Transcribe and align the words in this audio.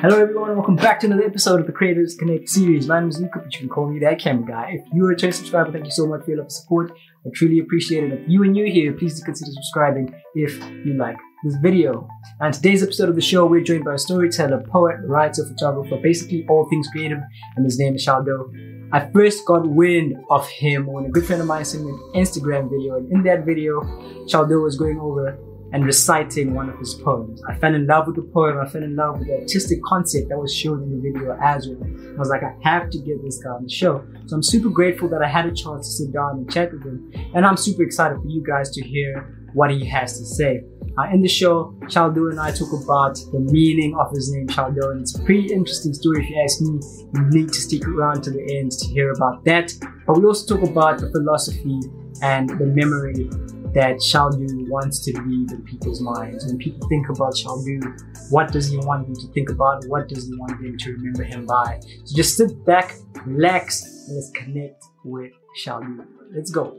Hello 0.00 0.16
everyone, 0.20 0.54
welcome 0.54 0.76
back 0.76 1.00
to 1.00 1.06
another 1.06 1.24
episode 1.24 1.58
of 1.58 1.66
the 1.66 1.72
Creators 1.72 2.14
Connect 2.14 2.48
series. 2.48 2.86
My 2.86 3.00
name 3.00 3.08
is 3.08 3.20
Luca, 3.20 3.40
but 3.40 3.52
you 3.52 3.58
can 3.58 3.68
call 3.68 3.88
me 3.88 3.98
that 3.98 4.20
camera 4.20 4.46
guy. 4.46 4.70
If 4.74 4.86
you're 4.94 5.10
a 5.10 5.16
channel 5.16 5.32
subscriber, 5.32 5.72
thank 5.72 5.86
you 5.86 5.90
so 5.90 6.06
much 6.06 6.22
for 6.22 6.30
your 6.30 6.36
love 6.36 6.44
and 6.44 6.52
support. 6.52 6.92
I 7.26 7.30
truly 7.34 7.58
appreciate 7.58 8.04
it. 8.04 8.12
If 8.12 8.28
you 8.28 8.40
are 8.44 8.46
new 8.46 8.70
here, 8.70 8.92
please 8.92 9.18
do 9.18 9.24
consider 9.24 9.50
subscribing 9.50 10.14
if 10.36 10.56
you 10.86 10.94
like 10.94 11.16
this 11.42 11.56
video. 11.56 12.08
And 12.38 12.54
today's 12.54 12.84
episode 12.84 13.08
of 13.08 13.16
the 13.16 13.20
show, 13.20 13.44
we're 13.44 13.64
joined 13.64 13.86
by 13.86 13.94
a 13.94 13.98
storyteller, 13.98 14.62
poet, 14.70 14.98
writer, 15.02 15.44
photographer, 15.44 15.96
basically 16.00 16.46
all 16.48 16.68
things 16.70 16.86
creative, 16.92 17.18
and 17.56 17.64
his 17.64 17.76
name 17.76 17.96
is 17.96 18.06
Shaldo. 18.06 18.52
I 18.92 19.10
first 19.10 19.44
got 19.46 19.68
wind 19.68 20.14
of 20.30 20.48
him 20.48 20.86
when 20.86 21.06
a 21.06 21.10
good 21.10 21.26
friend 21.26 21.42
of 21.42 21.48
mine 21.48 21.64
sent 21.64 21.84
me 21.84 21.90
an 21.90 22.22
Instagram 22.22 22.70
video, 22.70 22.98
and 22.98 23.10
in 23.10 23.24
that 23.24 23.44
video, 23.44 23.80
Shaldo 24.28 24.62
was 24.62 24.76
going 24.76 25.00
over 25.00 25.36
and 25.72 25.84
reciting 25.84 26.54
one 26.54 26.68
of 26.68 26.78
his 26.78 26.94
poems. 26.94 27.42
I 27.48 27.54
fell 27.56 27.74
in 27.74 27.86
love 27.86 28.06
with 28.06 28.16
the 28.16 28.22
poem. 28.22 28.58
I 28.58 28.68
fell 28.68 28.82
in 28.82 28.96
love 28.96 29.18
with 29.18 29.28
the 29.28 29.34
artistic 29.34 29.82
concept 29.84 30.28
that 30.30 30.38
was 30.38 30.54
shown 30.54 30.82
in 30.82 30.90
the 30.90 31.00
video 31.00 31.36
as 31.42 31.68
well. 31.68 31.82
I 31.82 32.18
was 32.18 32.28
like, 32.28 32.42
I 32.42 32.54
have 32.62 32.90
to 32.90 32.98
get 32.98 33.22
this 33.22 33.42
guy 33.42 33.50
on 33.50 33.64
the 33.64 33.70
show. 33.70 34.04
So 34.26 34.36
I'm 34.36 34.42
super 34.42 34.70
grateful 34.70 35.08
that 35.10 35.22
I 35.22 35.28
had 35.28 35.46
a 35.46 35.52
chance 35.52 35.86
to 35.88 36.04
sit 36.04 36.12
down 36.12 36.38
and 36.38 36.50
chat 36.50 36.72
with 36.72 36.84
him. 36.84 37.12
And 37.34 37.44
I'm 37.44 37.56
super 37.56 37.82
excited 37.82 38.18
for 38.20 38.28
you 38.28 38.42
guys 38.42 38.70
to 38.70 38.82
hear 38.82 39.34
what 39.54 39.70
he 39.70 39.84
has 39.86 40.18
to 40.18 40.24
say. 40.24 40.62
Uh, 40.98 41.08
in 41.12 41.22
the 41.22 41.28
show, 41.28 41.74
Shaldo 41.84 42.30
and 42.30 42.40
I 42.40 42.50
talk 42.50 42.72
about 42.82 43.14
the 43.32 43.38
meaning 43.38 43.96
of 43.96 44.10
his 44.10 44.32
name, 44.32 44.48
Shaldo, 44.48 44.90
and 44.90 45.00
it's 45.02 45.16
a 45.16 45.22
pretty 45.22 45.52
interesting 45.52 45.94
story 45.94 46.24
if 46.24 46.30
you 46.30 46.42
ask 46.42 46.60
me. 46.60 46.80
You 47.14 47.30
need 47.30 47.48
to 47.52 47.60
stick 47.60 47.86
around 47.86 48.22
to 48.24 48.30
the 48.30 48.58
end 48.58 48.72
to 48.72 48.88
hear 48.88 49.12
about 49.12 49.44
that. 49.44 49.72
But 50.06 50.18
we 50.18 50.26
also 50.26 50.56
talk 50.56 50.68
about 50.68 50.98
the 50.98 51.10
philosophy 51.10 51.80
and 52.20 52.48
the 52.50 52.66
memory 52.66 53.30
that 53.74 53.96
Shaldo 53.96 54.68
wants 54.68 55.04
to 55.04 55.20
leave 55.22 55.50
in 55.50 55.62
people's 55.64 56.00
minds. 56.00 56.46
When 56.46 56.58
people 56.58 56.88
think 56.88 57.08
about 57.08 57.34
Shaldo, 57.34 58.30
what 58.30 58.52
does 58.52 58.68
he 58.68 58.76
want 58.78 59.06
them 59.06 59.14
to 59.14 59.32
think 59.32 59.50
about? 59.50 59.84
What 59.86 60.08
does 60.08 60.28
he 60.28 60.36
want 60.36 60.60
them 60.60 60.76
to 60.76 60.92
remember 60.92 61.24
him 61.24 61.46
by? 61.46 61.80
So 62.04 62.16
just 62.16 62.36
sit 62.36 62.64
back, 62.64 62.94
relax, 63.24 63.84
and 64.06 64.16
let's 64.16 64.30
connect 64.30 64.84
with 65.04 65.32
Shaldo. 65.64 66.06
Let's 66.34 66.50
go. 66.50 66.76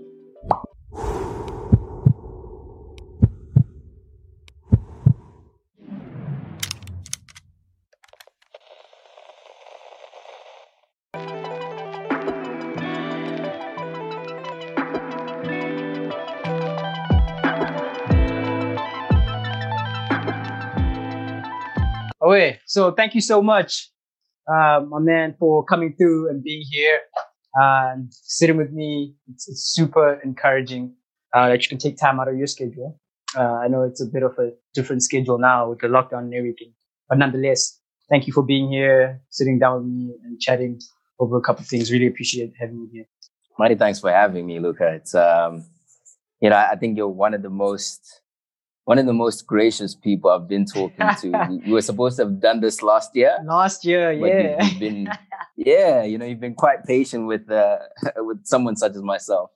Okay, 22.30 22.60
so 22.68 22.92
thank 22.92 23.16
you 23.16 23.22
so 23.22 23.42
much, 23.42 23.90
uh, 24.48 24.82
my 24.88 25.00
man, 25.00 25.34
for 25.40 25.66
coming 25.66 25.96
through 25.98 26.30
and 26.30 26.44
being 26.44 26.64
here 26.70 27.00
and 27.56 28.14
sitting 28.14 28.56
with 28.56 28.72
me. 28.72 29.16
It's, 29.34 29.50
it's 29.50 29.64
super 29.74 30.22
encouraging 30.24 30.94
uh, 31.34 31.50
that 31.50 31.64
you 31.64 31.70
can 31.70 31.80
take 31.80 31.98
time 31.98 32.20
out 32.20 32.28
of 32.28 32.38
your 32.38 32.46
schedule. 32.46 33.00
Uh, 33.36 33.54
I 33.54 33.68
know 33.68 33.82
it's 33.82 34.00
a 34.00 34.06
bit 34.06 34.22
of 34.22 34.38
a 34.38 34.52
different 34.76 35.02
schedule 35.02 35.40
now 35.40 35.72
with 35.72 35.80
the 35.80 35.88
lockdown 35.88 36.20
and 36.20 36.36
everything, 36.36 36.72
but 37.08 37.18
nonetheless, 37.18 37.80
thank 38.12 38.28
you 38.28 38.34
for 38.34 38.44
being 38.44 38.72
here, 38.72 39.24
sitting 39.32 39.58
down 39.58 39.78
with 39.78 39.92
me 39.92 40.14
and 40.24 40.40
chatting 40.40 40.80
over 41.20 41.36
a 41.36 41.42
couple 41.42 41.64
of 41.64 41.68
things. 41.68 41.92
Really 41.92 42.06
appreciate 42.06 42.54
having 42.60 42.78
you 42.78 42.90
here. 42.94 43.06
Many 43.58 43.74
thanks 43.74 44.00
for 44.00 44.12
having 44.12 44.46
me, 44.46 44.60
Luca. 44.60 44.94
It's 44.94 45.16
um, 45.16 45.66
you 46.40 46.52
know, 46.52 46.58
I 46.58 46.76
think 46.76 46.96
you're 46.96 47.08
one 47.08 47.34
of 47.34 47.42
the 47.42 47.50
most 47.50 48.22
one 48.90 48.98
of 48.98 49.06
the 49.06 49.14
most 49.14 49.46
gracious 49.46 49.94
people 49.94 50.32
I've 50.32 50.48
been 50.48 50.66
talking 50.66 51.08
to. 51.22 51.62
we 51.68 51.74
were 51.74 51.82
supposed 51.84 52.18
to 52.18 52.24
have 52.24 52.42
done 52.42 52.60
this 52.60 52.82
last 52.82 53.16
year. 53.16 53.38
Last 53.46 53.86
year, 53.86 54.12
yeah. 54.12 54.66
You've 54.66 54.80
been, 54.80 55.08
yeah, 55.56 56.02
you 56.02 56.18
know, 56.18 56.26
you've 56.26 56.40
been 56.40 56.56
quite 56.56 56.86
patient 56.86 57.28
with 57.28 57.52
uh, 57.52 57.78
with 58.18 58.48
someone 58.48 58.76
such 58.76 58.96
as 58.96 59.04
myself. 59.04 59.52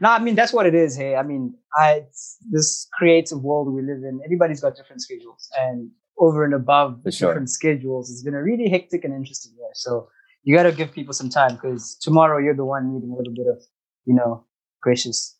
No, 0.00 0.10
I 0.10 0.18
mean 0.18 0.34
that's 0.34 0.52
what 0.52 0.66
it 0.66 0.74
is. 0.74 0.96
Hey, 0.96 1.14
I 1.14 1.22
mean, 1.22 1.54
I 1.76 2.06
this 2.50 2.88
creative 2.98 3.40
world 3.40 3.72
we 3.72 3.82
live 3.82 4.02
in. 4.02 4.20
Everybody's 4.24 4.60
got 4.60 4.74
different 4.74 5.00
schedules, 5.00 5.48
and 5.60 5.88
over 6.18 6.44
and 6.44 6.52
above 6.52 7.02
sure. 7.04 7.28
different 7.28 7.50
schedules, 7.50 8.10
it's 8.10 8.24
been 8.24 8.34
a 8.34 8.42
really 8.42 8.68
hectic 8.68 9.04
and 9.04 9.14
interesting 9.14 9.52
year. 9.56 9.70
So 9.74 10.08
you 10.42 10.56
got 10.56 10.64
to 10.64 10.72
give 10.72 10.90
people 10.90 11.14
some 11.14 11.30
time 11.30 11.54
because 11.54 11.96
tomorrow 12.00 12.38
you're 12.38 12.56
the 12.56 12.64
one 12.64 12.92
needing 12.92 13.12
a 13.12 13.16
little 13.16 13.32
bit 13.32 13.46
of, 13.46 13.62
you 14.06 14.14
know, 14.14 14.44
gracious 14.80 15.38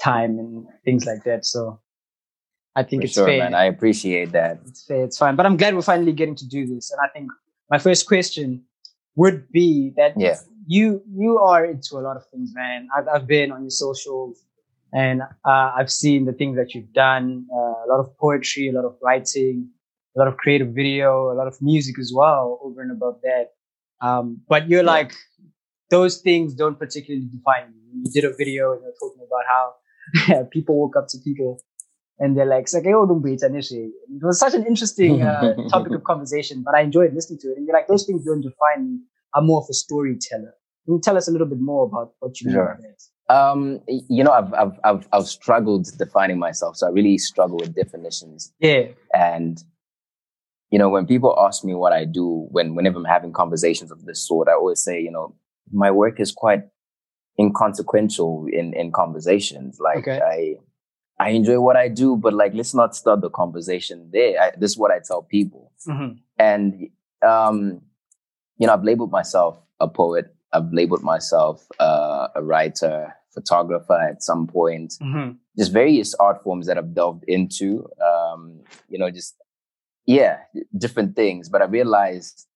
time 0.00 0.38
and 0.38 0.66
things 0.84 1.04
like 1.04 1.24
that. 1.24 1.44
So 1.44 1.80
I 2.76 2.82
think 2.82 3.02
For 3.02 3.06
it's 3.06 3.14
sure, 3.14 3.26
fair. 3.26 3.38
man. 3.38 3.54
I 3.54 3.64
appreciate 3.64 4.32
that. 4.32 4.60
It's 4.66 4.84
fair. 4.84 5.02
It's 5.04 5.18
fine. 5.18 5.34
But 5.36 5.46
I'm 5.46 5.56
glad 5.56 5.74
we're 5.74 5.82
finally 5.94 6.12
getting 6.12 6.36
to 6.36 6.46
do 6.56 6.66
this. 6.72 6.90
And 6.92 7.00
I 7.02 7.08
think 7.14 7.30
my 7.70 7.78
first 7.78 8.06
question 8.06 8.62
would 9.16 9.50
be 9.50 9.92
that 9.96 10.12
Yeah. 10.16 10.36
you 10.66 11.02
you 11.22 11.38
are 11.38 11.64
into 11.64 11.96
a 11.96 12.02
lot 12.08 12.16
of 12.20 12.24
things, 12.30 12.52
man. 12.54 12.88
I've 12.96 13.08
I've 13.14 13.26
been 13.26 13.48
on 13.50 13.60
your 13.62 13.70
socials, 13.86 14.34
and 14.92 15.22
uh, 15.50 15.68
I've 15.78 15.90
seen 16.02 16.26
the 16.26 16.32
things 16.40 16.54
that 16.60 16.74
you've 16.74 16.92
done. 16.92 17.46
Uh, 17.56 17.76
a 17.84 17.88
lot 17.92 18.00
of 18.04 18.08
poetry, 18.18 18.68
a 18.68 18.72
lot 18.78 18.84
of 18.90 18.94
writing, 19.02 19.56
a 20.14 20.18
lot 20.20 20.28
of 20.28 20.36
creative 20.36 20.70
video, 20.82 21.08
a 21.32 21.36
lot 21.40 21.46
of 21.52 21.56
music 21.62 21.98
as 21.98 22.12
well. 22.20 22.44
Over 22.62 22.82
and 22.82 22.92
above 22.98 23.16
that, 23.28 23.46
um, 24.06 24.26
but 24.52 24.68
you're 24.68 24.82
Yeah. 24.84 24.96
like 24.98 25.12
those 25.90 26.14
things 26.28 26.48
don't 26.62 26.78
particularly 26.84 27.26
define 27.36 27.72
you. 27.74 27.82
You 28.02 28.10
did 28.16 28.24
a 28.30 28.34
video 28.42 28.72
and 28.72 28.82
you're 28.82 28.98
talking 29.04 29.22
about 29.28 29.44
how 29.52 29.64
people 30.56 30.74
woke 30.82 30.96
up 30.96 31.06
to 31.12 31.18
people 31.28 31.50
and 32.18 32.36
they're 32.36 32.46
like, 32.46 32.68
"Sake, 32.68 32.86
oh, 32.88 33.22
initially." 33.24 33.90
It 34.08 34.22
was 34.24 34.38
such 34.40 34.54
an 34.54 34.64
interesting 34.66 35.22
uh, 35.22 35.54
topic 35.68 35.92
of 35.92 36.04
conversation, 36.04 36.62
but 36.64 36.74
I 36.74 36.80
enjoyed 36.82 37.12
listening 37.14 37.38
to 37.40 37.48
it. 37.48 37.58
And 37.58 37.66
you're 37.66 37.76
like, 37.76 37.88
those 37.88 38.06
things 38.06 38.24
don't 38.24 38.40
define 38.40 38.86
me. 38.86 38.98
I'm 39.34 39.46
more 39.46 39.60
of 39.60 39.66
a 39.70 39.74
storyteller. 39.74 40.54
Can 40.84 40.94
you 40.94 41.00
tell 41.02 41.16
us 41.16 41.28
a 41.28 41.32
little 41.32 41.46
bit 41.46 41.60
more 41.60 41.84
about 41.86 42.14
what 42.20 42.40
you 42.40 42.46
mean 42.46 42.54
Sure. 42.56 42.78
by 42.80 42.88
that? 42.88 43.02
Um, 43.28 43.80
you 44.08 44.22
know, 44.22 44.30
I've, 44.30 44.54
I've 44.54 44.78
I've 44.84 45.08
I've 45.12 45.26
struggled 45.26 45.88
defining 45.98 46.38
myself, 46.38 46.76
so 46.76 46.86
I 46.86 46.90
really 46.90 47.18
struggle 47.18 47.56
with 47.58 47.74
definitions. 47.74 48.52
Yeah, 48.60 48.88
And 49.12 49.58
you 50.70 50.78
know, 50.78 50.88
when 50.88 51.06
people 51.06 51.36
ask 51.38 51.64
me 51.64 51.74
what 51.74 51.92
I 51.92 52.04
do, 52.04 52.46
when 52.50 52.74
whenever 52.76 52.98
I'm 52.98 53.04
having 53.04 53.32
conversations 53.32 53.90
of 53.90 54.04
this 54.04 54.26
sort, 54.26 54.48
I 54.48 54.52
always 54.52 54.82
say, 54.82 55.00
you 55.00 55.10
know, 55.10 55.34
my 55.72 55.90
work 55.90 56.20
is 56.20 56.32
quite 56.32 56.62
inconsequential 57.38 58.46
in 58.52 58.72
in 58.74 58.92
conversations. 58.92 59.78
Like 59.80 59.98
Okay. 60.08 60.20
I 60.20 60.54
I 61.18 61.30
enjoy 61.30 61.58
what 61.60 61.76
I 61.76 61.88
do, 61.88 62.16
but 62.16 62.32
like 62.34 62.52
let's 62.54 62.74
not 62.74 62.94
start 62.94 63.20
the 63.22 63.30
conversation 63.30 64.10
there. 64.12 64.40
I, 64.40 64.50
this 64.58 64.72
is 64.72 64.78
what 64.78 64.90
I 64.90 64.98
tell 65.00 65.22
people. 65.22 65.72
Mhm. 65.88 66.18
And 66.38 66.88
um, 67.26 67.80
you 68.58 68.66
know, 68.66 68.72
I've 68.74 68.84
labeled 68.84 69.10
myself 69.10 69.58
a 69.80 69.88
poet. 69.88 70.26
I've 70.52 70.72
labeled 70.72 71.02
myself 71.02 71.66
uh, 71.80 72.28
a 72.34 72.42
writer, 72.42 73.14
photographer 73.34 73.94
at 74.10 74.22
some 74.22 74.46
point 74.46 74.94
Mhm. 75.02 75.36
just 75.58 75.72
various 75.72 76.14
art 76.14 76.42
forms 76.42 76.66
that 76.66 76.76
I've 76.78 76.94
delved 76.94 77.24
into. 77.26 77.88
Um, 78.00 78.60
you 78.88 78.98
know, 78.98 79.10
just 79.10 79.36
yeah, 80.06 80.38
different 80.76 81.16
things. 81.16 81.48
But 81.48 81.62
I 81.62 81.64
realized, 81.64 82.46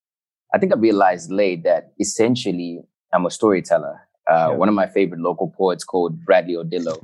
I 0.54 0.58
think 0.58 0.72
I 0.72 0.76
realized 0.76 1.30
late 1.30 1.64
that 1.64 1.92
essentially 1.98 2.80
I'm 3.12 3.26
a 3.26 3.30
storyteller. 3.30 3.96
Uh, 4.30 4.48
Yeah. 4.50 4.56
One 4.56 4.68
of 4.68 4.74
my 4.74 4.86
favorite 4.86 5.20
local 5.20 5.48
poets 5.50 5.82
called 5.84 6.24
Bradley 6.24 6.54
Odillo. 6.54 6.96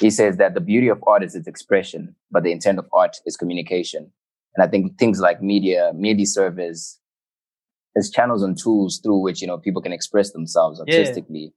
He 0.00 0.10
says 0.10 0.38
that 0.38 0.54
the 0.54 0.60
beauty 0.60 0.88
of 0.88 1.02
art 1.06 1.22
is 1.22 1.34
its 1.34 1.46
expression, 1.46 2.16
but 2.30 2.42
the 2.42 2.52
intent 2.52 2.78
of 2.78 2.86
art 2.92 3.18
is 3.26 3.36
communication. 3.36 4.10
And 4.56 4.64
I 4.64 4.68
think 4.68 4.98
things 4.98 5.20
like 5.20 5.42
media, 5.42 5.92
media 5.94 6.26
serve 6.26 6.58
as, 6.58 6.98
channels 8.14 8.42
and 8.42 8.56
tools 8.56 8.98
through 9.02 9.18
which, 9.18 9.42
you 9.42 9.46
know, 9.46 9.58
people 9.58 9.82
can 9.82 9.92
express 9.92 10.32
themselves 10.32 10.80
Yeah. 10.86 10.96
artistically. 10.98 11.52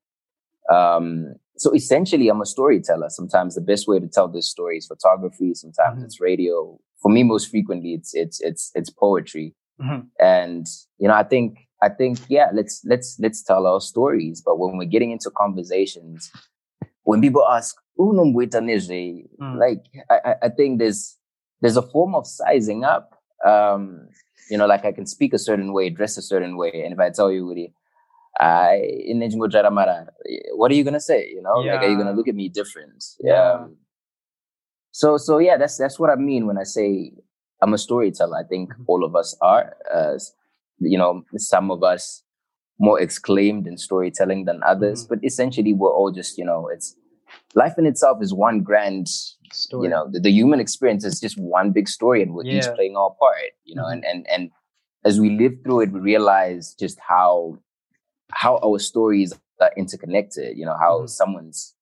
Um, 0.70 1.36
so 1.58 1.74
essentially, 1.74 2.28
I'm 2.30 2.42
a 2.42 2.46
storyteller. 2.46 3.10
Sometimes 3.10 3.56
the 3.56 3.62
best 3.62 3.88
way 3.88 4.00
to 4.00 4.08
tell 4.08 4.28
this 4.28 4.50
story 4.50 4.78
is 4.78 4.88
photography. 4.88 5.54
Sometimes 5.54 6.02
Mhm. 6.02 6.06
it's 6.06 6.20
radio. 6.20 6.80
For 7.02 7.10
me, 7.12 7.24
most 7.24 7.50
frequently, 7.50 7.94
it's 7.94 8.14
it's 8.14 8.42
it's 8.42 8.72
it's 8.76 8.90
poetry. 8.90 9.56
Mhm. 9.80 10.08
And 10.20 10.66
you 10.98 11.08
know, 11.08 11.14
I 11.14 11.24
think 11.24 11.58
I 11.82 11.90
think 11.90 12.20
yeah, 12.30 12.50
let's 12.54 12.82
let's 12.86 13.18
let's 13.20 13.44
tell 13.44 13.68
our 13.68 13.80
stories. 13.82 14.42
But 14.42 14.58
when 14.60 14.78
we're 14.78 14.86
getting 14.96 15.12
into 15.12 15.30
conversations, 15.30 16.32
when 17.14 17.22
people 17.22 17.44
ask, 17.58 17.78
"Uno 17.98 18.26
mbwita 18.26 18.60
nije?" 18.62 19.26
Mm. 19.40 19.60
like 19.60 19.84
I, 20.10 20.36
I- 20.42 20.50
think 20.58 20.80
there's 20.80 21.02
there's 21.62 21.78
a 21.78 21.82
form 21.94 22.16
of 22.16 22.26
sizing 22.26 22.84
up. 22.84 23.06
Um, 23.46 23.82
you 24.52 24.58
know, 24.58 24.68
like 24.74 24.86
I 24.90 24.92
can 24.92 25.06
speak 25.06 25.34
a 25.34 25.38
certain 25.40 25.72
way, 25.74 25.90
dress 25.90 26.18
a 26.18 26.22
certain 26.22 26.58
way, 26.58 26.72
and 26.86 26.94
if 26.94 27.00
I 27.00 27.10
tell 27.18 27.32
you, 27.32 27.46
Woody, 27.46 27.74
I 28.40 28.76
in 29.12 29.22
what 30.60 30.72
are 30.72 30.76
you 30.76 30.84
gonna 30.84 31.00
say? 31.12 31.30
You 31.36 31.42
know, 31.42 31.58
like 31.74 31.82
are 31.84 31.90
you 31.92 31.98
gonna 31.98 32.14
look 32.18 32.28
at 32.28 32.36
me 32.36 32.50
different? 32.50 33.04
Yeah. 33.20 33.52
Um, 33.54 33.78
so 34.92 35.18
so 35.18 35.40
yeah, 35.40 35.58
that's 35.58 35.78
that's 35.78 36.00
what 36.00 36.10
I 36.10 36.16
mean 36.16 36.46
when 36.48 36.58
I 36.58 36.64
say 36.64 37.14
I'm 37.62 37.74
a 37.74 37.78
storyteller. 37.78 38.38
I 38.38 38.44
think 38.44 38.74
Mhm. 38.74 38.84
all 38.88 39.04
of 39.06 39.16
us 39.16 39.38
are. 39.42 39.66
Uh, 39.94 40.18
you 40.80 40.98
know, 40.98 41.24
some 41.38 41.72
of 41.72 41.84
us 41.84 42.24
more 42.80 43.00
exclaimed 43.00 43.68
in 43.68 43.78
storytelling 43.78 44.46
than 44.46 44.60
others, 44.64 45.06
Mhm. 45.06 45.10
but 45.10 45.20
essentially 45.24 45.74
we're 45.74 45.94
all 46.00 46.12
just 46.12 46.38
you 46.38 46.46
know, 46.46 46.68
it's 46.76 46.96
life 47.56 47.76
in 47.78 47.86
itself 47.86 48.22
is 48.22 48.34
one 48.34 48.62
grand 48.62 49.08
Story. 49.52 49.84
you 49.84 49.90
know 49.90 50.08
the, 50.12 50.20
the 50.20 50.32
human 50.32 50.60
experience 50.60 51.04
is 51.06 51.20
just 51.20 51.38
one 51.38 51.72
big 51.72 51.88
story 51.88 52.22
and 52.24 52.34
we're 52.34 52.46
each 52.46 52.66
playing 52.76 52.96
our 52.98 53.12
part 53.20 53.36
you 53.66 53.76
know 53.76 53.84
Mhm. 53.86 53.94
and 53.94 54.04
and 54.06 54.28
and 54.30 54.52
as 55.06 55.20
we 55.20 55.30
live 55.32 55.52
through 55.64 55.82
it, 55.82 55.92
we 55.92 56.00
realize 56.00 56.74
just 56.80 56.98
how 57.00 57.58
how 58.32 58.58
our 58.66 58.80
stories 58.80 59.34
are 59.60 59.72
interconnected. 59.76 60.58
You 60.58 60.66
know, 60.66 60.78
how 60.80 60.94
Mhm. 61.02 61.10
someone's 61.10 61.76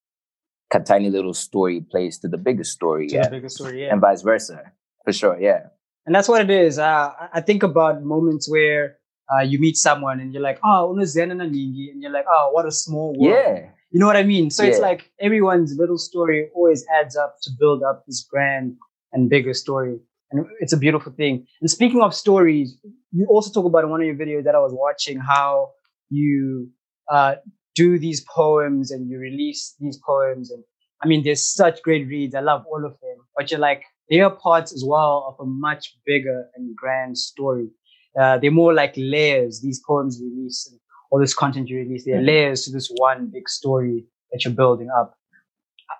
tiny 0.85 1.09
little 1.09 1.33
story 1.33 1.81
plays 1.81 2.18
to 2.19 2.27
the 2.27 2.38
biggest 2.38 2.71
story, 2.71 3.07
To 3.07 3.15
yeah, 3.15 3.23
the 3.25 3.29
bigger 3.38 3.50
story, 3.50 3.83
yeah. 3.83 3.91
and 3.91 4.01
vice 4.01 4.21
versa. 4.23 4.71
For 5.06 5.13
sure, 5.13 5.38
yeah. 5.39 5.68
And 6.06 6.15
that's 6.15 6.27
what 6.27 6.41
it 6.41 6.50
is. 6.50 6.79
Uh, 6.79 7.13
I- 7.23 7.29
I 7.33 7.41
think 7.41 7.62
about 7.63 8.01
moments 8.03 8.50
where 8.50 8.97
uh, 9.33 9.44
you 9.51 9.59
meet 9.59 9.77
someone 9.77 10.19
and 10.19 10.33
you're 10.33 10.41
like, 10.50 10.59
oh, 10.63 10.91
unazena 10.94 11.35
na 11.38 11.45
nyingi," 11.45 11.91
and 11.91 12.01
you're 12.01 12.12
like, 12.12 12.25
oh, 12.27 12.50
what 12.56 12.65
a 12.65 12.71
small 12.71 13.09
world. 13.13 13.35
Yeah. 13.38 13.69
You 13.91 13.99
know 13.99 14.07
what 14.07 14.15
I 14.15 14.23
mean? 14.23 14.49
So 14.49 14.63
it's 14.63 14.79
like 14.79 15.11
everyone's 15.19 15.75
little 15.77 15.97
story 15.97 16.49
always 16.55 16.85
adds 16.97 17.17
up 17.17 17.35
to 17.43 17.51
build 17.59 17.83
up 17.83 18.05
this 18.07 18.25
grand 18.29 18.77
and 19.11 19.29
bigger 19.29 19.53
story. 19.53 19.99
And 20.31 20.45
it's 20.61 20.71
a 20.71 20.77
beautiful 20.77 21.11
thing. 21.11 21.45
And 21.59 21.69
speaking 21.69 22.01
of 22.01 22.15
stories, 22.15 22.77
you 23.11 23.25
also 23.29 23.51
talk 23.51 23.65
about 23.65 23.83
in 23.83 23.89
one 23.89 23.99
of 23.99 24.07
your 24.07 24.15
videos 24.15 24.45
that 24.45 24.55
I 24.55 24.59
was 24.59 24.71
watching 24.73 25.19
how 25.19 25.71
you 26.09 26.69
uh, 27.11 27.35
do 27.75 27.99
these 27.99 28.21
poems 28.33 28.91
and 28.91 29.09
you 29.09 29.19
release 29.19 29.75
these 29.79 29.97
poems. 29.97 30.51
And 30.51 30.63
I 31.03 31.07
mean, 31.07 31.23
there's 31.23 31.45
such 31.45 31.81
great 31.83 32.07
reads. 32.07 32.33
I 32.33 32.39
love 32.39 32.63
all 32.71 32.85
of 32.85 32.94
them. 33.01 33.17
But 33.35 33.51
you're 33.51 33.59
like, 33.59 33.83
they 34.09 34.21
are 34.21 34.31
parts 34.31 34.73
as 34.73 34.83
well 34.85 35.25
of 35.27 35.45
a 35.45 35.49
much 35.49 35.97
bigger 36.05 36.47
and 36.55 36.75
grand 36.75 37.17
story. 37.17 37.67
Uh, 38.19 38.37
they're 38.37 38.51
more 38.51 38.73
like 38.73 38.94
layers, 38.97 39.61
these 39.61 39.81
poems 39.85 40.21
release 40.21 40.67
and 40.69 40.81
all 41.11 41.19
this 41.19 41.33
content 41.33 41.69
you 41.69 41.77
release. 41.77 42.05
They're 42.05 42.21
Mhm. 42.21 42.25
layers 42.25 42.63
to 42.65 42.71
this 42.71 42.89
one 42.97 43.27
big 43.27 43.47
story 43.49 44.05
that 44.31 44.43
you're 44.45 44.53
building 44.53 44.89
up. 44.89 45.17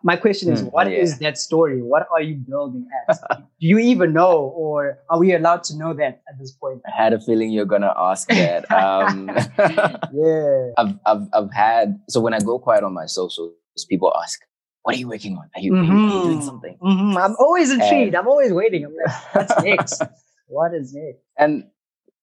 My 0.04 0.16
question 0.16 0.52
is, 0.54 0.64
Mm, 0.64 0.72
what 0.72 0.88
is 0.92 1.10
yeah. 1.12 1.30
that 1.30 1.38
story? 1.38 1.82
What 1.84 2.08
are 2.14 2.22
you 2.22 2.36
building 2.36 2.88
at? 3.10 3.18
Do 3.60 3.68
you 3.68 3.78
even 3.78 4.14
know, 4.14 4.38
or 4.64 5.00
are 5.10 5.20
we 5.20 5.34
allowed 5.36 5.64
to 5.66 5.78
know 5.78 5.94
that 5.94 6.22
at 6.30 6.40
this 6.40 6.52
point? 6.54 6.82
I 6.88 6.92
had 7.04 7.12
a 7.14 7.20
feeling 7.20 7.52
you're 7.52 7.66
gonna 7.66 7.94
ask 7.98 8.28
that. 8.30 8.72
Um, 8.72 9.28
Yeah. 10.14 10.72
I've, 10.78 10.94
I've, 11.06 11.28
I've 11.34 11.52
had, 11.54 12.00
so 12.10 12.20
when 12.22 12.34
I 12.34 12.40
go 12.40 12.58
quiet 12.58 12.84
on 12.86 12.94
my 12.94 13.06
socials, 13.06 13.54
people 13.90 14.14
ask, 14.24 14.40
what 14.84 14.96
are 14.96 14.98
you 14.98 15.10
working 15.10 15.38
on? 15.38 15.50
Are 15.56 15.62
you, 15.62 15.76
are 15.76 15.84
you- 15.84 15.92
are 15.92 16.16
you 16.16 16.24
doing 16.24 16.40
Mhm. 16.40 16.44
something? 16.44 16.78
Mhm. 16.82 17.18
I'm 17.24 17.36
always 17.38 17.70
intrigued. 17.72 18.16
And- 18.16 18.18
I'm 18.18 18.28
always 18.30 18.52
waiting. 18.54 18.86
I'm 18.86 18.96
like, 18.96 19.36
what's 19.36 19.64
next? 19.64 20.02
what 20.48 20.74
is 20.74 20.94
next? 20.94 21.20
And 21.38 21.66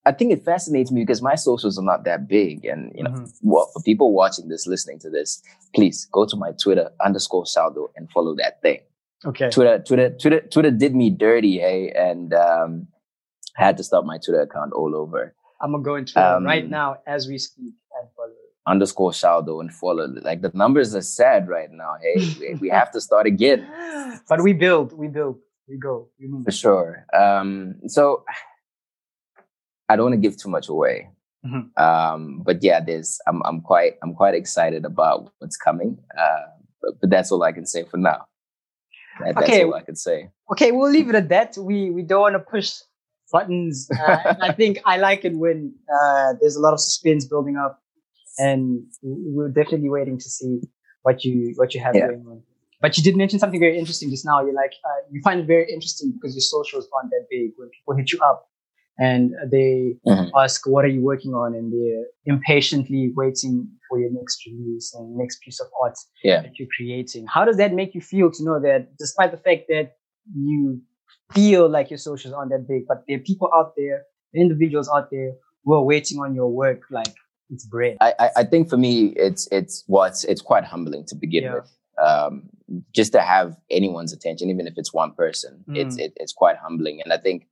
I 0.08 0.12
think 0.12 0.32
it 0.32 0.42
fascinates 0.44 0.90
me 0.90 1.02
because 1.02 1.20
my 1.20 1.34
socials 1.34 1.78
are 1.78 1.84
not 1.92 2.04
that 2.04 2.20
big. 2.28 2.64
And, 2.64 2.80
you 2.94 3.04
know, 3.04 3.10
Mhm. 3.10 3.30
well, 3.42 3.66
for 3.72 3.80
people 3.82 4.08
watching 4.22 4.48
this, 4.48 4.66
listening 4.66 4.98
to 5.00 5.10
this, 5.10 5.42
please 5.74 5.98
go 6.16 6.24
to 6.24 6.36
my 6.44 6.52
Twitter 6.52 6.86
underscore 7.04 7.44
saldo 7.54 7.82
and 7.96 8.10
follow 8.10 8.34
that 8.36 8.54
thing. 8.62 8.80
Okay. 9.30 9.50
Twitter, 9.50 9.76
Twitter, 9.88 10.08
Twitter, 10.22 10.40
Twitter 10.54 10.70
did 10.70 10.92
me 11.02 11.10
dirty, 11.10 11.58
hey, 11.58 11.90
and 12.08 12.32
um, 12.32 12.70
I 13.58 13.64
had 13.66 13.76
to 13.76 13.84
stop 13.84 14.04
my 14.12 14.16
Twitter 14.24 14.40
account 14.40 14.72
all 14.72 14.92
over. 15.02 15.34
I'm 15.60 15.72
gonna 15.72 15.82
go 15.90 15.96
into 15.96 16.14
Um, 16.18 16.44
right 16.52 16.66
now 16.80 16.88
as 17.06 17.28
we 17.28 17.36
speak 17.36 17.74
and 18.00 18.08
follow. 18.16 18.32
Underscore 18.66 19.12
saldo 19.12 19.60
and 19.60 19.70
follow. 19.82 20.06
Like 20.28 20.40
the 20.40 20.52
numbers 20.54 20.94
are 20.94 21.02
sad 21.20 21.48
right 21.48 21.70
now. 21.82 21.92
Hey, 22.00 22.16
we, 22.40 22.54
we 22.64 22.68
have 22.70 22.90
to 22.92 23.00
start 23.08 23.26
again. 23.26 23.66
But 24.28 24.38
we 24.42 24.52
build, 24.64 24.92
we 25.02 25.08
build, 25.08 25.36
we 25.68 25.76
go. 25.76 26.08
We 26.20 26.28
move. 26.28 26.44
For 26.44 26.52
sure. 26.64 27.04
Um, 27.12 27.74
so 27.88 28.24
I 29.88 29.96
don't 29.96 30.04
want 30.10 30.14
to 30.14 30.28
give 30.28 30.36
too 30.36 30.48
much 30.50 30.68
away. 30.68 31.10
Mhm. 31.46 31.70
Um, 31.80 32.42
but 32.44 32.62
yeah, 32.62 32.80
there's 32.84 33.18
I'm 33.26 33.42
I'm 33.44 33.60
quite 33.60 33.94
I'm 34.02 34.14
quite 34.14 34.34
excited 34.34 34.84
about 34.84 35.30
what's 35.38 35.56
coming. 35.56 35.98
Uh, 36.18 36.46
but, 36.82 37.00
but 37.00 37.10
that's 37.10 37.30
all 37.32 37.42
I 37.42 37.52
can 37.52 37.66
say 37.66 37.84
for 37.84 37.96
now. 37.96 38.26
That, 39.20 39.34
that's 39.36 39.48
Okay. 39.50 39.64
all 39.64 39.74
I 39.74 39.82
can 39.82 39.96
say. 39.96 40.30
Okay, 40.52 40.72
we'll 40.72 40.90
leave 40.90 41.08
it 41.08 41.14
at 41.14 41.28
that. 41.28 41.56
We 41.56 41.90
we 41.90 42.02
don't 42.02 42.20
want 42.22 42.34
to 42.34 42.40
push 42.40 42.70
buttons. 43.32 43.88
Uh, 43.90 44.18
and 44.26 44.42
I 44.42 44.52
think 44.52 44.78
I 44.84 44.96
like 44.96 45.24
it 45.24 45.34
when 45.36 45.74
uh, 45.92 46.34
there's 46.40 46.56
a 46.56 46.60
lot 46.60 46.72
of 46.72 46.80
suspense 46.80 47.24
building 47.26 47.56
up, 47.56 47.80
and 48.38 48.82
we're 49.02 49.48
definitely 49.50 49.90
waiting 49.90 50.18
to 50.18 50.28
see 50.28 50.60
what 51.02 51.24
you 51.24 51.52
what 51.56 51.74
you 51.74 51.80
have 51.80 51.94
Yeah. 51.94 52.08
going 52.08 52.26
on. 52.26 52.42
But 52.80 52.96
you 52.96 53.02
did 53.02 53.16
mention 53.16 53.38
something 53.38 53.60
very 53.60 53.76
interesting 53.78 54.08
just 54.10 54.24
now. 54.24 54.40
You're 54.44 54.54
like 54.54 54.72
uh, 54.84 55.00
you 55.10 55.20
find 55.22 55.40
it 55.40 55.46
very 55.46 55.70
interesting 55.72 56.12
because 56.12 56.34
your 56.34 56.42
socials 56.56 56.88
aren't 56.94 57.10
that 57.10 57.26
big. 57.30 57.52
When 57.56 57.68
people 57.70 57.96
hit 57.96 58.12
you 58.12 58.18
up 58.20 58.48
and 58.98 59.34
they 59.50 59.96
Mhm. 60.06 60.30
ask, 60.36 60.66
"What 60.66 60.84
are 60.84 60.88
you 60.96 61.02
working 61.02 61.32
on?" 61.34 61.54
and 61.54 61.72
they're 61.72 62.06
impatiently 62.26 63.12
waiting 63.16 63.68
for 63.88 63.98
your 64.00 64.10
next 64.10 64.44
release 64.46 64.94
and 64.94 65.16
next 65.16 65.40
piece 65.44 65.60
of 65.60 65.68
art 65.82 65.96
Yeah. 66.24 66.42
that 66.42 66.58
you're 66.58 66.68
creating. 66.76 67.26
How 67.26 67.44
does 67.44 67.56
that 67.58 67.72
make 67.72 67.94
you 67.94 68.00
feel 68.00 68.30
to 68.32 68.44
know 68.44 68.58
that 68.60 68.96
despite 68.98 69.30
the 69.30 69.36
fact 69.48 69.62
that 69.68 69.96
you 70.34 70.80
feel 71.32 71.68
like 71.68 71.90
your 71.90 71.98
socials 71.98 72.34
aren't 72.34 72.50
that 72.50 72.66
big, 72.68 72.86
but 72.86 73.04
there 73.06 73.16
are 73.16 73.20
people 73.30 73.48
out 73.54 73.74
there, 73.76 74.04
individuals 74.34 74.88
out 74.94 75.10
there 75.10 75.32
who 75.64 75.72
are 75.74 75.82
waiting 75.84 76.18
on 76.20 76.34
your 76.34 76.48
work 76.50 76.82
like 76.90 77.14
it's 77.50 77.64
bread. 77.66 77.96
I, 78.00 78.12
I 78.18 78.28
I 78.40 78.44
think 78.44 78.68
for 78.68 78.76
me 78.76 78.92
it's 79.16 79.48
it's 79.50 79.84
well 79.88 80.04
it's 80.04 80.22
it's 80.24 80.42
quite 80.42 80.64
humbling 80.64 81.04
to 81.06 81.14
begin 81.14 81.44
Yeah. 81.44 81.54
with. 81.56 81.70
Um, 82.06 82.48
just 82.94 83.12
to 83.12 83.20
have 83.20 83.56
anyone's 83.70 84.12
attention, 84.12 84.50
even 84.50 84.66
if 84.68 84.74
it's 84.76 84.92
one 84.94 85.12
person, 85.12 85.64
it's 85.80 85.96
Mm. 85.96 86.00
it, 86.04 86.12
it's 86.16 86.32
quite 86.32 86.56
humbling. 86.56 87.00
And 87.02 87.12
I 87.12 87.16
think 87.16 87.48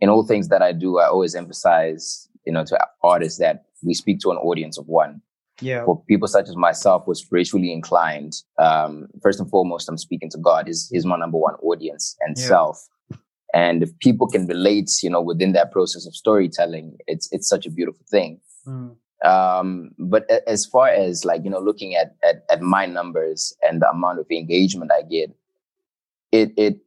in 0.00 0.08
all 0.08 0.24
things 0.26 0.48
that 0.48 0.62
I 0.62 0.72
do, 0.72 0.98
I 0.98 1.06
always 1.06 1.34
emphasize, 1.34 2.28
you 2.44 2.52
know, 2.52 2.64
to 2.64 2.78
artists 3.02 3.38
that 3.38 3.64
we 3.82 3.94
speak 3.94 4.20
to 4.20 4.30
an 4.30 4.36
audience 4.38 4.78
of 4.78 4.86
one. 4.86 5.20
Yeah. 5.60 5.84
For 5.86 6.02
people 6.04 6.28
such 6.28 6.48
as 6.48 6.56
myself 6.56 7.04
who 7.06 7.12
are 7.12 7.14
spiritually 7.14 7.72
inclined, 7.72 8.34
um, 8.58 9.08
first 9.22 9.40
and 9.40 9.48
foremost, 9.48 9.88
I'm 9.88 9.96
speaking 9.96 10.28
to 10.30 10.38
God. 10.38 10.66
He's, 10.66 10.88
he's 10.90 11.06
my 11.06 11.16
number 11.16 11.38
one 11.38 11.54
audience 11.62 12.14
and 12.20 12.36
Yeah. 12.36 12.46
self. 12.46 12.86
And 13.54 13.82
if 13.82 13.96
people 14.00 14.26
can 14.26 14.46
relate, 14.46 14.90
you 15.02 15.08
know, 15.08 15.22
within 15.22 15.52
that 15.52 15.72
process 15.72 16.06
of 16.06 16.14
storytelling, 16.14 16.98
it's 17.06 17.26
it's 17.32 17.48
such 17.48 17.64
a 17.66 17.70
beautiful 17.70 18.04
thing 18.10 18.40
Mm. 18.66 18.96
um 19.24 19.90
but 19.96 20.28
as 20.48 20.66
far 20.66 20.88
as 20.88 21.24
like 21.24 21.44
you 21.44 21.50
know 21.50 21.60
looking 21.60 21.94
at, 21.94 22.16
at 22.28 22.42
at 22.50 22.60
my 22.60 22.84
numbers 22.84 23.56
and 23.62 23.80
the 23.80 23.88
amount 23.88 24.18
of 24.18 24.26
engagement 24.28 24.90
i 24.90 25.02
get 25.02 25.30
it 26.32 26.50
it 26.56 26.78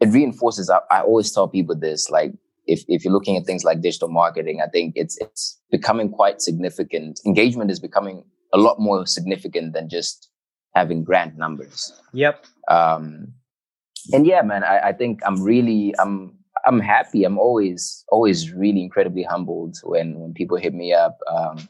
it 0.00 0.08
reinforces 0.08 0.70
I, 0.70 0.80
I 0.90 1.02
always 1.02 1.30
tell 1.32 1.48
people 1.48 1.76
this 1.76 2.10
like 2.10 2.32
if 2.66 2.84
if 2.88 3.04
you're 3.04 3.12
looking 3.12 3.36
at 3.36 3.44
things 3.44 3.64
like 3.64 3.80
digital 3.80 4.08
marketing 4.08 4.60
i 4.62 4.68
think 4.68 4.94
it's 4.96 5.18
it's 5.20 5.60
becoming 5.70 6.10
quite 6.10 6.40
significant. 6.42 7.20
Engagement 7.24 7.70
is 7.70 7.80
becoming 7.80 8.24
a 8.52 8.58
lot 8.58 8.80
more 8.80 9.06
significant 9.06 9.72
than 9.72 9.88
just 9.88 10.28
having 10.74 11.04
grand 11.04 11.36
numbers. 11.36 11.92
Yep. 12.12 12.44
um 12.68 13.32
and 14.12 14.26
yeah 14.26 14.42
man 14.42 14.64
I, 14.64 14.88
I 14.88 14.92
think 14.92 15.20
i'm 15.26 15.42
really 15.42 15.94
i'm 15.98 16.34
i'm 16.66 16.80
happy. 16.80 17.24
I'm 17.24 17.38
always 17.38 18.04
always 18.08 18.52
really 18.52 18.82
incredibly 18.82 19.22
humbled 19.22 19.76
when 19.82 20.18
when 20.20 20.34
people 20.34 20.56
hit 20.56 20.74
me 20.74 20.92
up. 20.92 21.18
Um 21.28 21.68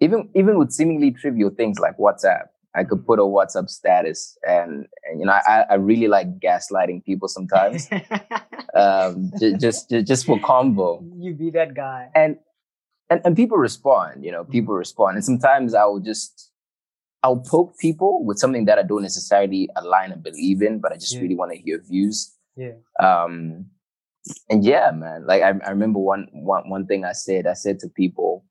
even 0.00 0.28
even 0.34 0.58
with 0.58 0.72
seemingly 0.72 1.10
trivial 1.12 1.50
things 1.50 1.78
like 1.78 1.96
whatsapp 1.98 2.46
i 2.74 2.82
could 2.84 3.04
put 3.06 3.18
a 3.18 3.22
whatsapp 3.22 3.68
status 3.68 4.36
and, 4.48 4.86
and 5.04 5.20
you 5.20 5.26
know 5.26 5.32
I, 5.32 5.64
I 5.70 5.74
really 5.74 6.08
like 6.08 6.28
gaslighting 6.40 7.04
people 7.04 7.28
sometimes. 7.28 7.88
Um 8.74 9.30
ju- 9.38 9.56
just 9.58 9.90
ju- 9.90 10.02
just 10.02 10.24
for 10.24 10.38
combo. 10.40 11.04
You 11.18 11.34
be 11.34 11.50
that 11.50 11.74
guy. 11.74 12.08
and 12.14 12.38
and 13.10 13.20
and 13.24 13.36
people 13.36 13.58
respond 13.58 14.24
you 14.24 14.32
know 14.32 14.44
people 14.44 14.74
respond. 14.74 15.16
And 15.16 15.24
sometimes 15.24 15.74
i 15.74 15.84
will 15.84 16.00
just 16.00 16.50
i'll 17.22 17.36
poke 17.54 17.76
people 17.78 18.24
with 18.24 18.38
something 18.38 18.64
that 18.68 18.78
i 18.78 18.82
don't 18.82 19.02
necessarily 19.02 19.68
align 19.76 20.10
and 20.12 20.22
believe 20.22 20.62
in 20.62 20.80
but 20.80 20.90
i 20.92 20.96
just 20.96 21.14
Yeah. 21.14 21.20
really 21.22 21.36
want 21.36 21.52
to 21.52 21.58
hear 21.58 21.78
views. 21.92 22.32
Yeah. 22.56 22.76
um 23.08 23.66
and 24.48 24.64
yeah 24.64 24.90
man 25.02 25.26
like 25.26 25.42
I, 25.42 25.50
I 25.66 25.70
remember 25.76 25.98
one 25.98 26.28
one 26.32 26.64
one 26.70 26.86
thing 26.86 27.04
i 27.04 27.12
said. 27.12 27.46
I 27.46 27.52
said 27.64 27.78
to 27.80 27.88
people 28.02 28.44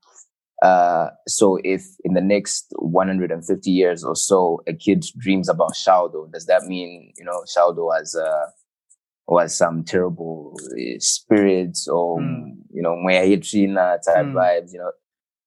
uh 0.62 1.10
so 1.28 1.58
if 1.64 1.84
in 2.04 2.14
the 2.14 2.22
next 2.22 2.68
150 2.80 3.72
years 3.72 4.04
or 4.04 4.16
so 4.16 4.62
a 4.68 4.74
kid 4.74 5.04
dreams 5.18 5.50
about 5.50 5.74
Shaldo, 5.74 6.32
does 6.32 6.46
that 6.46 6.64
mean 6.64 7.12
you 7.18 7.26
know 7.26 7.44
Shaldo 7.56 7.90
as 8.00 8.16
a 8.16 8.48
was 9.28 9.56
some 9.56 9.84
terrible 9.84 10.54
uh, 10.74 11.00
spirits 11.00 11.88
or 11.88 12.20
Mm. 12.20 12.58
you 12.72 12.82
know 12.82 12.96
Mweyayitrina 12.96 14.02
type 14.04 14.26
Mm. 14.28 14.34
vibes, 14.34 14.74
you 14.74 14.80
know. 14.80 14.92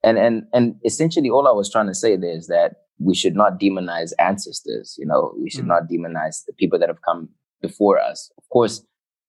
And 0.03 0.19
and 0.19 0.45
and 0.53 0.75
essentially 0.85 1.31
all 1.31 1.47
I 1.49 1.53
was 1.53 1.71
trying 1.71 1.87
to 1.89 1.95
say 1.95 2.17
there 2.17 2.37
is 2.37 2.47
that 2.49 2.73
we 2.99 3.15
should 3.15 3.35
not 3.35 3.59
demonize 3.61 4.13
ancestors, 4.19 4.97
you 4.99 5.07
know, 5.07 5.35
we 5.43 5.51
should 5.51 5.65
Mm. 5.65 5.69
not 5.75 5.89
demonize 5.89 6.45
the 6.47 6.53
people 6.55 6.79
that 6.79 6.89
have 6.89 7.03
come 7.03 7.29
before 7.61 7.99
us. 8.01 8.31
Of 8.39 8.45
course, 8.51 8.85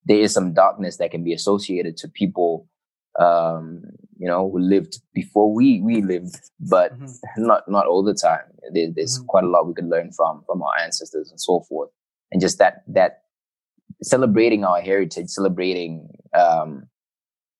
there 0.05 0.19
is 0.19 0.33
some 0.33 0.53
darkness 0.53 0.97
that 0.97 1.11
can 1.11 1.23
be 1.23 1.33
associated 1.33 1.97
to 1.97 2.07
people 2.07 2.67
um, 3.19 3.81
you 4.17 4.27
know, 4.27 4.49
who 4.49 4.59
lived 4.59 4.99
before 5.13 5.53
we 5.53 5.81
we 5.81 6.01
lived, 6.01 6.39
but 6.59 6.91
Mhm. 6.97 7.19
not 7.37 7.67
not 7.67 7.85
all 7.87 8.03
the 8.03 8.13
time. 8.13 8.45
There, 8.73 8.89
there's 8.95 9.19
Mhm. 9.19 9.27
quite 9.27 9.43
a 9.43 9.47
lot 9.47 9.67
we 9.67 9.73
could 9.73 9.89
learn 9.89 10.11
from 10.11 10.43
from 10.47 10.61
our 10.63 10.77
ancestors 10.79 11.29
and 11.31 11.39
so 11.39 11.61
forth, 11.61 11.89
and 12.31 12.41
just 12.41 12.57
that 12.59 12.83
that 12.87 13.23
celebrating 14.03 14.63
our 14.63 14.81
heritage, 14.81 15.29
celebrating 15.29 16.09
um, 16.33 16.87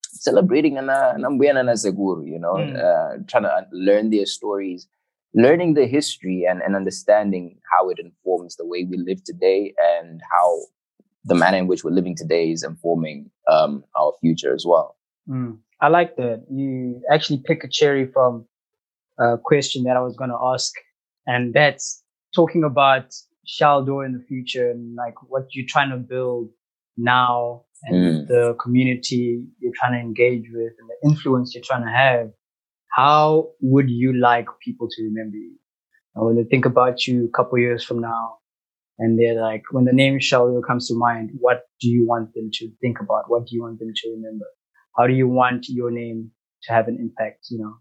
celebrating 0.01 0.75
na 0.75 1.13
nambuena 1.17 1.63
na 1.65 1.75
seguro, 1.75 2.21
you 2.23 2.39
know, 2.39 2.55
Mm. 2.57 2.75
uh, 2.75 3.17
trying 3.27 3.43
to 3.43 3.65
learn 3.71 4.09
their 4.09 4.25
stories, 4.25 4.87
learning 5.33 5.73
the 5.73 5.85
history 5.87 6.45
and, 6.49 6.61
and 6.61 6.75
understanding 6.75 7.59
how 7.71 7.89
it 7.89 7.99
informs 7.99 8.55
the 8.55 8.65
way 8.65 8.85
we 8.85 8.97
live 8.97 9.23
today 9.23 9.73
and 9.77 10.21
how 10.31 10.59
the 11.25 11.35
manner 11.35 11.57
in 11.57 11.67
which 11.67 11.83
we're 11.83 11.91
living 11.91 12.15
today 12.15 12.51
is 12.51 12.63
informing 12.63 13.29
um, 13.47 13.83
our 13.99 14.13
future 14.21 14.53
as 14.53 14.65
well. 14.65 14.95
Mm. 15.27 15.57
I 15.81 15.89
like 15.89 16.15
that. 16.15 16.45
You 16.49 17.01
actually 17.11 17.43
pick 17.45 17.63
a 17.63 17.67
cherry 17.67 18.09
from 18.11 18.45
a 19.19 19.37
question 19.37 19.83
that 19.83 19.97
I 19.97 20.01
was 20.01 20.15
going 20.15 20.29
to 20.29 20.39
ask. 20.41 20.73
And 21.27 21.53
that's 21.53 22.03
talking 22.33 22.63
about 22.63 23.13
Shaldo 23.47 24.05
in 24.05 24.13
the 24.13 24.23
future 24.27 24.69
and 24.71 24.95
like 24.95 25.15
what 25.27 25.47
you're 25.51 25.65
trying 25.67 25.89
to 25.91 25.97
build 25.97 26.49
now 26.97 27.63
and 27.83 27.95
mm. 27.95 28.27
the 28.27 28.55
community 28.61 29.43
you're 29.59 29.73
trying 29.75 29.93
to 29.93 29.99
engage 29.99 30.45
with 30.51 30.73
and 30.79 30.89
the 30.89 31.09
influence 31.09 31.53
you're 31.53 31.63
trying 31.63 31.83
to 31.83 31.91
have. 31.91 32.29
How 32.91 33.49
would 33.61 33.89
you 33.89 34.13
like 34.13 34.47
people 34.63 34.87
to 34.89 35.03
remember 35.03 35.35
you? 35.35 35.55
And 36.15 36.25
when 36.25 36.35
they 36.37 36.45
think 36.45 36.65
about 36.65 37.05
you 37.05 37.25
a 37.25 37.37
couple 37.37 37.57
years 37.57 37.83
from 37.83 37.99
now, 37.99 38.37
and 38.97 39.19
they're 39.19 39.41
like, 39.41 39.63
when 39.71 39.83
the 39.83 39.91
name 39.91 40.19
Shaldo 40.19 40.61
comes 40.65 40.87
to 40.87 40.95
mind, 40.95 41.31
what 41.39 41.63
do 41.81 41.89
you 41.89 42.05
want 42.07 42.33
them 42.33 42.49
to 42.53 42.71
think 42.79 43.01
about? 43.01 43.25
What 43.29 43.47
do 43.47 43.55
you 43.55 43.63
want 43.63 43.79
them 43.79 43.91
to 43.93 44.09
remember? 44.11 44.45
How 44.97 45.07
do 45.07 45.13
you 45.13 45.27
want 45.27 45.67
your 45.67 45.91
name 45.91 46.31
to 46.63 46.73
have 46.73 46.87
an 46.87 46.97
impact? 46.99 47.47
You 47.49 47.59
know, 47.59 47.73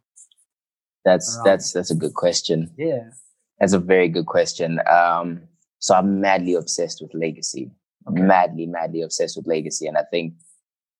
that's 1.05 1.37
around? 1.37 1.45
that's 1.45 1.73
that's 1.73 1.91
a 1.91 1.95
good 1.95 2.15
question. 2.15 2.73
Yeah, 2.77 3.11
that's 3.59 3.73
a 3.73 3.79
very 3.79 4.09
good 4.09 4.27
question. 4.27 4.81
Um, 4.91 5.43
so 5.79 5.95
I'm 5.95 6.21
madly 6.21 6.55
obsessed 6.55 7.01
with 7.03 7.13
legacy. 7.15 7.71
Okay. 8.09 8.23
Madly, 8.23 8.67
madly 8.67 9.03
obsessed 9.03 9.37
with 9.37 9.47
legacy, 9.47 9.87
and 9.87 9.97
I 9.97 10.03
think 10.11 10.35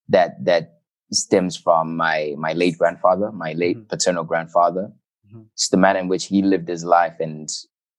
that 0.09 0.43
that 0.45 0.79
stems 1.11 1.55
from 1.55 1.95
my 1.97 2.33
my 2.37 2.53
late 2.53 2.77
grandfather, 2.77 3.31
my 3.31 3.53
late 3.53 3.77
mm-hmm. 3.77 3.87
paternal 3.87 4.23
grandfather. 4.23 4.91
Mm-hmm. 5.27 5.43
It's 5.53 5.69
the 5.69 5.77
manner 5.77 5.99
in 5.99 6.07
which 6.07 6.25
he 6.25 6.41
lived 6.41 6.67
his 6.67 6.83
life, 6.83 7.15
and 7.19 7.49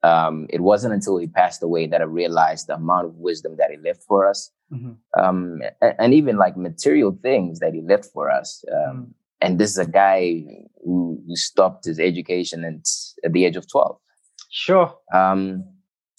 um, 0.07 0.47
it 0.51 0.61
wasn't 0.61 0.95
until 0.95 1.17
he 1.19 1.27
passed 1.27 1.63
away 1.63 1.87
that 1.87 2.01
I 2.01 2.05
realized 2.05 2.67
the 2.67 2.75
amount 2.75 3.07
of 3.07 3.15
wisdom 3.17 3.57
that 3.59 3.71
he 3.71 3.77
left 3.79 4.03
for 4.05 4.29
us, 4.29 4.51
mm-hmm. 4.73 4.93
um, 5.21 5.61
and, 5.81 5.95
and, 5.99 6.15
even 6.15 6.37
like 6.37 6.57
material 6.57 7.19
things 7.23 7.59
that 7.59 7.75
he 7.75 7.81
left 7.81 8.07
for 8.07 8.31
us. 8.31 8.65
Um, 8.73 8.79
mm-hmm. 8.79 9.11
and 9.41 9.59
this 9.59 9.71
is 9.71 9.79
a 9.79 9.91
guy 9.91 10.45
who, 10.85 11.21
who 11.27 11.35
stopped 11.35 11.87
his 11.87 11.99
education 11.99 12.65
at, 12.65 12.87
at 13.25 13.33
the 13.33 13.45
age 13.45 13.57
of 13.57 13.71
twelve. 13.71 13.99
Sure. 14.51 14.95
Um, 15.13 15.65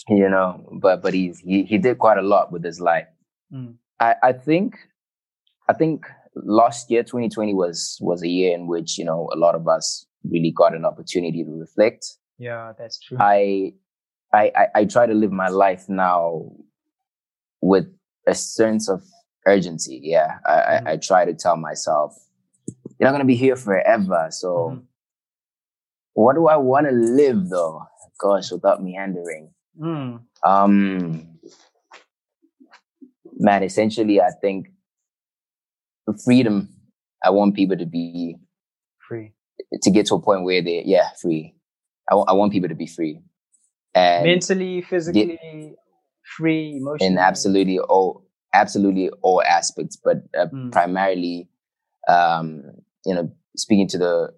you 0.09 0.29
know, 0.29 0.67
but 0.81 1.01
but 1.01 1.13
he's 1.13 1.39
he 1.39 1.63
he 1.63 1.77
did 1.77 1.97
quite 1.97 2.17
a 2.17 2.21
lot 2.21 2.51
with 2.51 2.63
his 2.63 2.79
life. 2.81 3.07
Mm. 3.53 3.75
I 3.99 4.15
I 4.23 4.33
think 4.33 4.75
I 5.69 5.73
think 5.73 6.05
last 6.35 6.91
year 6.91 7.03
2020 7.03 7.53
was 7.53 7.97
was 8.01 8.21
a 8.21 8.27
year 8.27 8.53
in 8.55 8.67
which 8.67 8.97
you 8.97 9.05
know 9.05 9.29
a 9.33 9.37
lot 9.37 9.55
of 9.55 9.67
us 9.67 10.05
really 10.23 10.51
got 10.51 10.75
an 10.75 10.85
opportunity 10.85 11.43
to 11.43 11.51
reflect 11.51 12.05
yeah, 12.37 12.73
that's 12.77 12.99
true. 12.99 13.17
I, 13.19 13.73
I, 14.33 14.51
I, 14.55 14.67
I 14.75 14.85
try 14.85 15.05
to 15.05 15.13
live 15.13 15.31
my 15.31 15.47
life 15.47 15.87
now 15.87 16.51
with 17.61 17.87
a 18.27 18.35
sense 18.35 18.89
of 18.89 19.03
urgency. 19.45 19.99
Yeah, 20.03 20.37
I, 20.45 20.51
mm-hmm. 20.51 20.87
I, 20.87 20.91
I, 20.91 20.97
try 20.97 21.25
to 21.25 21.33
tell 21.33 21.57
myself, 21.57 22.15
you're 22.99 23.07
not 23.07 23.11
gonna 23.11 23.25
be 23.25 23.35
here 23.35 23.55
forever. 23.55 24.27
So, 24.31 24.71
mm-hmm. 24.71 24.79
what 26.13 26.35
do 26.35 26.47
I 26.47 26.57
want 26.57 26.87
to 26.87 26.93
live 26.93 27.49
though? 27.49 27.83
Gosh, 28.19 28.51
without 28.51 28.83
meandering. 28.83 29.51
Mm. 29.79 30.21
Um, 30.43 31.37
man, 33.37 33.63
essentially, 33.63 34.21
I 34.21 34.31
think 34.41 34.69
freedom. 36.23 36.69
I 37.23 37.29
want 37.31 37.55
people 37.55 37.77
to 37.77 37.85
be 37.85 38.35
free 39.07 39.33
to 39.81 39.91
get 39.91 40.05
to 40.07 40.15
a 40.15 40.21
point 40.21 40.43
where 40.43 40.61
they, 40.61 40.83
yeah, 40.85 41.09
free. 41.21 41.56
I, 42.09 42.13
w- 42.13 42.25
I 42.27 42.33
want 42.33 42.51
people 42.51 42.69
to 42.69 42.75
be 42.75 42.87
free. 42.87 43.21
And 43.93 44.25
mentally, 44.25 44.81
physically, 44.81 45.75
free, 46.37 46.77
emotionally. 46.77 47.13
In 47.13 47.17
absolutely 47.17 47.79
all, 47.79 48.27
absolutely 48.53 49.09
all 49.21 49.41
aspects, 49.43 49.95
but 49.95 50.17
uh, 50.37 50.47
mm. 50.47 50.71
primarily, 50.71 51.49
um, 52.07 52.63
you 53.05 53.13
know, 53.13 53.31
speaking 53.55 53.87
to 53.89 53.97
the 53.97 54.33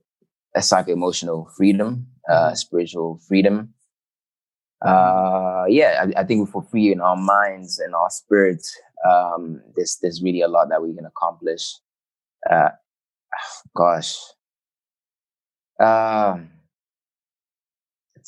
uh, 0.55 0.61
psycho 0.61 0.93
emotional 0.93 1.49
freedom, 1.57 2.07
uh, 2.29 2.51
mm. 2.51 2.57
spiritual 2.57 3.19
freedom. 3.27 3.73
Uh, 4.81 5.65
yeah, 5.67 6.05
I, 6.05 6.21
I, 6.21 6.23
think 6.23 6.49
for 6.49 6.63
free 6.63 6.89
in 6.89 7.01
our 7.01 7.17
minds 7.17 7.79
and 7.79 7.93
our 7.93 8.09
spirits, 8.09 8.79
um, 9.05 9.61
there's 9.75 9.97
there's 10.01 10.23
really 10.23 10.39
a 10.39 10.47
lot 10.47 10.69
that 10.69 10.81
we 10.81 10.95
can 10.95 11.05
accomplish. 11.05 11.75
Uh, 12.49 12.69
gosh, 13.75 14.15
um, 15.81 16.49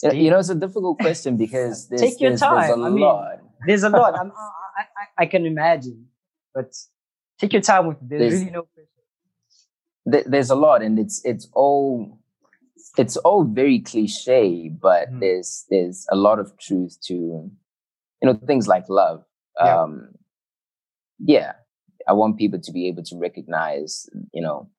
you 0.04 0.30
know, 0.30 0.40
it's 0.40 0.50
a 0.50 0.56
difficult 0.56 1.00
question 1.00 1.38
because 1.38 1.88
there's, 1.90 2.02
take 2.02 2.20
your 2.20 2.32
there's, 2.32 2.42
time. 2.42 2.68
There's 2.68 2.80
a 2.80 2.82
I 2.82 2.90
mean, 2.90 3.00
lot. 3.00 3.40
There's 3.66 3.84
a 3.84 3.90
lot. 3.90 4.16
I, 4.20 4.82
I, 4.82 5.24
I, 5.24 5.26
can 5.26 5.46
imagine, 5.46 6.08
but 6.54 6.74
take 7.40 7.54
your 7.54 7.62
time 7.62 7.88
with 7.88 7.98
it. 7.98 8.10
There's, 8.10 8.22
there's 8.22 8.40
really 8.42 8.52
no 8.52 8.68
pressure. 10.06 10.30
there's 10.30 10.50
a 10.50 10.56
lot, 10.56 10.82
and 10.82 10.98
it's 10.98 11.24
it's 11.24 11.48
all 11.54 12.20
it's 12.98 13.18
all 13.18 13.44
very 13.44 13.80
cliche, 13.80 14.70
but 14.70 15.12
mm. 15.12 15.20
there's 15.20 15.66
there's 15.70 16.08
a 16.12 16.16
lot 16.16 16.40
of 16.40 16.58
truth 16.58 16.98
to 17.04 17.14
you 17.14 17.52
know 18.24 18.34
things 18.48 18.68
like 18.68 18.90
love. 18.90 19.24
Yeah. 19.60 19.82
Um, 19.82 20.10
yeah, 21.24 21.54
I 22.08 22.14
want 22.14 22.38
people 22.38 22.60
to 22.60 22.72
be 22.72 22.88
able 22.88 23.04
to 23.04 23.18
recognize, 23.18 24.10
you 24.34 24.42
know, 24.42 24.70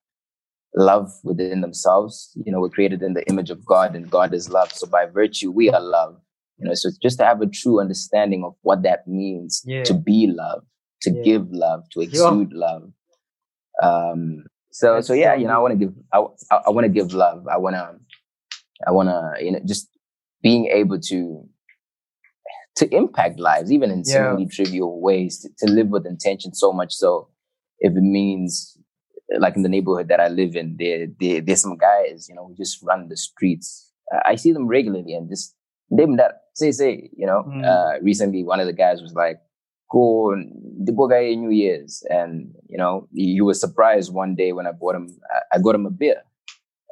love 0.75 1.11
within 1.23 1.61
themselves. 1.61 2.31
You 2.45 2.51
know, 2.51 2.59
we're 2.59 2.69
created 2.69 3.01
in 3.01 3.13
the 3.13 3.27
image 3.27 3.49
of 3.49 3.65
God 3.65 3.95
and 3.95 4.09
God 4.09 4.33
is 4.33 4.49
love. 4.49 4.71
So 4.71 4.87
by 4.87 5.05
virtue, 5.05 5.51
we 5.51 5.69
are 5.69 5.81
love. 5.81 6.17
You 6.57 6.67
know, 6.67 6.73
so 6.73 6.89
just 7.01 7.17
to 7.19 7.25
have 7.25 7.41
a 7.41 7.47
true 7.47 7.79
understanding 7.79 8.43
of 8.43 8.55
what 8.61 8.83
that 8.83 9.07
means 9.07 9.61
yeah. 9.65 9.83
to 9.83 9.93
be 9.93 10.27
love, 10.27 10.63
to 11.01 11.11
yeah. 11.11 11.21
give 11.23 11.51
love, 11.51 11.83
to 11.91 12.01
exude 12.01 12.51
yeah. 12.51 12.59
love. 12.59 12.91
Um, 13.81 14.45
so, 14.71 14.95
That's 14.95 15.07
so 15.07 15.13
yeah, 15.13 15.35
you 15.35 15.47
know, 15.47 15.53
I 15.53 15.57
want 15.57 15.79
to 15.79 15.85
give, 15.85 15.93
I, 16.11 16.19
I, 16.51 16.61
I 16.67 16.69
want 16.69 16.85
to 16.85 16.89
give 16.89 17.13
love. 17.13 17.47
I 17.47 17.57
want 17.57 17.75
to, 17.75 17.95
I 18.87 18.91
want 18.91 19.09
to, 19.09 19.43
you 19.43 19.51
know, 19.51 19.59
just 19.65 19.89
being 20.41 20.67
able 20.67 20.99
to, 20.99 21.47
to 22.77 22.95
impact 22.95 23.39
lives, 23.39 23.71
even 23.71 23.91
in 23.91 24.03
seemingly 24.03 24.47
trivial 24.47 24.99
ways, 24.99 25.39
to, 25.41 25.49
to 25.65 25.71
live 25.71 25.89
with 25.89 26.05
intention 26.05 26.53
so 26.53 26.73
much 26.73 26.93
so 26.93 27.29
if 27.79 27.91
it 27.91 28.01
means 28.01 28.77
like 29.39 29.55
in 29.55 29.63
the 29.63 29.69
neighborhood 29.69 30.07
that 30.09 30.19
I 30.19 30.27
live 30.27 30.55
in, 30.55 30.75
there, 30.77 31.07
there 31.19 31.41
there's 31.41 31.61
some 31.61 31.77
guys, 31.77 32.27
you 32.29 32.35
know, 32.35 32.47
who 32.47 32.55
just 32.55 32.81
run 32.83 33.09
the 33.09 33.17
streets. 33.17 33.91
Uh, 34.13 34.19
I 34.25 34.35
see 34.35 34.51
them 34.51 34.67
regularly 34.67 35.13
and 35.13 35.29
just 35.29 35.55
them 35.89 36.17
that 36.17 36.43
say 36.53 36.71
say, 36.71 37.09
you 37.15 37.25
know. 37.25 37.43
Mm. 37.47 37.65
Uh, 37.65 38.01
recently, 38.01 38.43
one 38.43 38.59
of 38.59 38.67
the 38.67 38.73
guys 38.73 39.01
was 39.01 39.13
like, 39.13 39.37
"Go 39.91 40.35
the 40.83 40.91
boy 40.91 41.07
guy 41.07 41.33
New 41.35 41.51
Year's," 41.51 42.03
and 42.09 42.53
you 42.69 42.77
know, 42.77 43.07
he, 43.13 43.33
he, 43.33 43.41
was 43.41 43.59
surprised 43.59 44.13
one 44.13 44.35
day 44.35 44.53
when 44.53 44.67
I 44.67 44.71
bought 44.71 44.95
him. 44.95 45.15
I, 45.31 45.57
I 45.57 45.59
got 45.59 45.75
him 45.75 45.85
a 45.85 45.91
beer. 45.91 46.21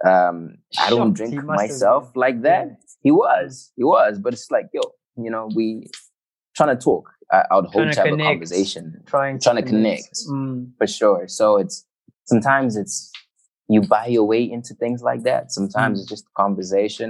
Um, 0.06 0.56
I 0.80 0.90
don't 0.90 1.14
drink 1.14 1.44
myself 1.44 2.12
like 2.16 2.42
that. 2.42 2.68
Yeah. 2.68 2.76
He 3.04 3.12
was, 3.12 3.72
he 3.76 3.84
was, 3.84 4.20
but 4.20 4.34
it's 4.34 4.50
like, 4.52 4.68
yo, 4.74 4.82
you 5.18 5.30
know, 5.30 5.50
we 5.56 5.88
trying 6.56 6.76
to 6.76 6.82
talk. 6.82 7.10
I, 7.32 7.44
I 7.50 7.56
would 7.56 7.66
hope 7.66 7.74
to, 7.88 7.92
to 7.92 8.00
have 8.00 8.10
connect, 8.10 8.22
a 8.22 8.32
conversation, 8.32 9.04
trying, 9.06 9.40
trying 9.40 9.56
to 9.58 9.64
connect, 9.64 10.04
connect 10.04 10.18
mm. 10.30 10.72
for 10.78 10.88
sure. 10.88 11.28
So 11.28 11.58
it's 11.58 11.86
sometimes 12.32 12.78
it's 12.78 13.12
you 13.74 13.82
buy 13.82 14.08
your 14.08 14.28
way 14.34 14.44
into 14.44 14.74
things 14.74 15.02
like 15.10 15.24
that. 15.24 15.52
Sometimes 15.52 15.94
mm. 15.98 16.02
it's 16.02 16.10
just 16.10 16.26
conversation. 16.44 17.10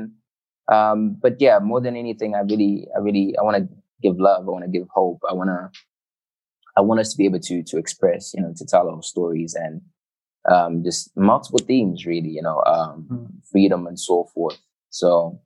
Um, 0.72 1.18
but 1.24 1.34
yeah, 1.40 1.60
more 1.60 1.82
than 1.82 1.96
anything, 1.96 2.36
I 2.36 2.42
really, 2.42 2.88
I 2.96 3.00
really, 3.00 3.36
I 3.40 3.42
want 3.44 3.58
to 3.58 3.64
give 4.04 4.18
love. 4.20 4.42
I 4.48 4.52
want 4.52 4.66
to 4.66 4.72
give 4.78 4.88
hope. 4.94 5.20
I 5.30 5.34
want 5.34 5.50
to, 5.50 5.62
I 6.78 6.82
want 6.82 7.00
us 7.00 7.12
to 7.12 7.18
be 7.18 7.26
able 7.26 7.40
to, 7.40 7.64
to 7.64 7.78
express, 7.78 8.34
you 8.36 8.42
know, 8.44 8.54
to 8.56 8.66
tell 8.66 8.90
our 8.90 9.04
stories 9.04 9.56
and, 9.56 9.82
um, 10.52 10.84
just 10.84 11.12
multiple 11.16 11.60
themes, 11.60 12.06
really, 12.06 12.30
you 12.30 12.42
know, 12.42 12.62
um, 12.66 13.08
mm. 13.12 13.28
freedom 13.52 13.88
and 13.88 14.00
so 14.00 14.30
forth. 14.34 14.60
So 14.90 15.40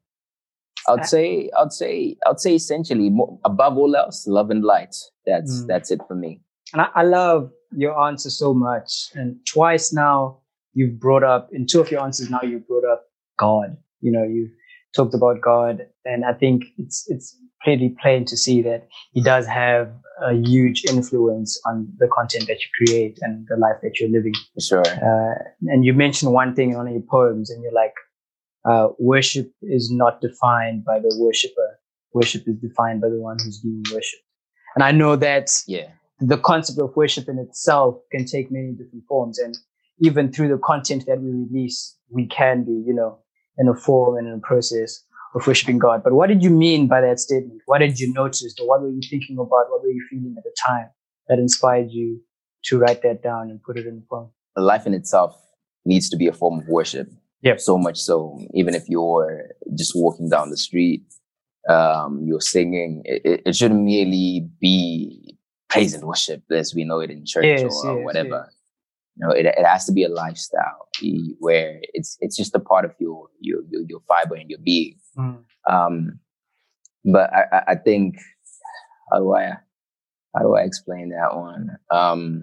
I'd 0.87 1.05
say, 1.05 1.49
I'd 1.57 1.73
say, 1.73 2.17
I'd 2.27 2.39
say 2.39 2.55
essentially 2.55 3.09
more, 3.09 3.39
above 3.43 3.77
all 3.77 3.95
else, 3.95 4.27
love 4.27 4.49
and 4.51 4.63
light. 4.63 4.95
That's, 5.25 5.61
mm. 5.61 5.67
that's 5.67 5.91
it 5.91 6.01
for 6.07 6.15
me. 6.15 6.41
And 6.73 6.81
I, 6.81 6.89
I 7.01 7.03
love 7.03 7.51
your 7.75 7.99
answer 8.07 8.29
so 8.29 8.53
much. 8.53 9.09
And 9.13 9.37
twice 9.45 9.93
now 9.93 10.39
you've 10.73 10.99
brought 10.99 11.23
up, 11.23 11.49
in 11.51 11.65
two 11.65 11.79
of 11.79 11.91
your 11.91 12.01
answers 12.01 12.29
now 12.29 12.41
you've 12.41 12.67
brought 12.67 12.85
up 12.85 13.05
God. 13.37 13.77
You 14.01 14.11
know, 14.11 14.23
you've 14.23 14.51
talked 14.95 15.13
about 15.13 15.41
God. 15.41 15.87
And 16.05 16.25
I 16.25 16.33
think 16.33 16.65
it's, 16.77 17.05
it's 17.07 17.37
pretty 17.61 17.95
plain 18.01 18.25
to 18.25 18.37
see 18.37 18.61
that 18.61 18.87
he 19.13 19.21
does 19.21 19.45
have 19.47 19.91
a 20.21 20.33
huge 20.33 20.85
influence 20.85 21.59
on 21.65 21.87
the 21.97 22.07
content 22.07 22.47
that 22.47 22.57
you 22.59 22.85
create 22.85 23.19
and 23.21 23.45
the 23.49 23.57
life 23.57 23.75
that 23.81 23.99
you're 23.99 24.09
living. 24.09 24.33
Sure. 24.59 24.81
Uh, 24.85 25.35
and 25.67 25.83
you 25.83 25.93
mentioned 25.93 26.31
one 26.31 26.55
thing 26.55 26.71
in 26.71 26.77
one 26.77 26.87
of 26.87 26.93
your 26.93 27.01
poems 27.01 27.49
and 27.49 27.61
you're 27.61 27.73
like, 27.73 27.93
uh, 28.69 28.89
worship 28.97 29.51
is 29.61 29.91
not 29.91 30.21
defined 30.21 30.85
by 30.85 30.99
the 30.99 31.15
worshiper. 31.19 31.79
Worship 32.13 32.47
is 32.47 32.55
defined 32.55 33.01
by 33.01 33.09
the 33.09 33.19
one 33.19 33.37
who's 33.43 33.59
being 33.59 33.83
worshipped. 33.91 34.23
And 34.75 34.83
I 34.83 34.91
know 34.91 35.15
that 35.15 35.49
yeah 35.67 35.87
the 36.19 36.37
concept 36.37 36.79
of 36.79 36.95
worship 36.95 37.27
in 37.27 37.37
itself 37.39 37.95
can 38.11 38.25
take 38.25 38.51
many 38.51 38.71
different 38.71 39.03
forms. 39.07 39.39
And 39.39 39.57
even 39.99 40.31
through 40.31 40.49
the 40.49 40.57
content 40.57 41.05
that 41.07 41.21
we 41.21 41.29
release, 41.31 41.97
we 42.09 42.27
can 42.27 42.63
be, 42.63 42.71
you 42.71 42.93
know, 42.93 43.19
in 43.57 43.67
a 43.67 43.75
form 43.75 44.17
and 44.17 44.27
in 44.27 44.33
a 44.33 44.39
process 44.39 45.01
of 45.33 45.45
worshiping 45.45 45.77
God. 45.77 46.03
But 46.03 46.13
what 46.13 46.27
did 46.27 46.43
you 46.43 46.49
mean 46.49 46.87
by 46.87 47.01
that 47.01 47.19
statement? 47.19 47.61
What 47.65 47.79
did 47.79 47.99
you 47.99 48.13
notice? 48.13 48.55
Or 48.59 48.67
what 48.67 48.81
were 48.81 48.89
you 48.89 49.01
thinking 49.09 49.37
about? 49.37 49.69
What 49.69 49.81
were 49.81 49.89
you 49.89 50.05
feeling 50.09 50.35
at 50.37 50.43
the 50.43 50.55
time 50.65 50.89
that 51.27 51.39
inspired 51.39 51.91
you 51.91 52.21
to 52.65 52.77
write 52.77 53.01
that 53.03 53.21
down 53.21 53.49
and 53.49 53.61
put 53.61 53.77
it 53.77 53.85
in 53.85 53.95
the 53.95 54.05
poem? 54.09 54.29
Life 54.55 54.85
in 54.85 54.93
itself 54.93 55.35
needs 55.85 56.09
to 56.09 56.17
be 56.17 56.27
a 56.27 56.33
form 56.33 56.59
of 56.59 56.67
worship. 56.67 57.09
Yep. 57.41 57.59
So 57.59 57.77
much 57.77 57.97
so, 57.99 58.39
even 58.53 58.73
if 58.73 58.87
you're 58.87 59.49
just 59.77 59.93
walking 59.95 60.29
down 60.29 60.49
the 60.49 60.57
street, 60.57 61.03
um, 61.69 62.21
you're 62.25 62.41
singing, 62.41 63.01
it- 63.05 63.41
it 63.45 63.55
shouldn't 63.55 63.83
merely 63.83 64.49
be 64.59 65.24
praise 65.75 65.93
and 65.93 66.03
worship 66.03 66.43
as 66.51 66.73
we 66.75 66.83
know 66.83 66.99
it 66.99 67.09
in 67.11 67.25
church 67.25 67.45
Yes, 67.45 67.61
or 67.83 67.97
yes, 67.97 68.05
whatever. 68.05 68.45
yes. 68.47 68.55
You 69.17 69.27
know, 69.27 69.33
it, 69.33 69.45
it 69.45 69.65
has 69.65 69.85
to 69.85 69.93
be 69.93 70.03
a 70.03 70.09
lifestyle 70.09 70.89
where 71.39 71.79
it's 71.93 72.17
it's 72.19 72.35
just 72.35 72.53
a 72.55 72.59
part 72.59 72.83
of 72.85 72.91
your 72.99 73.27
your 73.39 73.61
your, 73.69 73.81
your 73.87 73.99
fiber 74.07 74.35
and 74.35 74.49
your 74.49 74.59
being. 74.63 74.97
Mm. 75.17 75.43
Um, 75.69 76.19
but 77.05 77.31
I, 77.33 77.43
I, 77.51 77.63
I 77.69 77.75
think 77.75 78.17
how 79.11 79.19
do 79.19 79.33
I 79.33 79.51
how 80.35 80.41
do 80.43 80.55
I 80.55 80.61
explain 80.63 81.09
that 81.11 81.35
one? 81.37 81.77
Um, 81.91 82.41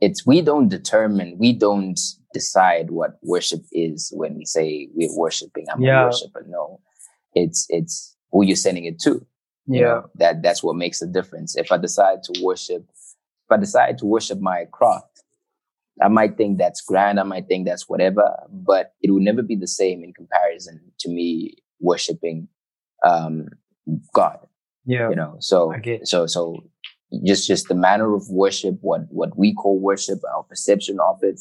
it's 0.00 0.26
we 0.26 0.40
don't 0.40 0.68
determine, 0.68 1.36
we 1.38 1.52
don't 1.52 2.00
decide 2.32 2.90
what 2.90 3.18
worship 3.22 3.60
is 3.70 4.10
when 4.16 4.34
we 4.36 4.44
say 4.46 4.88
we're 4.94 5.14
worshiping. 5.16 5.66
I'm 5.70 5.80
Yeah. 5.82 6.02
a 6.02 6.06
worshiper. 6.06 6.44
No, 6.48 6.80
it's 7.34 7.66
it's 7.68 8.16
who 8.32 8.44
you're 8.44 8.56
sending 8.56 8.84
it 8.86 8.98
to. 9.00 9.24
You 9.66 9.80
Yeah. 9.80 9.86
know? 9.86 10.10
that 10.16 10.42
that's 10.42 10.62
what 10.62 10.76
makes 10.76 11.02
a 11.02 11.06
difference. 11.06 11.56
If 11.56 11.70
I 11.72 11.76
decide 11.78 12.22
to 12.24 12.42
worship, 12.42 12.84
if 12.90 13.50
I 13.50 13.56
decide 13.56 13.98
to 13.98 14.06
worship 14.06 14.40
my 14.40 14.66
craft, 14.72 15.22
I 16.02 16.08
might 16.08 16.36
think 16.36 16.58
that's 16.58 16.80
grand. 16.80 17.20
I 17.20 17.24
might 17.24 17.46
think 17.46 17.66
that's 17.66 17.88
whatever, 17.88 18.24
but 18.50 18.94
it 19.02 19.10
will 19.10 19.20
never 19.20 19.42
be 19.42 19.56
the 19.56 19.66
same 19.68 20.02
in 20.02 20.12
comparison 20.14 20.80
to 21.00 21.10
me 21.10 21.56
worshiping 21.80 22.48
um, 23.04 23.48
God 24.14 24.38
Yeah. 24.84 25.08
you 25.10 25.16
know 25.16 25.36
so 25.40 25.72
so 26.04 26.26
so 26.26 26.62
just 27.24 27.46
just 27.48 27.68
the 27.68 27.74
manner 27.74 28.14
of 28.14 28.28
worship 28.30 28.76
what 28.82 29.02
what 29.10 29.36
we 29.36 29.52
call 29.54 29.78
worship 29.80 30.20
our 30.34 30.42
perception 30.44 30.98
of 31.00 31.18
it 31.22 31.40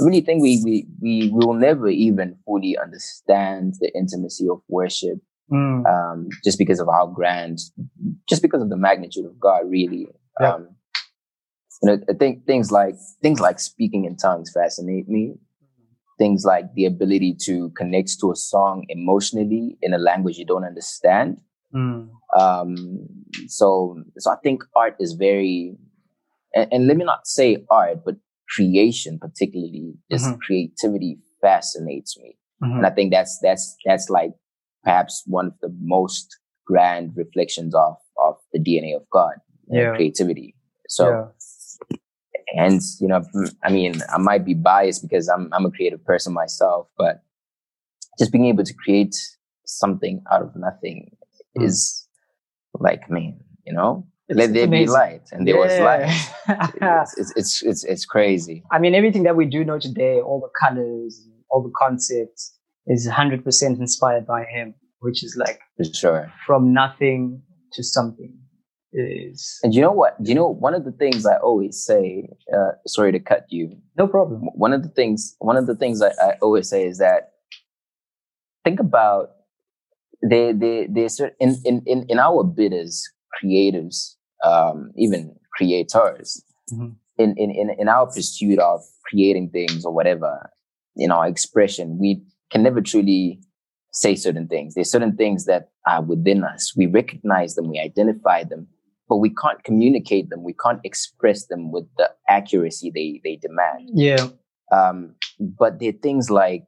i 0.00 0.04
really 0.04 0.22
think 0.22 0.42
we 0.42 0.60
we 0.64 0.86
we 1.00 1.30
will 1.30 1.52
never 1.54 1.88
even 1.88 2.36
fully 2.46 2.76
understand 2.78 3.74
the 3.80 3.90
intimacy 3.94 4.48
of 4.48 4.60
worship 4.68 5.18
Mm. 5.52 5.84
um 5.86 6.28
just 6.42 6.58
because 6.58 6.80
of 6.80 6.88
how 6.90 7.06
grand 7.06 7.58
just 8.28 8.40
because 8.40 8.62
of 8.62 8.70
the 8.70 8.76
magnitude 8.78 9.26
of 9.26 9.38
god 9.38 9.62
really 9.68 10.06
um 10.42 10.68
you 11.82 11.86
know 11.90 11.98
i 12.08 12.14
think 12.14 12.46
things 12.46 12.70
like 12.72 12.94
things 13.22 13.40
like 13.40 13.60
speaking 13.60 14.04
in 14.06 14.16
tongues 14.16 14.50
fascinate 14.54 15.08
me 15.08 15.34
things 16.18 16.44
like 16.46 16.72
the 16.74 16.86
ability 16.86 17.36
to 17.42 17.70
connect 17.76 18.18
to 18.20 18.30
a 18.32 18.36
song 18.36 18.84
emotionally 18.88 19.76
in 19.82 19.92
a 19.92 19.98
language 19.98 20.38
you 20.38 20.46
don't 20.46 20.64
understand 20.64 21.40
Mm. 21.74 22.08
um 22.38 22.76
so 23.48 24.00
so 24.18 24.30
i 24.30 24.36
think 24.44 24.62
art 24.76 24.94
is 25.00 25.12
very 25.14 25.76
and, 26.54 26.72
and 26.72 26.86
let 26.86 26.96
me 26.96 27.04
not 27.04 27.26
say 27.26 27.64
art 27.68 27.98
but 28.04 28.14
creation 28.54 29.18
particularly 29.18 29.94
just 30.10 30.26
Mhm. 30.26 30.38
creativity 30.38 31.18
fascinates 31.42 32.16
me 32.22 32.36
Mhm. 32.62 32.76
and 32.76 32.86
i 32.86 32.90
think 32.90 33.12
that's 33.12 33.38
that's 33.42 33.76
that's 33.84 34.08
like 34.08 34.32
perhaps 34.84 35.22
one 35.26 35.46
of 35.46 35.54
the 35.60 35.74
most 35.80 36.36
grand 36.66 37.12
reflections 37.16 37.74
of 37.74 37.96
of 38.26 38.36
the 38.52 38.58
dna 38.58 38.96
of 38.96 39.02
god 39.10 39.34
you 39.70 39.80
Yeah. 39.80 39.94
creativity 39.96 40.54
so 40.88 41.04
yeah. 41.08 41.96
and 42.56 42.80
you 43.00 43.08
know 43.08 43.22
i 43.62 43.70
mean 43.70 43.94
i 44.14 44.18
might 44.18 44.44
be 44.44 44.54
biased 44.54 45.02
because 45.02 45.28
i'm 45.28 45.48
i'm 45.52 45.66
a 45.66 45.70
creative 45.70 46.04
person 46.04 46.32
myself 46.32 46.86
but 46.98 47.22
just 48.18 48.30
being 48.32 48.46
able 48.46 48.64
to 48.64 48.74
create 48.74 49.14
something 49.66 50.22
out 50.32 50.42
of 50.42 50.54
nothing 50.56 51.10
Mm. 51.56 51.66
is 51.66 52.08
like 52.80 53.08
man 53.08 53.38
you 53.64 53.72
know 53.72 54.04
It's- 54.28 54.38
let 54.40 54.52
there 54.54 54.66
be 54.66 54.86
light 54.86 55.22
and 55.32 55.46
there 55.46 55.56
was 55.56 55.72
light 55.78 56.10
it's, 56.82 57.12
it's 57.20 57.32
it's 57.36 57.62
it's 57.62 57.84
it's 57.84 58.04
crazy 58.04 58.64
I 58.72 58.78
mean, 58.80 58.94
everything 58.96 59.22
that 59.22 59.36
we 59.36 59.46
do 59.46 59.64
know 59.64 59.78
today, 59.78 60.20
all 60.20 60.40
the 60.40 60.50
colors, 60.62 61.12
all 61.50 61.62
the 61.62 61.70
concepts, 61.84 62.53
is 62.86 63.08
100% 63.08 63.78
inspired 63.80 64.26
by 64.26 64.44
him, 64.44 64.74
which 65.00 65.22
is 65.24 65.36
like 65.36 65.60
sure 65.92 66.32
from 66.46 66.72
nothing 66.72 67.42
to 67.72 67.82
something. 67.82 68.38
Is 68.96 69.58
and 69.64 69.74
you 69.74 69.80
know 69.80 69.90
what 69.90 70.14
you 70.20 70.36
know 70.36 70.46
one 70.46 70.72
of 70.72 70.84
the 70.84 70.92
things 70.92 71.26
i 71.26 71.34
always 71.38 71.84
say 71.84 72.28
uh 72.56 72.74
sorry 72.86 73.10
to 73.10 73.18
cut 73.18 73.44
you 73.48 73.76
no 73.98 74.06
problem. 74.06 74.42
one 74.54 74.72
of 74.72 74.84
the 74.84 74.88
things 74.88 75.34
one 75.40 75.56
of 75.56 75.66
the 75.66 75.74
things 75.74 76.00
I, 76.00 76.10
I 76.10 76.34
always 76.40 76.68
say 76.68 76.86
is 76.86 76.98
that 76.98 77.30
think 78.62 78.78
about 78.78 79.30
they 80.22 80.52
they 80.52 80.86
they 80.86 81.08
in 81.40 81.56
in 81.64 81.82
in, 81.86 82.06
in 82.08 82.18
our 82.20 82.44
bid 82.44 82.72
as 82.72 83.02
creatives 83.42 84.14
um 84.44 84.92
even 84.96 85.34
creators 85.56 86.44
Mhm. 86.72 86.94
in, 87.18 87.34
in 87.36 87.50
in 87.50 87.70
in 87.78 87.88
our 87.88 88.06
pursuit 88.06 88.60
of 88.60 88.80
creating 89.10 89.50
things 89.50 89.84
or 89.84 89.92
whatever 89.92 90.50
in 90.96 91.10
our 91.10 91.26
expression 91.26 91.98
we 91.98 92.22
can 92.54 92.62
never 92.62 92.80
truly 92.80 93.40
say 93.92 94.14
certain 94.14 94.48
things 94.48 94.74
there's 94.74 94.90
certain 94.90 95.16
things 95.16 95.44
that 95.46 95.68
are 95.86 96.02
within 96.02 96.42
us 96.44 96.72
we 96.76 96.86
recognize 96.86 97.54
them 97.54 97.68
we 97.70 97.78
identify 97.78 98.42
them 98.44 98.66
but 99.08 99.16
we 99.16 99.30
can't 99.42 99.62
communicate 99.64 100.30
them 100.30 100.42
we 100.42 100.54
can't 100.64 100.80
express 100.84 101.46
them 101.46 101.70
with 101.70 101.84
the 101.98 102.08
accuracy 102.28 102.90
they 102.94 103.20
they 103.24 103.36
demand 103.36 103.90
Yeah. 103.92 104.28
um, 104.72 105.14
but 105.38 105.78
there 105.80 105.90
are 105.90 106.00
things 106.08 106.30
like 106.30 106.64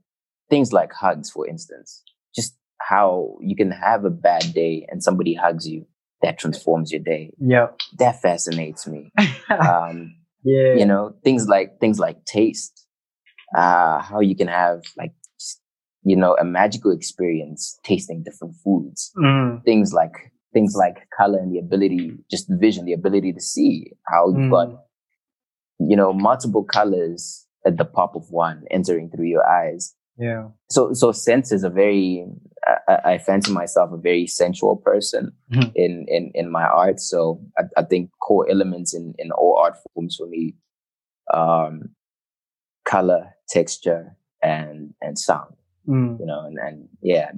things 0.50 0.72
like 0.72 0.92
hugs, 0.92 1.28
for 1.30 1.44
instance. 1.48 2.02
Just 2.34 2.56
how 2.80 3.36
you 3.40 3.56
can 3.56 3.72
have 3.72 4.04
a 4.04 4.10
bad 4.10 4.44
day 4.54 4.86
and 4.88 5.02
somebody 5.02 5.34
hugs 5.34 5.66
you, 5.68 5.86
that 6.22 6.38
transforms 6.38 6.92
your 6.92 7.00
day. 7.02 7.32
Yeah. 7.40 7.68
That 7.98 8.22
fascinates 8.22 8.86
me. 8.86 9.10
Um, 9.50 10.14
yeah. 10.44 10.74
you 10.74 10.86
know, 10.86 11.14
things 11.24 11.48
like 11.48 11.80
things 11.80 11.98
like 11.98 12.24
taste. 12.26 12.86
Uh, 13.56 14.00
how 14.02 14.20
you 14.20 14.36
can 14.36 14.46
have 14.48 14.82
like 14.96 15.12
you 16.10 16.16
know 16.22 16.32
a 16.40 16.44
magical 16.44 16.90
experience 16.98 17.78
tasting 17.88 18.22
different 18.22 18.54
foods. 18.64 19.12
Mm. 19.16 19.64
Things 19.64 19.92
like 20.00 20.16
things 20.54 20.74
like 20.84 20.96
color 21.20 21.38
and 21.42 21.50
the 21.52 21.58
ability, 21.66 22.04
just 22.30 22.48
the 22.48 22.56
vision, 22.66 22.84
the 22.86 22.92
ability 23.02 23.32
to 23.32 23.40
see 23.52 23.72
how 24.10 24.22
you've 24.34 24.50
got 24.58 24.68
Mm. 24.68 24.78
you 25.90 25.96
know 26.00 26.10
multiple 26.28 26.64
colors 26.78 27.22
at 27.68 27.76
the 27.80 27.84
pop 27.96 28.12
of 28.20 28.24
one 28.30 28.58
entering 28.70 29.10
through 29.10 29.26
your 29.36 29.46
eyes 29.62 29.82
Yeah. 30.26 30.44
so 30.74 30.80
so 31.00 31.06
senses 31.12 31.60
are 31.68 31.74
very 31.84 32.06
I, 32.92 32.96
I- 33.12 33.18
fancy 33.28 33.52
myself 33.52 33.88
a 33.92 34.00
very 34.10 34.26
sensual 34.26 34.76
person 34.90 35.22
Mhm. 35.52 35.68
in 35.84 35.92
in 36.16 36.24
in 36.40 36.46
my 36.58 36.64
art 36.84 36.98
so 37.10 37.18
I, 37.60 37.62
I 37.80 37.82
think 37.90 38.04
core 38.26 38.46
elements 38.54 38.90
in 38.98 39.04
in 39.22 39.28
all 39.40 39.54
art 39.64 39.76
forms 39.92 40.14
for 40.18 40.26
me 40.34 40.44
um 41.40 41.74
color 42.84 43.22
texture 43.48 44.16
and 44.42 44.94
and 45.04 45.18
sound 45.18 45.54
Mm. 45.88 46.18
you 46.20 46.26
know 46.26 46.40
and, 46.46 46.58
and 46.58 46.88
yeah 47.02 47.30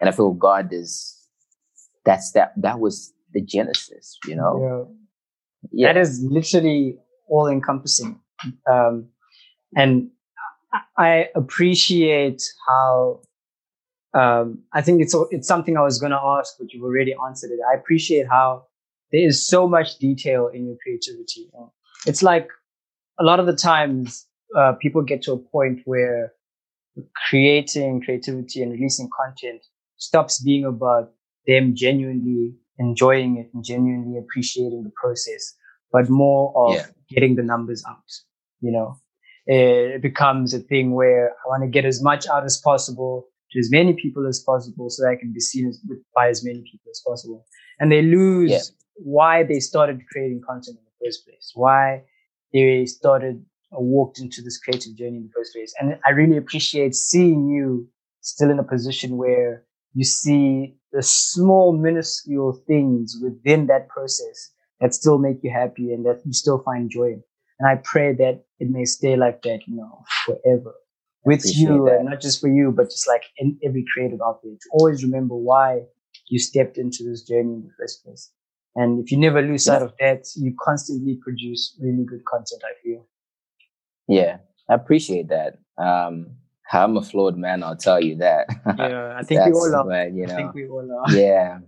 and 0.00 0.08
i 0.08 0.12
feel 0.12 0.32
god 0.32 0.68
is 0.72 1.16
that's 2.04 2.32
that 2.32 2.52
that 2.56 2.78
was 2.78 3.12
the 3.34 3.40
genesis 3.40 4.18
you 4.26 4.36
know 4.36 4.54
Yeah. 5.72 5.92
That 5.92 6.00
is 6.00 6.24
literally 6.24 6.98
all 7.28 7.46
encompassing. 7.46 8.18
Um, 8.74 8.94
and 9.76 10.10
I- 10.72 10.86
I 11.10 11.28
appreciate 11.34 12.42
how, 12.66 13.20
um, 14.14 14.46
I 14.72 14.80
think 14.82 15.02
it's, 15.02 15.14
it's 15.30 15.46
something 15.46 15.76
I 15.76 15.82
was 15.82 15.98
going 16.00 16.12
to 16.12 16.22
ask, 16.36 16.56
but 16.58 16.72
you've 16.72 16.82
already 16.90 17.14
answered 17.26 17.50
it. 17.50 17.60
I 17.70 17.74
appreciate 17.80 18.26
how 18.28 18.66
there 19.12 19.26
is 19.30 19.46
so 19.46 19.68
much 19.68 19.98
detail 19.98 20.48
in 20.48 20.66
your 20.66 20.76
creativity. 20.82 21.50
It's 22.06 22.22
like 22.22 22.48
a 23.18 23.24
lot 23.24 23.38
of 23.38 23.46
the 23.46 23.54
times, 23.54 24.26
uh, 24.56 24.72
people 24.80 25.02
get 25.02 25.20
to 25.26 25.32
a 25.32 25.38
point 25.38 25.80
where 25.84 26.32
creating 27.28 28.02
creativity 28.02 28.62
and 28.62 28.72
releasing 28.72 29.08
content 29.16 29.62
stops 29.96 30.42
being 30.42 30.64
about 30.64 31.12
them 31.46 31.74
genuinely 31.74 32.54
enjoying 32.78 33.36
it 33.36 33.50
and 33.52 33.64
genuinely 33.64 34.18
appreciating 34.18 34.82
the 34.84 34.92
process, 35.00 35.54
but 35.92 36.08
more 36.08 36.52
of 36.56 36.74
Yeah. 36.76 36.86
getting 37.10 37.36
the 37.36 37.42
numbers 37.42 37.84
out. 37.88 38.10
You 38.60 38.72
know, 38.72 38.98
eh, 39.48 39.96
it 39.96 40.02
becomes 40.02 40.54
a 40.54 40.60
thing 40.60 40.92
where 40.92 41.30
I 41.30 41.48
want 41.48 41.62
to 41.62 41.68
get 41.68 41.84
as 41.84 42.02
much 42.02 42.26
out 42.26 42.44
as 42.44 42.58
possible 42.58 43.26
to 43.52 43.58
as 43.58 43.70
many 43.70 43.94
people 43.94 44.26
as 44.26 44.40
possible 44.40 44.88
so 44.90 45.02
that 45.02 45.10
I 45.10 45.16
can 45.16 45.32
be 45.32 45.40
seen 45.40 45.68
as, 45.68 45.78
by 46.14 46.28
as 46.28 46.44
many 46.44 46.58
people 46.60 46.90
as 46.90 47.02
possible. 47.06 47.46
And 47.78 47.90
they 47.90 48.02
lose 48.02 48.50
Yeah. 48.50 48.60
why 48.94 49.42
they 49.44 49.60
started 49.60 50.00
creating 50.10 50.42
content 50.46 50.78
in 50.78 50.84
the 50.84 51.06
first 51.06 51.26
place, 51.26 51.52
why 51.54 52.04
they 52.52 52.86
started 52.86 53.44
walked 53.78 54.18
into 54.20 54.42
this 54.42 54.58
creative 54.58 54.96
journey 54.96 55.18
in 55.18 55.22
the 55.24 55.32
first 55.34 55.54
place. 55.54 55.74
And 55.80 55.98
I 56.06 56.10
really 56.10 56.36
appreciate 56.36 56.94
seeing 56.94 57.48
you 57.48 57.88
still 58.20 58.50
in 58.50 58.58
a 58.58 58.64
position 58.64 59.16
where 59.16 59.64
you 59.94 60.04
see 60.04 60.76
the 60.92 61.02
small, 61.02 61.72
minuscule 61.72 62.60
things 62.66 63.16
within 63.22 63.66
that 63.68 63.88
process 63.88 64.50
that 64.80 64.94
still 64.94 65.18
make 65.18 65.38
you 65.42 65.50
happy 65.50 65.92
and 65.92 66.04
that 66.06 66.20
you 66.24 66.32
still 66.32 66.62
find 66.62 66.90
joy 66.90 67.06
in. 67.06 67.22
And 67.58 67.68
I 67.68 67.80
pray 67.84 68.14
that 68.14 68.44
it 68.58 68.70
may 68.70 68.84
stay 68.84 69.16
like 69.16 69.42
that, 69.42 69.60
you 69.66 69.76
know, 69.76 70.02
forever 70.26 70.74
with 71.24 71.44
you 71.44 71.84
that. 71.84 71.98
and 71.98 72.10
not 72.10 72.20
just 72.20 72.40
for 72.40 72.48
you, 72.48 72.72
but 72.72 72.84
just 72.84 73.06
like 73.06 73.24
in 73.38 73.58
every 73.64 73.84
creative 73.92 74.20
out 74.22 74.40
there 74.42 74.52
to 74.52 74.68
always 74.72 75.04
remember 75.04 75.34
why 75.34 75.82
you 76.28 76.38
stepped 76.38 76.78
into 76.78 77.04
this 77.04 77.22
journey 77.22 77.54
in 77.54 77.62
the 77.62 77.72
first 77.78 78.04
place. 78.04 78.30
And 78.76 79.00
if 79.04 79.10
you 79.10 79.18
never 79.18 79.42
lose 79.42 79.64
sight 79.64 79.82
of 79.82 79.92
that, 79.98 80.26
you 80.36 80.54
constantly 80.60 81.18
produce 81.22 81.76
really 81.80 82.04
good 82.04 82.24
content, 82.24 82.62
I 82.64 82.72
feel. 82.82 83.06
Yeah, 84.10 84.38
I 84.68 84.74
appreciate 84.74 85.28
that. 85.28 85.58
Um, 85.78 86.36
I'm 86.72 86.96
a 86.96 87.02
flawed 87.02 87.36
man, 87.36 87.62
I'll 87.62 87.76
tell 87.76 88.02
you 88.02 88.16
that. 88.16 88.46
Yeah, 88.78 89.16
I 89.16 89.22
think 89.22 89.46
we 89.46 89.52
all 89.52 89.74
are. 89.74 89.84
But, 89.84 90.12
you 90.12 90.26
know, 90.26 90.34
I 90.34 90.36
think 90.36 90.54
we 90.54 90.68
all 90.68 91.04
are. 91.06 91.12
yeah, 91.16 91.58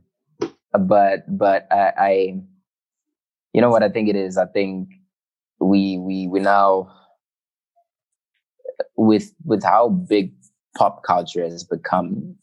but 0.73 1.25
but 1.29 1.67
I, 1.71 1.93
I, 1.99 2.11
you 3.53 3.61
know 3.61 3.71
what 3.71 3.83
I 3.83 3.89
think 3.89 4.09
it 4.09 4.17
is. 4.17 4.37
I 4.37 4.47
think 4.47 4.89
we 5.61 5.99
we 5.99 6.27
we 6.27 6.41
now 6.41 6.93
with 8.97 9.33
with 9.45 9.63
how 9.63 9.89
big 9.89 10.33
pop 10.77 11.03
culture 11.05 11.43
has 11.45 11.65
become 11.65 12.37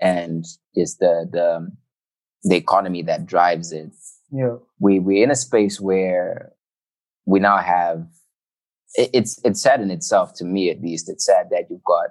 and 0.00 0.44
just 0.76 0.98
the 0.98 1.28
the 1.30 1.70
the 2.44 2.56
economy 2.56 3.02
that 3.02 3.26
drives 3.26 3.72
it. 3.72 3.92
Yeah. 4.30 4.56
We 4.78 4.98
we're 4.98 5.22
in 5.22 5.30
a 5.30 5.36
space 5.36 5.80
where 5.80 6.52
we 7.26 7.38
now 7.38 7.58
have 7.58 8.06
it, 8.94 9.10
it's 9.12 9.40
it's 9.44 9.60
sad 9.62 9.80
in 9.80 9.90
itself 9.90 10.34
to 10.34 10.44
me 10.44 10.70
at 10.70 10.80
least. 10.80 11.08
It's 11.08 11.24
sad 11.26 11.48
that 11.50 11.64
you've 11.70 11.84
got 11.84 12.08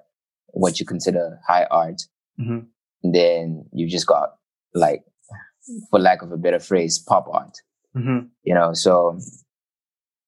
what 0.47 0.79
you 0.79 0.85
consider 0.85 1.39
high 1.47 1.65
art, 1.71 2.01
hmm 2.37 2.59
and 3.03 3.15
then 3.15 3.65
you've 3.73 3.89
just 3.89 4.05
got 4.05 4.35
like, 4.75 5.03
for 5.89 5.99
lack 5.99 6.21
of 6.21 6.31
a 6.31 6.37
better 6.37 6.59
phrase, 6.59 6.99
pop 6.99 7.27
art. 7.31 7.57
hmm 7.93 8.19
You 8.43 8.53
know, 8.53 8.73
so 8.73 9.19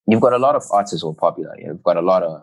you've 0.08 0.22
got 0.22 0.34
a 0.34 0.38
lot 0.40 0.56
of 0.56 0.64
artists 0.72 1.02
who 1.02 1.10
are 1.10 1.14
popular. 1.14 1.56
You've 1.60 1.84
got 1.84 1.98
a 1.98 2.02
lot 2.02 2.24
of 2.24 2.42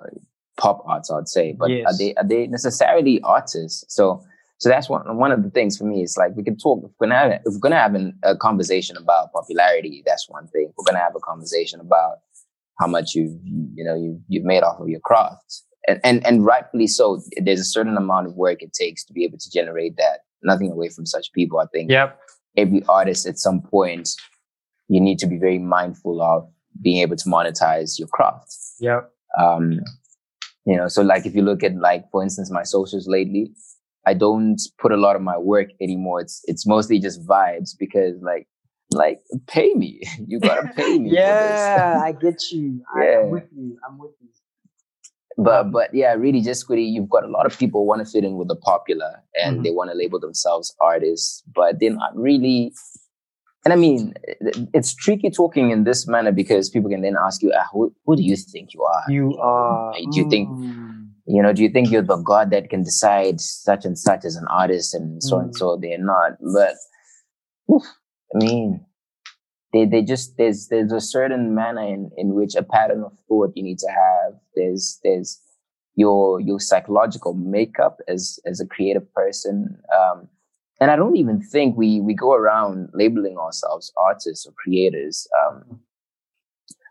pop 0.56 0.82
arts, 0.86 1.10
I'd 1.10 1.28
say, 1.28 1.52
but 1.58 1.70
are 1.86 1.96
they 1.96 2.14
are 2.14 2.26
they 2.26 2.46
necessarily 2.46 3.20
artists? 3.22 3.84
So 3.88 4.24
so 4.58 4.68
that's 4.68 4.88
one 4.88 5.16
one 5.16 5.32
of 5.32 5.42
the 5.42 5.50
things 5.50 5.78
for 5.78 5.84
me. 5.84 6.02
It's 6.02 6.16
like 6.16 6.36
we 6.36 6.44
can 6.44 6.56
talk. 6.56 6.84
If 6.84 6.90
we're 6.98 7.06
gonna 7.08 7.18
have, 7.18 7.32
if 7.32 7.52
we're 7.54 7.58
gonna 7.58 7.76
have 7.76 7.94
an, 7.94 8.18
a 8.22 8.36
conversation 8.36 8.96
about 8.96 9.32
popularity, 9.32 10.02
that's 10.04 10.28
one 10.28 10.46
thing. 10.48 10.66
If 10.68 10.74
we're 10.76 10.84
gonna 10.84 11.02
have 11.02 11.16
a 11.16 11.20
conversation 11.20 11.80
about 11.80 12.18
how 12.80 12.86
much 12.86 13.14
you've 13.14 13.38
you 13.74 13.84
know 13.84 13.94
you've, 13.94 14.20
you've 14.28 14.44
made 14.44 14.62
off 14.62 14.80
of 14.80 14.88
your 14.88 15.00
craft, 15.00 15.62
and 15.86 16.00
and 16.02 16.26
and 16.26 16.44
rightfully 16.44 16.86
so. 16.86 17.20
There's 17.36 17.60
a 17.60 17.64
certain 17.64 17.96
amount 17.96 18.26
of 18.26 18.34
work 18.34 18.62
it 18.62 18.72
takes 18.72 19.04
to 19.04 19.12
be 19.12 19.24
able 19.24 19.38
to 19.38 19.50
generate 19.50 19.96
that. 19.98 20.20
Nothing 20.42 20.72
away 20.72 20.88
from 20.88 21.04
such 21.06 21.32
people. 21.32 21.58
I 21.60 21.66
think 21.72 21.90
Yep. 21.90 22.18
every 22.56 22.82
artist 22.88 23.26
at 23.26 23.38
some 23.38 23.60
point 23.60 24.08
you 24.88 25.00
need 25.00 25.18
to 25.20 25.26
be 25.28 25.38
very 25.38 25.58
mindful 25.58 26.20
of 26.20 26.48
being 26.82 27.00
able 27.02 27.14
to 27.16 27.28
monetize 27.28 27.98
your 27.98 28.08
craft 28.08 28.52
Yep. 28.80 29.08
um 29.38 29.78
you 30.66 30.76
know 30.76 30.88
so 30.88 31.02
like 31.02 31.26
if 31.26 31.34
you 31.36 31.42
look 31.42 31.62
at 31.62 31.76
like 31.76 32.04
for 32.10 32.22
instance 32.22 32.50
my 32.50 32.62
socials 32.64 33.06
lately 33.06 33.52
i 34.06 34.12
don't 34.14 34.60
put 34.82 34.90
a 34.92 34.96
lot 34.96 35.14
of 35.16 35.22
my 35.22 35.36
work 35.38 35.68
anymore 35.80 36.20
it's 36.20 36.40
it's 36.46 36.66
mostly 36.66 36.98
just 36.98 37.24
vibes 37.26 37.70
because 37.78 38.14
like 38.22 38.48
like 38.92 39.20
pay 39.46 39.72
me 39.74 40.00
you 40.26 40.40
gotta 40.40 40.68
pay 40.74 40.98
me 41.02 41.10
Yeah, 41.12 42.00
I 42.02 42.12
get 42.12 42.42
you. 42.50 42.82
Yeah. 43.00 43.20
I'm 43.20 43.30
with 43.30 43.44
you. 43.56 43.78
I'm 43.88 43.98
with 43.98 44.12
you. 44.20 44.28
but 45.38 45.60
Um, 45.66 45.70
but 45.70 45.94
yeah 45.94 46.12
really 46.14 46.40
just 46.40 46.68
really 46.68 46.84
you've 46.84 47.08
got 47.08 47.24
a 47.24 47.28
lot 47.28 47.46
of 47.46 47.56
people 47.58 47.86
want 47.86 48.04
to 48.04 48.10
fit 48.10 48.24
in 48.24 48.36
with 48.36 48.48
the 48.48 48.56
popular 48.56 49.22
and 49.42 49.58
Mhm. 49.60 49.64
they 49.64 49.70
want 49.70 49.90
to 49.90 49.96
label 49.96 50.18
themselves 50.20 50.74
artists 50.80 51.42
but 51.54 51.78
they're 51.80 51.94
not 51.94 52.16
really 52.16 52.72
and 53.62 53.74
I 53.74 53.76
mean, 53.76 54.14
it's 54.72 54.94
tricky 54.94 55.28
talking 55.28 55.70
in 55.70 55.84
this 55.84 56.08
manner 56.08 56.32
because 56.32 56.70
people 56.70 56.88
can 56.88 57.02
then 57.02 57.14
ask 57.22 57.42
you, 57.42 57.52
ah, 57.54 57.66
who, 57.70 57.94
who 58.06 58.16
do 58.16 58.22
you 58.22 58.34
think 58.34 58.72
you 58.72 58.82
are? 58.84 59.02
You 59.10 59.36
are. 59.36 59.92
Do 59.92 60.18
you 60.18 60.30
think- 60.30 60.48
Mm. 60.48 61.10
you 61.26 61.42
know, 61.42 61.52
do 61.52 61.62
you 61.62 61.68
think 61.68 61.90
you're 61.90 62.00
the 62.00 62.16
God 62.16 62.48
that 62.52 62.70
can 62.70 62.82
decide 62.84 63.38
such 63.38 63.84
and 63.84 63.98
such 63.98 64.24
as 64.24 64.36
an 64.36 64.46
artist 64.48 64.94
and 64.94 65.22
so 65.22 65.38
and 65.40 65.50
Mm. 65.50 65.58
so? 65.58 65.76
They're 65.76 65.98
not. 65.98 66.38
But 66.54 66.72
oof, 67.70 67.84
I 68.34 68.38
mean, 68.38 68.84
they 69.72 69.84
they 69.84 70.02
just 70.02 70.36
there's 70.36 70.68
there's 70.68 70.92
a 70.92 71.00
certain 71.00 71.54
manner 71.54 71.82
in, 71.82 72.10
in 72.16 72.34
which 72.34 72.54
a 72.54 72.62
pattern 72.62 73.02
of 73.04 73.12
thought 73.28 73.52
you 73.54 73.62
need 73.62 73.78
to 73.78 73.88
have. 73.88 74.34
There's 74.54 74.98
there's 75.04 75.40
your 75.96 76.40
your 76.40 76.60
psychological 76.60 77.34
makeup 77.34 77.98
as 78.08 78.38
as 78.46 78.60
a 78.60 78.66
creative 78.66 79.12
person. 79.14 79.80
Um, 79.96 80.28
and 80.80 80.90
I 80.90 80.96
don't 80.96 81.16
even 81.16 81.40
think 81.42 81.76
we 81.76 82.00
we 82.00 82.14
go 82.14 82.32
around 82.32 82.88
labeling 82.94 83.38
ourselves 83.38 83.92
artists 83.98 84.46
or 84.46 84.52
creators. 84.52 85.28
Um, 85.38 85.80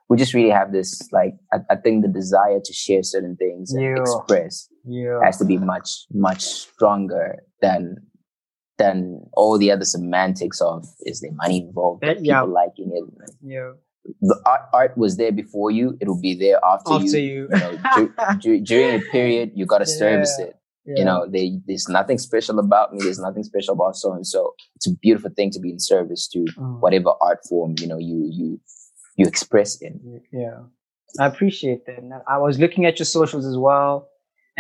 we 0.10 0.18
just 0.18 0.34
really 0.34 0.50
have 0.50 0.72
this 0.72 1.12
like 1.12 1.36
I, 1.54 1.58
I 1.70 1.76
think 1.76 2.02
the 2.04 2.08
desire 2.12 2.60
to 2.64 2.74
share 2.74 3.04
certain 3.04 3.36
things 3.36 3.72
and 3.74 3.84
Yeah. 3.84 4.02
express 4.02 4.70
Yeah. 4.86 5.24
has 5.24 5.38
to 5.38 5.46
be 5.46 5.58
much 5.58 6.06
much 6.12 6.42
stronger 6.44 7.44
than 7.62 7.98
than 8.80 8.98
all 9.34 9.58
the 9.58 9.70
other 9.72 9.86
semantics 9.86 10.60
of 10.62 10.86
is 11.12 11.22
there 11.22 11.32
money 11.44 11.58
involved 11.68 12.04
Eh, 12.04 12.14
people 12.14 12.26
yeah. 12.26 12.42
liking 12.42 12.90
it 13.00 13.04
Yeah. 13.56 13.72
the 14.30 14.38
art, 14.52 14.62
art 14.74 14.98
was 15.04 15.18
there 15.18 15.32
before 15.44 15.70
you 15.72 15.86
it'll 16.02 16.22
be 16.30 16.34
there 16.46 16.60
after, 16.74 16.94
After 16.94 17.20
you, 17.20 17.34
you. 17.34 17.42
you 17.52 17.60
know, 17.64 17.74
dur- 17.96 18.16
dur- 18.44 18.64
during 18.72 18.92
a 19.02 19.04
period 19.12 19.52
you 19.56 19.66
got 19.74 19.80
to 19.86 19.90
service 20.04 20.34
Yeah. 20.40 20.46
it 20.46 20.54
Yeah. 20.90 20.96
you 21.00 21.06
know 21.10 21.20
they, 21.34 21.46
there's 21.68 21.88
nothing 22.00 22.18
special 22.28 22.58
about 22.66 22.88
me 22.94 23.00
there's 23.06 23.20
nothing 23.28 23.44
special 23.52 23.74
about 23.80 23.96
so 24.04 24.08
and 24.18 24.26
so 24.34 24.40
it's 24.78 24.88
a 24.92 24.96
beautiful 25.06 25.32
thing 25.38 25.50
to 25.56 25.60
be 25.66 25.70
in 25.76 25.80
service 25.94 26.24
to 26.34 26.40
Mm. 26.58 26.80
whatever 26.84 27.12
art 27.30 27.40
form 27.50 27.72
you 27.82 27.88
know 27.92 28.00
you 28.10 28.20
you 28.40 28.48
you 29.20 29.26
express 29.34 29.70
in 29.88 29.94
Yeah, 30.44 30.60
I 31.24 31.26
appreciate 31.34 31.82
that. 31.88 32.02
I 32.36 32.38
was 32.48 32.56
looking 32.64 32.84
at 32.90 32.94
your 33.00 33.10
socials 33.18 33.46
as 33.52 33.58
well, 33.68 33.94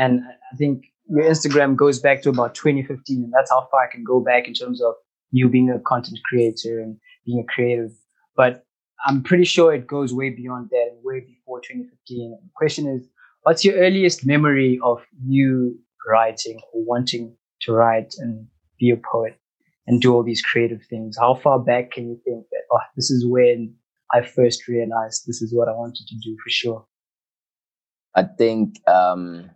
and 0.03 0.13
I 0.51 0.53
think 0.61 0.77
your 1.09 1.23
Instagram 1.23 1.75
goes 1.75 1.99
back 1.99 2.21
to 2.23 2.29
about 2.29 2.55
2015, 2.55 3.23
and 3.23 3.33
that's 3.33 3.51
how 3.51 3.67
far 3.71 3.83
I 3.83 3.91
can 3.91 4.03
go 4.03 4.19
back 4.19 4.47
in 4.47 4.53
terms 4.53 4.81
of 4.81 4.93
you 5.31 5.49
being 5.49 5.69
a 5.69 5.79
content 5.79 6.19
creator 6.25 6.79
and 6.79 6.97
being 7.25 7.39
a 7.39 7.51
creative. 7.51 7.91
But 8.35 8.63
I'm 9.05 9.23
pretty 9.23 9.45
sure 9.45 9.73
it 9.73 9.87
goes 9.87 10.13
way 10.13 10.29
beyond 10.29 10.69
that 10.71 10.87
and 10.91 11.03
way 11.03 11.21
before 11.21 11.61
2015. 11.61 12.37
The 12.43 12.49
question 12.55 12.87
is, 12.87 13.07
what's 13.43 13.65
your 13.65 13.75
earliest 13.75 14.25
memory 14.25 14.79
of 14.83 15.01
you 15.25 15.79
writing 16.07 16.59
or 16.73 16.83
wanting 16.85 17.35
to 17.61 17.73
write 17.73 18.13
and 18.19 18.47
be 18.79 18.91
a 18.91 18.97
poet 18.97 19.39
and 19.87 20.01
do 20.01 20.13
all 20.13 20.23
these 20.23 20.41
creative 20.41 20.83
things? 20.89 21.17
How 21.17 21.35
far 21.35 21.59
back 21.59 21.91
can 21.91 22.09
you 22.09 22.19
think 22.23 22.45
that, 22.51 22.61
oh, 22.71 22.79
this 22.95 23.09
is 23.09 23.25
when 23.25 23.73
I 24.13 24.21
first 24.21 24.67
realized 24.67 25.23
this 25.25 25.41
is 25.41 25.53
what 25.53 25.67
I 25.67 25.73
wanted 25.73 26.07
to 26.07 26.15
do 26.23 26.37
for 26.43 26.49
sure. 26.49 26.85
i 28.15 28.23
think 28.23 28.75
um 28.87 29.49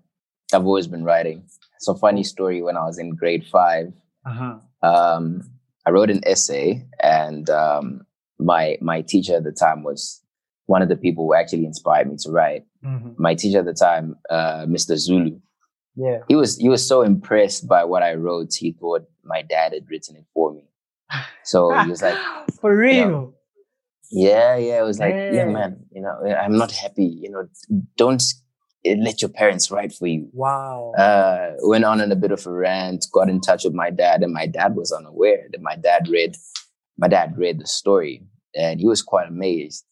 i've 0.54 0.66
always 0.66 0.88
been 0.88 1.04
writing 1.04 1.44
so 1.80 1.94
funny 1.94 2.24
story 2.24 2.62
when 2.62 2.78
i 2.78 2.84
was 2.86 2.98
in 2.98 3.16
grade 3.16 3.46
five 3.52 3.92
Uh-huh. 4.26 4.56
um, 4.90 5.42
I 5.86 5.90
wrote 5.92 6.10
an 6.10 6.22
essay, 6.26 6.88
and 7.02 7.50
um, 7.50 8.06
my 8.40 8.78
my 8.80 9.02
teacher 9.02 9.36
at 9.36 9.44
the 9.44 9.52
time 9.52 9.84
was 9.84 10.24
one 10.68 10.82
of 10.82 10.88
the 10.88 10.96
people 10.96 11.26
who 11.26 11.34
actually 11.36 11.66
inspired 11.66 12.08
me 12.10 12.16
to 12.24 12.32
write. 12.32 12.64
Mm-hmm. 12.86 13.22
My 13.28 13.36
teacher 13.36 13.60
at 13.60 13.66
the 13.66 13.74
time, 13.74 14.16
uh, 14.30 14.64
Mr. 14.76 14.96
Zulu, 14.96 15.36
Yeah. 16.06 16.20
he 16.30 16.36
was 16.42 16.56
he 16.58 16.70
was 16.70 16.88
so 16.88 17.02
impressed 17.02 17.68
by 17.68 17.84
what 17.84 18.02
I 18.02 18.14
wrote. 18.16 18.54
He 18.64 18.72
thought 18.80 19.04
my 19.26 19.42
dad 19.42 19.74
had 19.76 19.90
written 19.92 20.16
it 20.16 20.26
for 20.34 20.54
me. 20.56 20.64
So 21.44 21.58
he 21.84 21.90
was 21.90 22.02
like, 22.02 22.18
for 22.62 22.72
real. 22.88 23.34
"Yeah, 24.10 24.56
yeah." 24.56 24.80
It 24.84 24.88
was 24.92 25.00
like, 25.00 25.14
"Yeah, 25.16 25.32
Damn. 25.44 25.54
man. 25.54 25.72
You 25.92 26.02
know, 26.04 26.16
I'm 26.44 26.56
not 26.64 26.72
happy. 26.72 27.06
You 27.24 27.30
know, 27.34 27.44
don't 27.98 28.24
let 28.86 29.22
your 29.22 29.30
parents 29.30 29.72
write 29.72 29.94
for 29.94 30.08
you." 30.08 30.30
Wow. 30.34 30.94
uh, 30.98 31.54
went 31.62 31.86
on 31.86 32.02
in 32.02 32.12
a 32.12 32.16
bit 32.16 32.32
of 32.32 32.46
a 32.46 32.52
rant, 32.52 33.06
got 33.12 33.30
in 33.30 33.40
touch 33.42 33.64
with 33.64 33.74
my 33.74 33.90
dad, 33.90 34.22
and 34.24 34.34
my 34.34 34.46
dad 34.48 34.76
was 34.76 34.92
unaware 34.92 35.48
that 35.52 35.62
my 35.62 35.76
dad 35.76 36.08
read, 36.10 36.36
my 36.98 37.08
dad 37.08 37.38
read 37.38 37.60
the 37.60 37.68
story, 37.68 38.24
and 38.56 38.80
he 38.80 38.88
was 38.88 39.02
quite 39.02 39.28
amazed. 39.28 39.86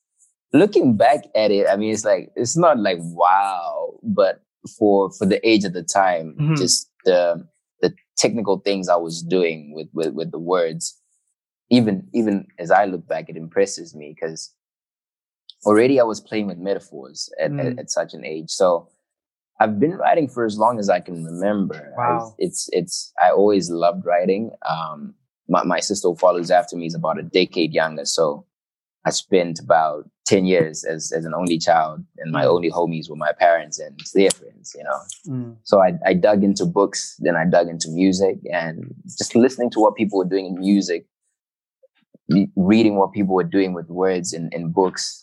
Looking 0.54 0.98
back 0.98 1.24
at 1.36 1.50
it, 1.52 1.68
I 1.70 1.76
mean, 1.78 1.92
it's 1.94 2.06
like 2.06 2.30
it's 2.36 2.58
not 2.58 2.78
like 2.80 2.98
wow, 3.02 3.98
but 4.04 4.44
for 4.78 5.10
for 5.12 5.26
the 5.26 5.40
age 5.48 5.64
at 5.66 5.74
the 5.74 5.84
time, 5.84 6.36
Mhm. 6.40 6.58
just 6.58 6.90
the 7.06 7.48
the 7.82 7.94
technical 8.18 8.60
things 8.60 8.90
I 8.90 8.98
was 8.98 9.24
doing 9.24 9.74
with 9.74 9.88
with 9.94 10.14
with 10.14 10.32
the 10.32 10.40
words, 10.40 11.00
even 11.70 12.08
even 12.14 12.48
as 12.60 12.70
I 12.70 12.86
look 12.86 13.08
back, 13.08 13.30
it 13.30 13.38
impresses 13.38 13.96
me 13.96 14.14
because 14.14 14.54
already 15.66 16.00
I 16.00 16.04
was 16.04 16.20
playing 16.22 16.48
with 16.48 16.58
metaphors 16.58 17.30
at, 17.40 17.52
at, 17.52 17.52
Mm. 17.52 17.80
at 17.80 17.90
such 17.92 18.14
an 18.14 18.26
age. 18.26 18.50
So 18.52 18.90
I've 19.60 19.80
been 19.80 19.92
writing 19.94 20.28
for 20.28 20.46
as 20.46 20.58
long 20.58 20.80
as 20.80 20.90
I 20.90 21.00
can 21.00 21.24
remember. 21.24 21.94
Wow. 21.98 22.18
I've- 22.18 22.36
It's 22.46 22.70
it's 22.72 23.14
I 23.22 23.30
always 23.32 23.70
loved 23.70 24.06
writing. 24.06 24.52
Um, 24.68 25.14
my 25.48 25.64
my 25.64 25.80
sister 25.80 26.08
who 26.10 26.16
follows 26.16 26.50
after 26.52 26.76
me 26.76 26.86
is 26.88 26.96
about 26.96 27.20
a 27.20 27.24
decade 27.24 27.74
younger, 27.74 28.06
so 28.06 28.46
I 29.06 29.10
spent 29.12 29.60
about 29.60 30.10
ten 30.26 30.46
years 30.46 30.84
as 30.84 31.12
as 31.12 31.26
an 31.26 31.34
only 31.34 31.58
child, 31.60 32.04
and 32.20 32.32
my 32.32 32.44
Mm. 32.46 32.54
only 32.56 32.72
homies 32.72 33.10
were 33.10 33.16
my 33.28 33.34
parents 33.34 33.78
and 33.80 34.00
their 34.16 34.32
friends. 34.32 34.74
You 34.78 34.84
know, 34.84 35.00
Mm. 35.30 35.56
so 35.64 35.80
I 35.82 35.90
I 36.06 36.14
dug 36.16 36.44
into 36.44 36.66
books, 36.66 37.16
then 37.20 37.36
I 37.36 37.46
dug 37.46 37.68
into 37.70 37.90
music, 37.90 38.38
and 38.52 38.96
just 39.20 39.36
listening 39.36 39.70
to 39.72 39.80
what 39.80 39.96
people 39.96 40.18
were 40.20 40.30
doing 40.34 40.46
in 40.48 40.56
music, 40.60 41.06
reading 42.56 42.96
what 42.98 43.12
people 43.12 43.36
were 43.36 43.44
doing 43.58 43.74
with 43.74 43.90
words 43.90 44.34
in 44.34 44.50
in 44.54 44.72
books. 44.72 45.21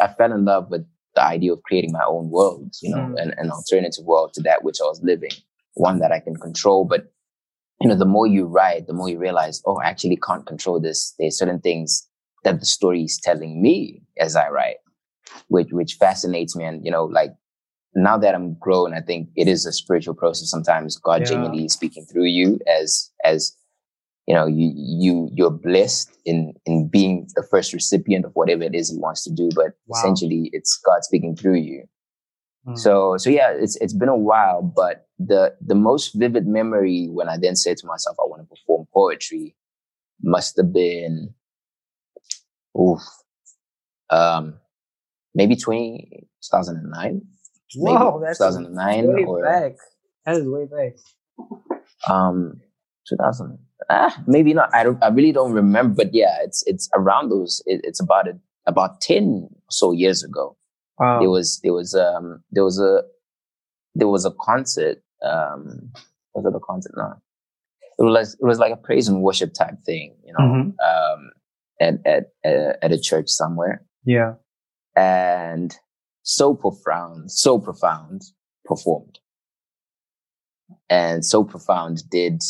I 0.00 0.08
fell 0.08 0.32
in 0.32 0.44
love 0.44 0.70
with 0.70 0.86
the 1.14 1.24
idea 1.24 1.52
of 1.52 1.62
creating 1.62 1.92
my 1.92 2.04
own 2.06 2.30
world, 2.30 2.74
you 2.82 2.90
know, 2.90 3.14
Mm. 3.16 3.22
an, 3.22 3.34
an 3.38 3.50
alternative 3.50 4.04
world 4.04 4.34
to 4.34 4.42
that 4.42 4.64
which 4.64 4.76
I 4.80 4.84
was 4.84 5.00
living, 5.02 5.30
one 5.74 5.98
that 6.00 6.12
I 6.12 6.20
can 6.20 6.36
control. 6.36 6.84
But, 6.84 7.10
you 7.80 7.88
know, 7.88 7.96
the 7.96 8.04
more 8.04 8.26
you 8.26 8.46
write, 8.46 8.86
the 8.86 8.92
more 8.92 9.08
you 9.08 9.18
realize, 9.18 9.62
oh, 9.66 9.76
I 9.78 9.86
actually 9.88 10.16
can't 10.16 10.46
control 10.46 10.80
this. 10.80 11.14
There's 11.18 11.38
certain 11.38 11.60
things 11.60 12.06
that 12.44 12.60
the 12.60 12.66
story 12.66 13.02
is 13.04 13.18
telling 13.22 13.62
me 13.62 14.02
as 14.18 14.36
I 14.36 14.48
write, 14.50 14.76
which, 15.48 15.68
which 15.72 15.94
fascinates 15.94 16.54
me. 16.54 16.64
And, 16.64 16.84
you 16.84 16.90
know, 16.90 17.04
like 17.04 17.32
now 17.94 18.18
that 18.18 18.34
I'm 18.34 18.54
grown, 18.54 18.92
I 18.92 19.00
think 19.00 19.30
it 19.36 19.48
is 19.48 19.64
a 19.64 19.72
spiritual 19.72 20.14
process. 20.14 20.50
Sometimes 20.50 20.96
God 20.98 21.22
Yeah. 21.22 21.28
genuinely 21.28 21.64
is 21.64 21.72
speaking 21.72 22.04
through 22.04 22.26
you 22.26 22.58
as 22.66 23.10
as 23.24 23.56
you 24.26 24.34
know 24.34 24.46
you 24.46 24.72
you 24.74 25.28
you're 25.32 25.50
blessed 25.50 26.10
in 26.24 26.54
in 26.66 26.88
being 26.88 27.28
the 27.34 27.42
first 27.50 27.72
recipient 27.72 28.24
of 28.24 28.32
whatever 28.34 28.62
it 28.64 28.74
is 28.74 28.90
He 28.90 28.98
wants 28.98 29.24
to 29.24 29.30
do, 29.32 29.48
but 29.54 29.72
Wow. 29.86 29.98
essentially 29.98 30.50
it's 30.52 30.78
God 30.84 31.04
speaking 31.04 31.36
through 31.36 31.56
you. 31.56 31.84
Mm. 32.66 32.78
So 32.78 33.16
so 33.18 33.30
yeah, 33.30 33.52
it's 33.52 33.76
it's 33.76 33.94
been 33.94 34.08
a 34.08 34.16
while, 34.16 34.62
but 34.62 35.06
the 35.18 35.54
the 35.64 35.74
most 35.74 36.12
vivid 36.14 36.46
memory 36.46 37.08
when 37.10 37.28
I 37.28 37.36
then 37.38 37.56
said 37.56 37.76
to 37.78 37.86
myself 37.86 38.16
I 38.20 38.26
want 38.26 38.42
to 38.42 38.48
perform 38.54 38.86
poetry 38.92 39.54
must 40.22 40.56
have 40.56 40.72
been 40.72 41.34
oof 42.78 43.00
um 44.10 44.54
maybe 45.34 45.56
20 45.56 46.26
2009 46.42 47.22
Whoa, 47.76 48.20
that's 48.20 48.38
2009 48.38 49.06
way 49.08 49.24
or 49.24 49.42
back. 49.42 49.72
That 50.24 50.36
is 50.36 50.46
way 50.48 50.64
back. 50.66 50.94
um 52.08 52.60
2000 53.08 53.58
ah, 53.90 54.16
maybe 54.26 54.54
not 54.54 54.70
I 54.74 54.82
don't 54.84 55.02
I 55.02 55.08
really 55.08 55.32
don't 55.32 55.52
remember 55.52 55.94
but 56.04 56.14
yeah 56.14 56.38
it's 56.42 56.62
it's 56.66 56.88
around 56.94 57.30
those 57.30 57.62
it, 57.66 57.80
it's 57.84 58.00
about 58.00 58.26
it 58.28 58.36
about 58.66 59.00
10 59.00 59.48
or 59.50 59.50
so 59.70 59.92
years 59.92 60.22
ago 60.24 60.56
Wow. 60.98 61.20
there 61.20 61.28
was 61.30 61.60
there 61.62 61.74
was 61.74 61.94
um 61.94 62.42
there 62.50 62.64
was 62.64 62.80
a 62.80 63.02
there 63.94 64.08
was 64.08 64.24
a 64.24 64.30
concert 64.40 64.98
um 65.22 65.90
was 66.34 66.44
it 66.46 66.56
a 66.56 66.60
concert 66.60 66.92
no 66.96 67.12
it 67.98 68.02
was 68.02 68.12
like, 68.14 68.28
it 68.40 68.44
was 68.46 68.58
like 68.58 68.72
a 68.72 68.76
praise 68.76 69.08
and 69.08 69.22
worship 69.22 69.52
type 69.54 69.76
thing 69.84 70.16
you 70.24 70.32
know 70.32 70.44
Mhm. 70.44 70.74
um 70.90 71.30
at, 71.80 71.94
at 72.06 72.24
at 72.44 72.78
at 72.82 72.92
a 72.92 72.98
church 72.98 73.28
somewhere 73.28 73.84
Yeah. 74.04 74.34
and 74.96 75.76
so 76.22 76.54
profound 76.54 77.30
so 77.30 77.58
profound 77.58 78.22
performed 78.64 79.18
and 80.88 81.24
so 81.24 81.44
profound 81.44 82.02
did 82.10 82.42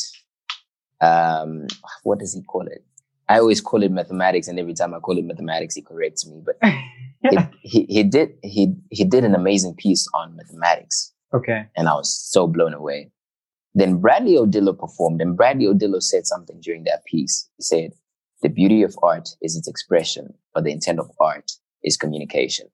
um 1.00 1.66
what 2.04 2.18
does 2.18 2.35
he 2.35 2.42
call 2.42 2.66
it 2.66 2.85
i 3.28 3.38
always 3.38 3.61
call 3.61 3.82
it 3.82 3.90
mathematics 3.90 4.48
and 4.48 4.59
every 4.59 4.74
time 4.74 4.94
i 4.94 4.98
call 4.98 5.18
it 5.18 5.24
mathematics 5.24 5.74
he 5.74 5.82
corrects 5.82 6.26
me 6.26 6.40
but 6.44 6.56
it, 7.22 7.48
he, 7.62 7.85
he 7.85 8.02
did 8.02 8.30
he 8.42 8.74
he 8.90 9.04
did 9.04 9.24
an 9.24 9.35
amazing 9.35 9.74
piece 9.74 10.06
on 10.14 10.35
mathematics 10.37 11.12
okay. 11.37 11.66
and 11.76 11.88
I 11.88 11.94
was 11.94 12.11
so 12.30 12.46
blown 12.46 12.74
away. 12.74 13.11
Then 13.74 14.00
Bradley 14.00 14.37
Odillo 14.37 14.78
performed, 14.78 15.20
and 15.20 15.37
Bradley 15.37 15.66
Odillo 15.66 16.02
said 16.02 16.26
something 16.26 16.61
during 16.61 16.85
that 16.85 17.04
piece. 17.04 17.48
He 17.59 17.62
said, 17.62 17.92
"The 18.42 18.48
beauty 18.48 18.82
of 18.82 18.96
art 19.02 19.28
is 19.42 19.56
its 19.56 19.68
expression, 19.68 20.35
but 20.54 20.64
the 20.64 20.72
intent 20.72 20.98
of 20.98 21.11
art 21.20 21.52
is 21.82 21.96
communication." 21.96 22.68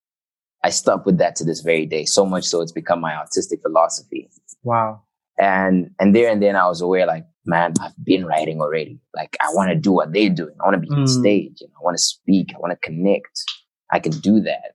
I 0.64 0.70
stuck 0.70 1.04
with 1.04 1.18
that 1.18 1.34
to 1.36 1.44
this 1.44 1.60
very 1.60 1.86
day, 1.86 2.04
so 2.04 2.24
much 2.24 2.44
so 2.44 2.60
it's 2.60 2.70
become 2.70 3.00
my 3.00 3.16
artistic 3.16 3.62
philosophy. 3.62 4.30
Wow. 4.62 5.02
And 5.38 5.90
and 5.98 6.14
there 6.14 6.30
and 6.30 6.40
then 6.40 6.54
I 6.54 6.68
was 6.68 6.80
aware, 6.80 7.04
like, 7.04 7.26
man, 7.44 7.74
I've 7.80 7.92
been 8.04 8.24
writing 8.24 8.60
already. 8.60 9.00
Like, 9.14 9.36
I 9.40 9.48
want 9.54 9.70
to 9.70 9.76
do 9.76 9.92
what 9.92 10.12
they're 10.12 10.30
doing. 10.30 10.54
I 10.60 10.64
want 10.64 10.74
to 10.74 10.80
be 10.80 10.90
on 10.90 11.04
Mm. 11.04 11.08
stage. 11.08 11.60
And 11.60 11.70
I 11.76 11.82
want 11.82 11.96
to 11.96 12.02
speak. 12.02 12.52
I 12.54 12.58
want 12.58 12.72
to 12.72 12.76
connect. 12.88 13.42
I 13.90 13.98
can 14.00 14.12
do 14.12 14.40
that. 14.40 14.74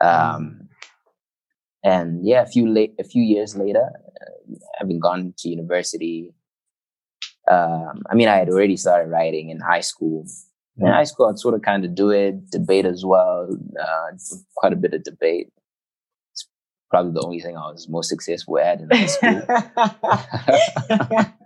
Um, 0.00 0.68
and 1.84 2.24
yeah, 2.26 2.42
a 2.42 2.46
few 2.46 2.68
late, 2.68 2.94
a 2.98 3.04
few 3.04 3.22
years 3.22 3.56
later, 3.56 3.84
uh, 4.20 4.54
having 4.78 4.98
gone 5.00 5.34
to 5.38 5.48
university, 5.48 6.34
um, 7.50 8.02
I 8.10 8.14
mean, 8.14 8.28
I 8.28 8.36
had 8.36 8.48
already 8.48 8.76
started 8.76 9.08
writing 9.10 9.50
in 9.50 9.60
high 9.60 9.80
school. 9.80 10.24
In 10.78 10.86
high 10.86 11.04
school, 11.04 11.26
I'd 11.28 11.38
sort 11.38 11.54
of 11.54 11.62
kind 11.62 11.84
of 11.84 11.94
do 11.94 12.10
it, 12.10 12.50
debate 12.50 12.86
as 12.86 13.04
well, 13.04 13.48
uh, 13.78 14.10
quite 14.56 14.72
a 14.72 14.76
bit 14.76 14.94
of 14.94 15.04
debate. 15.04 15.52
It's 16.32 16.48
probably 16.90 17.12
the 17.12 17.20
only 17.24 17.40
thing 17.40 17.56
I 17.56 17.70
was 17.70 17.88
most 17.88 18.08
successful 18.08 18.58
at 18.58 18.80
in 18.80 18.88
high 18.90 19.06
school. 19.06 19.42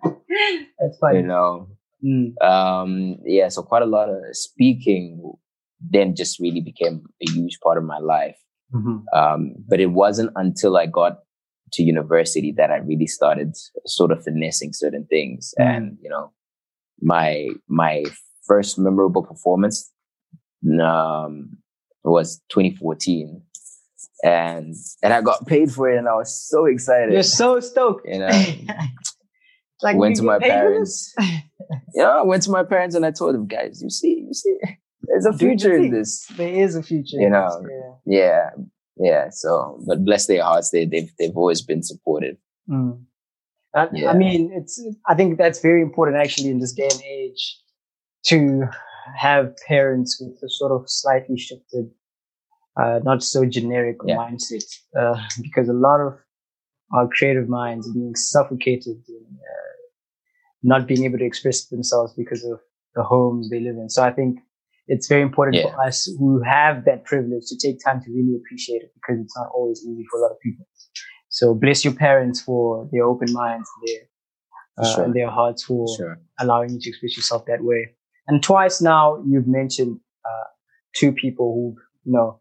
That's 0.79 0.99
funny. 0.99 1.18
you 1.20 1.27
know, 1.27 1.68
Mm. 2.05 2.35
um, 2.44 3.16
yeah, 3.25 3.49
so 3.49 3.62
quite 3.62 3.83
a 3.83 3.87
lot 3.87 4.11
of 4.11 4.16
speaking 4.33 5.33
then 5.81 6.14
just 6.14 6.38
really 6.38 6.61
became 6.61 7.03
a 7.27 7.31
huge 7.31 7.59
part 7.61 7.79
of 7.79 7.85
my 7.85 7.99
life. 7.99 8.37
Mhm. 8.75 9.03
Um, 9.14 9.55
but 9.66 9.81
it 9.81 9.87
wasn't 9.87 10.31
until 10.37 10.77
I 10.77 10.87
got 10.87 11.20
to 11.72 11.83
university 11.83 12.53
that 12.59 12.70
I 12.70 12.77
really 12.77 13.07
started 13.07 13.55
sort 13.87 14.12
of 14.12 14.22
finessing 14.22 14.72
certain 14.75 15.07
things. 15.07 15.55
Mm. 15.59 15.64
And, 15.77 15.99
you 16.03 16.11
know, 16.11 16.33
my, 17.01 17.49
my 17.66 18.05
first 18.46 18.79
memorable 18.79 19.22
performance, 19.22 19.90
um, 20.83 21.57
was 22.05 22.40
2014 22.51 23.42
and, 24.22 24.75
and 25.03 25.12
I 25.12 25.20
got 25.22 25.46
paid 25.46 25.72
for 25.72 25.90
it 25.90 25.99
and 25.99 26.09
I 26.09 26.14
was 26.14 26.35
so 26.49 26.66
excited. 26.66 27.12
You're 27.12 27.22
so 27.22 27.59
stoked. 27.61 28.07
You 28.07 28.20
know, 28.20 28.29
like 29.82 29.96
went 29.96 30.16
to 30.16 30.22
my 30.22 30.38
get 30.38 30.50
paid 30.50 30.60
for 30.62 30.78
this? 30.80 31.14
parents. 31.18 31.44
know, 31.94 32.18
I 32.20 32.22
went 32.22 32.42
to 32.44 32.50
my 32.50 32.62
parents 32.64 32.94
and 32.94 33.04
I 33.04 33.10
told 33.10 33.34
them, 33.34 33.46
guys, 33.46 33.82
you 33.82 33.90
see, 33.90 34.24
you 34.26 34.34
see, 34.34 34.56
there's 35.02 35.26
a 35.26 35.32
future 35.32 35.74
in 35.76 35.90
this. 35.90 36.26
There 36.36 36.48
is 36.48 36.74
a 36.76 36.82
future. 36.82 37.18
You 37.18 37.30
know, 37.30 37.62
Yeah. 38.06 38.18
Yeah, 38.18 38.50
yeah. 38.98 39.28
So, 39.30 39.82
but 39.86 40.04
bless 40.04 40.26
their 40.26 40.42
hearts, 40.42 40.70
they 40.70 40.84
they've 40.86 41.10
they've 41.18 41.36
always 41.36 41.62
been 41.62 41.82
supportive. 41.82 42.36
Mm. 42.68 43.02
I, 43.74 43.88
Yeah. 43.92 44.10
I 44.10 44.14
mean, 44.14 44.50
it's. 44.54 44.82
I 45.06 45.14
think 45.14 45.38
that's 45.38 45.60
very 45.60 45.82
important, 45.82 46.16
actually, 46.16 46.48
in 46.50 46.58
this 46.60 46.72
day 46.72 46.88
and 46.90 47.02
age, 47.02 47.58
to 48.26 48.62
have 49.16 49.54
parents 49.68 50.20
with 50.20 50.42
a 50.42 50.48
sort 50.48 50.72
of 50.72 50.88
slightly 50.90 51.38
shifted, 51.38 51.90
uh, 52.80 53.00
not 53.04 53.22
so 53.22 53.44
generic 53.44 53.98
Yeah. 54.04 54.16
mindset, 54.16 54.64
uh, 54.98 55.20
because 55.42 55.68
a 55.68 55.72
lot 55.72 56.00
of 56.00 56.18
our 56.92 57.09
creative 57.09 57.49
minds 57.49 57.92
being 57.92 58.14
suffocated 58.14 58.96
in 59.09 59.25
uh, 59.33 59.77
not 60.62 60.87
being 60.87 61.05
able 61.05 61.18
to 61.18 61.25
express 61.25 61.66
themselves 61.66 62.14
because 62.16 62.44
of 62.44 62.61
the 62.94 63.03
homes 63.03 63.51
they 63.51 63.61
live 63.61 63.77
in. 63.77 63.88
So 63.90 64.03
I 64.03 64.12
think 64.12 64.38
it's 64.88 65.09
very 65.09 65.22
important 65.22 65.57
Yeah. 65.57 65.64
for 65.70 65.83
us 65.87 66.07
who 66.18 66.42
have 66.42 66.85
that 66.85 67.05
privilege 67.05 67.44
to 67.49 67.57
take 67.59 67.79
time 67.85 68.01
to 68.03 68.11
really 68.11 68.37
appreciate 68.37 68.83
it 68.83 68.92
because 68.94 69.20
it's 69.20 69.37
not 69.37 69.49
always 69.55 69.85
easy 69.85 70.05
for 70.11 70.18
a 70.20 70.22
lot 70.22 70.31
of 70.31 70.40
people. 70.40 70.66
So 71.29 71.55
bless 71.55 71.85
your 71.85 71.94
parents 71.94 72.40
for 72.40 72.88
their 72.92 73.05
open 73.05 73.33
minds, 73.33 73.68
their 73.87 74.01
uh, 74.79 74.94
Sure. 74.94 75.05
and 75.05 75.14
their 75.14 75.31
hearts 75.31 75.64
for 75.64 75.87
Sure. 75.96 76.18
allowing 76.38 76.70
you 76.70 76.81
to 76.81 76.88
express 76.90 77.16
yourself 77.16 77.44
that 77.46 77.62
way. 77.62 77.94
And 78.29 78.42
twice 78.42 78.81
now 78.81 79.22
you've 79.27 79.46
mentioned 79.49 79.99
uh, 80.25 80.44
two 80.94 81.12
people 81.12 81.53
who 81.55 81.77
you 82.05 82.12
know 82.12 82.40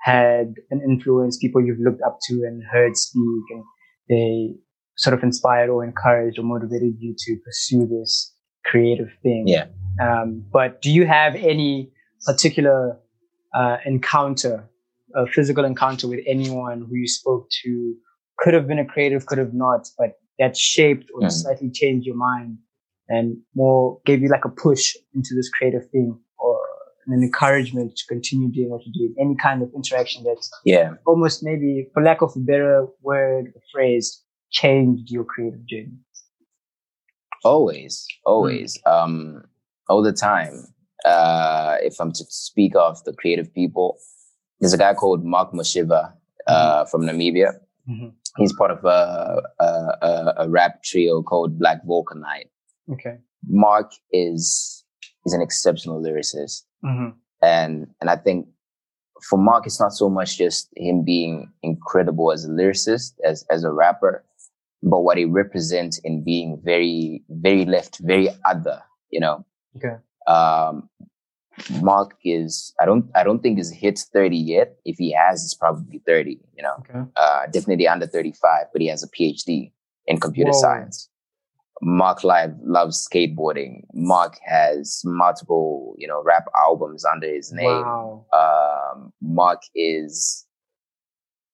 had 0.00 0.54
an 0.70 0.80
influence, 0.82 1.36
people 1.38 1.64
you've 1.64 1.80
looked 1.80 2.02
up 2.02 2.18
to 2.28 2.34
and 2.44 2.62
heard 2.70 2.96
speak, 2.96 3.44
and 3.50 3.64
they 4.08 4.54
sort 4.96 5.14
of 5.14 5.22
inspired 5.22 5.68
or 5.68 5.84
encouraged 5.84 6.38
or 6.38 6.42
motivated 6.42 6.94
you 6.98 7.14
to 7.18 7.36
pursue 7.44 7.86
this 7.86 8.32
creative 8.64 9.08
thing. 9.22 9.44
Yeah. 9.46 9.66
Um, 10.00 10.44
but 10.52 10.80
do 10.82 10.90
you 10.90 11.06
have 11.06 11.34
any 11.34 11.90
particular 12.24 12.98
uh, 13.54 13.76
encounter, 13.84 14.68
a 15.14 15.26
physical 15.26 15.64
encounter 15.64 16.08
with 16.08 16.20
anyone 16.26 16.86
who 16.88 16.96
you 16.96 17.08
spoke 17.08 17.48
to? 17.64 17.94
Could 18.38 18.54
have 18.54 18.66
been 18.66 18.78
a 18.78 18.84
creative, 18.84 19.26
could 19.26 19.38
have 19.38 19.54
not, 19.54 19.88
but 19.98 20.18
that 20.38 20.56
shaped 20.56 21.10
or 21.14 21.22
Mhm. 21.22 21.32
slightly 21.32 21.70
changed 21.70 22.06
your 22.06 22.16
mind 22.16 22.58
and 23.08 23.38
more 23.54 24.00
gave 24.04 24.20
you 24.20 24.28
like 24.28 24.44
a 24.44 24.50
push 24.50 24.94
into 25.14 25.34
this 25.34 25.48
creative 25.48 25.88
thing 25.90 26.18
an 27.06 27.22
encouragement 27.22 27.96
to 27.96 28.04
continue 28.08 28.48
doing 28.50 28.70
what 28.70 28.82
you're 28.84 29.08
doing. 29.08 29.14
Any 29.20 29.36
kind 29.36 29.62
of 29.62 29.70
interaction 29.74 30.24
that's 30.24 30.50
Yeah. 30.64 30.94
almost 31.06 31.42
maybe, 31.42 31.88
for 31.94 32.02
lack 32.02 32.20
of 32.22 32.32
a 32.36 32.40
better 32.40 32.86
word 33.02 33.52
or 33.54 33.60
phrase, 33.72 34.22
changed 34.50 35.10
your 35.10 35.24
creative 35.24 35.64
journey. 35.66 35.92
Always, 37.44 38.06
always, 38.24 38.78
um, 38.86 39.42
all 39.88 40.02
the 40.02 40.12
time. 40.12 40.66
Uh, 41.04 41.76
if 41.82 42.00
I'm 42.00 42.10
to 42.12 42.24
speak 42.28 42.72
of 42.74 43.02
the 43.04 43.12
creative 43.12 43.52
people, 43.54 43.98
there's 44.60 44.72
a 44.72 44.78
guy 44.78 44.94
called 44.94 45.24
Mark 45.24 45.52
Mushiva 45.52 46.12
uh, 46.48 46.84
from 46.86 47.02
Namibia. 47.02 47.52
Mhm. 47.88 48.12
He's 48.36 48.52
part 48.52 48.70
of 48.72 48.84
a, 48.84 49.42
a, 49.60 49.64
a, 49.64 50.34
a 50.38 50.48
rap 50.48 50.82
trio 50.82 51.22
called 51.22 51.58
Black 51.58 51.84
Vulcanite. 51.86 52.48
Okay. 52.92 53.18
Mark 53.48 53.92
is 54.12 54.75
is 55.26 55.32
an 55.34 55.42
exceptional 55.42 56.00
lyricist. 56.02 56.62
hmm 56.82 57.08
and 57.42 57.86
and 58.00 58.08
I 58.08 58.16
think 58.16 58.48
for 59.28 59.38
Mark, 59.38 59.66
it's 59.66 59.80
not 59.80 59.92
so 59.92 60.08
much 60.08 60.38
just 60.38 60.68
him 60.76 61.02
being 61.04 61.50
incredible 61.62 62.32
as 62.32 62.44
a 62.44 62.48
lyricist, 62.48 63.12
as 63.24 63.44
as 63.50 63.62
a 63.64 63.70
rapper, 63.70 64.24
but 64.82 65.00
what 65.00 65.18
he 65.18 65.24
represents 65.26 65.98
in 65.98 66.24
being 66.24 66.58
very 66.64 67.22
very 67.28 67.64
left, 67.66 67.98
very 68.00 68.28
other. 68.52 68.78
You 69.10 69.20
know, 69.20 69.44
Okay. 69.76 69.96
um, 70.26 70.88
Mark 71.82 72.16
is 72.24 72.74
I 72.80 72.84
don't 72.86 73.04
I 73.14 73.22
don't 73.24 73.42
think 73.42 73.58
he's 73.58 73.70
hit 73.70 73.98
thirty 74.12 74.36
yet. 74.38 74.76
If 74.84 74.96
he 74.98 75.12
has, 75.12 75.44
it's 75.44 75.54
probably 75.54 75.98
thirty. 76.06 76.40
You 76.56 76.62
know, 76.62 76.76
Okay. 76.80 77.02
uh, 77.16 77.46
definitely 77.52 77.86
under 77.88 78.06
thirty 78.06 78.32
five, 78.32 78.66
but 78.72 78.80
he 78.82 78.88
has 78.88 79.02
a 79.02 79.08
PhD 79.08 79.72
in 80.06 80.18
computer 80.20 80.52
Whoa. 80.52 80.60
science. 80.60 81.08
Mark 81.82 82.24
live 82.24 82.54
loves 82.62 83.06
skateboarding. 83.06 83.82
Mark 83.92 84.38
has 84.44 85.02
multiple, 85.04 85.94
you 85.98 86.08
know, 86.08 86.22
rap 86.24 86.46
albums 86.58 87.04
under 87.04 87.26
his 87.32 87.52
name. 87.52 87.82
Wow. 87.82 88.24
Um, 88.32 89.12
Mark 89.20 89.62
is 89.74 90.44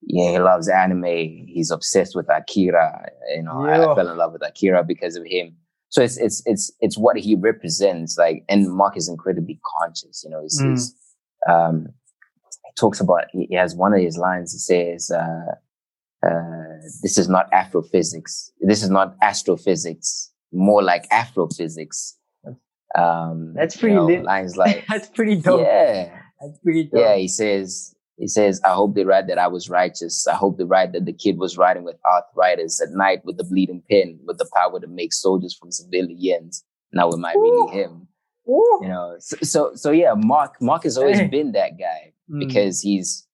yeah, 0.05 0.31
he 0.33 0.39
loves 0.39 0.69
anime. 0.69 1.05
He's 1.49 1.71
obsessed 1.71 2.17
with 2.17 2.29
Akira. 2.29 3.09
You 3.35 3.43
know, 3.45 3.65
I, 3.65 3.93
I 3.93 3.95
fell 3.95 4.09
in 4.09 4.17
love 4.17 4.33
with 4.33 4.45
Akira 4.47 4.83
because 4.85 5.17
of 5.17 5.25
him. 5.25 5.57
So 5.91 6.03
it's 6.03 6.17
it's 6.17 6.43
it's 6.47 6.73
it's 6.81 6.99
what 6.99 7.17
he 7.19 7.35
represents. 7.37 8.17
Like, 8.19 8.45
and 8.49 8.73
Mark 8.73 8.97
is 8.97 9.09
incredibly 9.09 9.61
conscious. 9.79 10.23
You 10.25 10.31
know, 10.31 10.43
he's, 10.43 10.61
Mm. 10.61 10.71
he's 10.71 10.95
um, 11.49 11.87
he 12.65 12.71
talks 12.77 13.01
about. 13.01 13.25
He 13.33 13.47
he 13.51 13.55
has 13.57 13.75
one 13.77 13.93
of 13.93 14.01
his 14.01 14.17
lines. 14.19 14.53
He 14.53 14.59
says, 14.59 15.11
uh, 15.11 15.55
uh, 16.27 16.77
"This 17.03 17.19
is 17.19 17.29
not 17.29 17.49
Afrophysics. 17.53 18.53
This 18.61 18.83
is 18.83 18.91
not 18.91 19.17
astrophysics. 19.23 20.33
More 20.53 20.83
like 20.83 21.07
Afrophysics." 21.11 22.17
Um, 22.99 23.55
That's 23.55 23.77
you 23.77 23.81
pretty 23.81 23.97
know, 23.97 24.05
lit. 24.07 24.23
Lines 24.25 24.57
like, 24.63 24.85
That's 24.89 25.09
pretty 25.09 25.37
dope. 25.37 25.61
yeah. 25.63 26.15
That's 26.41 26.59
pretty 26.59 26.85
dope. 26.85 27.01
Yeah, 27.01 27.17
he 27.17 27.29
says, 27.29 27.95
he 28.19 28.27
says, 28.29 28.61
I 28.65 28.71
hope 28.75 28.95
they 28.95 29.05
write 29.05 29.29
that 29.29 29.39
I 29.39 29.47
was 29.47 29.71
righteous. 29.71 30.27
I 30.27 30.35
hope 30.35 30.59
they 30.59 30.65
write 30.65 30.93
that 30.93 31.07
the 31.07 31.13
kid 31.13 31.39
was 31.39 31.57
riding 31.57 31.85
with 31.85 31.97
arthritis 32.05 32.83
at 32.83 32.91
night 32.91 33.25
with 33.25 33.39
the 33.39 33.45
bleeding 33.45 33.83
pen, 33.91 34.19
with 34.27 34.39
the 34.39 34.49
power 34.55 34.79
to 34.81 34.87
make 34.87 35.13
soldiers 35.15 35.57
from 35.59 35.71
civilians. 35.73 36.65
Now 36.93 37.11
am 37.13 37.25
I 37.25 37.33
really 37.33 37.73
him? 37.73 38.09
Ooh. 38.49 38.81
You 38.83 38.89
know, 38.89 39.17
so, 39.21 39.37
so, 39.43 39.71
so 39.75 39.91
yeah, 39.91 40.13
Mark, 40.17 40.61
Mark 40.61 40.83
has 40.83 40.99
always 40.99 41.19
Hey. 41.19 41.29
been 41.29 41.53
that 41.53 41.79
guy 41.79 42.13
Mm. 42.31 42.39
because 42.41 42.81
he's, 42.83 43.27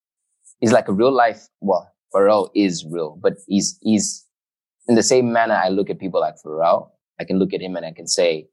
he's 0.60 0.72
like 0.72 0.88
a 0.88 0.92
real 0.92 1.12
life, 1.12 1.48
well, 1.60 1.90
Pharrell 2.14 2.50
is 2.54 2.84
real, 2.88 3.18
but 3.20 3.34
he's, 3.46 3.78
he's 3.82 4.24
in 4.88 4.94
the 4.94 5.02
same 5.02 5.32
manner 5.32 5.54
I 5.54 5.68
look 5.68 5.90
at 5.90 5.98
people 5.98 6.20
like 6.20 6.36
Pharrell. 6.44 6.90
I 7.20 7.24
can 7.24 7.38
look 7.38 7.52
at 7.52 7.60
him 7.60 7.76
and 7.76 7.84
I 7.84 7.92
can 7.92 8.06
say, 8.06 8.48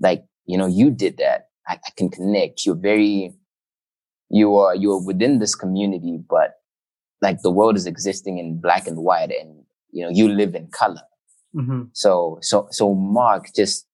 like, 0.00 0.24
you 0.46 0.56
know, 0.56 0.66
you 0.66 0.90
did 0.90 1.18
that. 1.18 1.48
I, 1.66 1.74
I 1.74 1.90
can 1.96 2.08
connect. 2.08 2.64
You're 2.64 2.74
very, 2.74 3.34
you 4.30 4.56
are, 4.56 4.74
you 4.74 4.92
are 4.92 5.04
within 5.04 5.38
this 5.38 5.54
community, 5.54 6.18
but 6.28 6.54
like 7.20 7.42
the 7.42 7.50
world 7.50 7.76
is 7.76 7.86
existing 7.86 8.38
in 8.38 8.60
black 8.60 8.86
and 8.86 8.98
white 8.98 9.30
and, 9.30 9.64
you 9.90 10.04
know, 10.04 10.10
you 10.10 10.28
live 10.28 10.54
in 10.54 10.68
color. 10.68 11.02
Mhm. 11.54 11.90
So, 11.92 12.38
so, 12.40 12.68
so 12.70 12.94
Mark 12.94 13.46
just, 13.54 13.86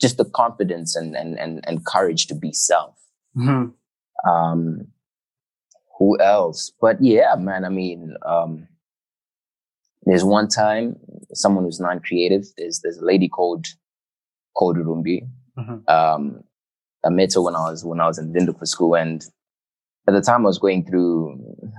just 0.00 0.16
the 0.16 0.24
confidence 0.24 0.94
and, 0.94 1.16
and, 1.16 1.38
and, 1.38 1.60
and 1.66 1.84
courage 1.86 2.26
to 2.28 2.34
be 2.34 2.52
self. 2.52 2.96
Mhm. 3.36 3.72
Um, 4.28 4.88
who 5.98 6.18
else? 6.20 6.72
But 6.80 7.02
yeah, 7.02 7.34
man, 7.36 7.64
I 7.64 7.68
mean, 7.68 8.14
um, 8.24 8.68
there's 10.02 10.24
one 10.24 10.48
time 10.48 10.96
someone 11.34 11.64
who's 11.64 11.80
non-creative. 11.80 12.46
There's, 12.56 12.80
there's 12.80 12.98
a 12.98 13.04
lady 13.04 13.28
called, 13.28 13.66
called 14.56 14.76
Rumbi. 14.76 15.28
Mhm. 15.58 15.88
Um, 15.88 16.44
I 17.04 17.10
met 17.10 17.34
her 17.34 17.42
when 17.42 17.54
I 17.56 17.70
was, 17.70 17.84
when 17.84 18.00
I 18.00 18.06
was 18.06 18.18
in 18.18 18.54
for 18.54 18.66
school. 18.66 18.94
And 18.96 19.24
at 20.08 20.14
the 20.14 20.20
time 20.20 20.42
I 20.46 20.48
was 20.48 20.58
going 20.58 20.86
through, 20.86 21.38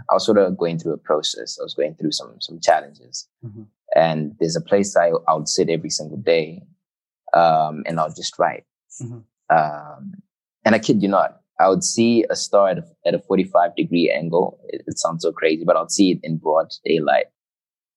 I 0.10 0.14
was 0.14 0.26
sort 0.26 0.38
of 0.38 0.58
going 0.58 0.80
through 0.80 0.94
a 0.94 0.98
process. 0.98 1.58
I 1.60 1.64
was 1.64 1.74
going 1.74 1.96
through 1.96 2.12
some, 2.12 2.36
some 2.40 2.60
challenges. 2.60 3.28
Mhm. 3.46 3.68
And 3.96 4.36
there's 4.40 4.56
a 4.56 4.62
place 4.62 4.96
I, 4.96 5.12
I 5.28 5.34
would 5.34 5.48
sit 5.48 5.70
every 5.70 5.90
single 5.90 6.18
day. 6.18 6.62
Um, 7.34 7.84
and 7.86 8.00
I'll 8.00 8.14
just 8.14 8.38
write. 8.38 8.66
Mhm. 9.02 9.24
Um, 9.50 10.14
and 10.66 10.76
I 10.76 10.80
kid 10.80 11.02
you 11.02 11.08
not, 11.08 11.42
I 11.60 11.68
would 11.70 11.84
see 11.84 12.26
a 12.30 12.36
star 12.36 12.70
at 12.70 12.78
a, 12.80 12.84
at 13.06 13.14
a 13.14 13.20
45 13.20 13.76
degree 13.76 14.12
angle. 14.16 14.60
It, 14.70 14.82
it 14.88 14.98
sounds 14.98 15.24
so 15.24 15.32
crazy, 15.32 15.64
but 15.66 15.76
I'd 15.76 15.92
see 15.92 16.12
it 16.12 16.20
in 16.24 16.38
broad 16.38 16.68
daylight, 16.86 17.26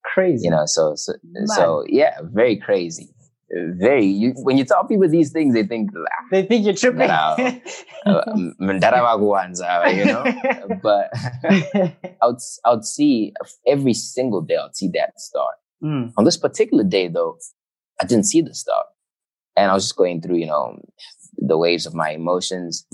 Crazy. 0.05 0.45
you 0.45 0.51
know, 0.51 0.65
so, 0.67 0.95
so, 0.97 1.13
so 1.47 1.85
yeah, 1.89 2.19
very 2.23 2.57
crazy. 2.57 3.09
Very, 3.55 4.07
you, 4.07 4.33
when 4.37 4.57
you 4.57 4.65
tell 4.65 4.85
people 4.85 5.07
these 5.09 5.31
things, 5.31 5.53
they 5.53 5.63
think, 5.63 5.91
"Ah, 5.95 6.25
they 6.31 6.43
think 6.43 6.65
you're 6.65 6.75
tripping. 6.75 7.03
uh, 7.11 7.37
m- 8.07 8.57
mndara 8.59 9.03
wakuwanza," 9.03 9.95
you 9.95 10.07
know, 10.07 10.25
but 10.83 11.11
I 11.15 12.27
would, 12.27 12.39
I 12.65 12.71
would 12.71 12.85
see 12.87 13.35
every 13.67 13.93
single 13.93 14.41
day, 14.41 14.57
I'd 14.57 14.75
see 14.75 14.89
that 14.95 15.21
star. 15.21 15.51
Mm. 15.85 16.13
On 16.17 16.25
this 16.25 16.39
particular 16.39 16.83
day, 16.83 17.09
though, 17.09 17.37
I 18.01 18.07
didn't 18.07 18.25
see 18.25 18.41
the 18.41 18.55
star. 18.55 18.85
And 19.55 19.71
I 19.71 19.75
was 19.75 19.85
just 19.85 19.97
going 19.97 20.23
through, 20.23 20.37
you 20.37 20.47
know, 20.47 20.79
the 21.37 21.59
waves 21.59 21.85
of 21.85 21.95
my 21.95 22.11
emotions. 22.11 22.87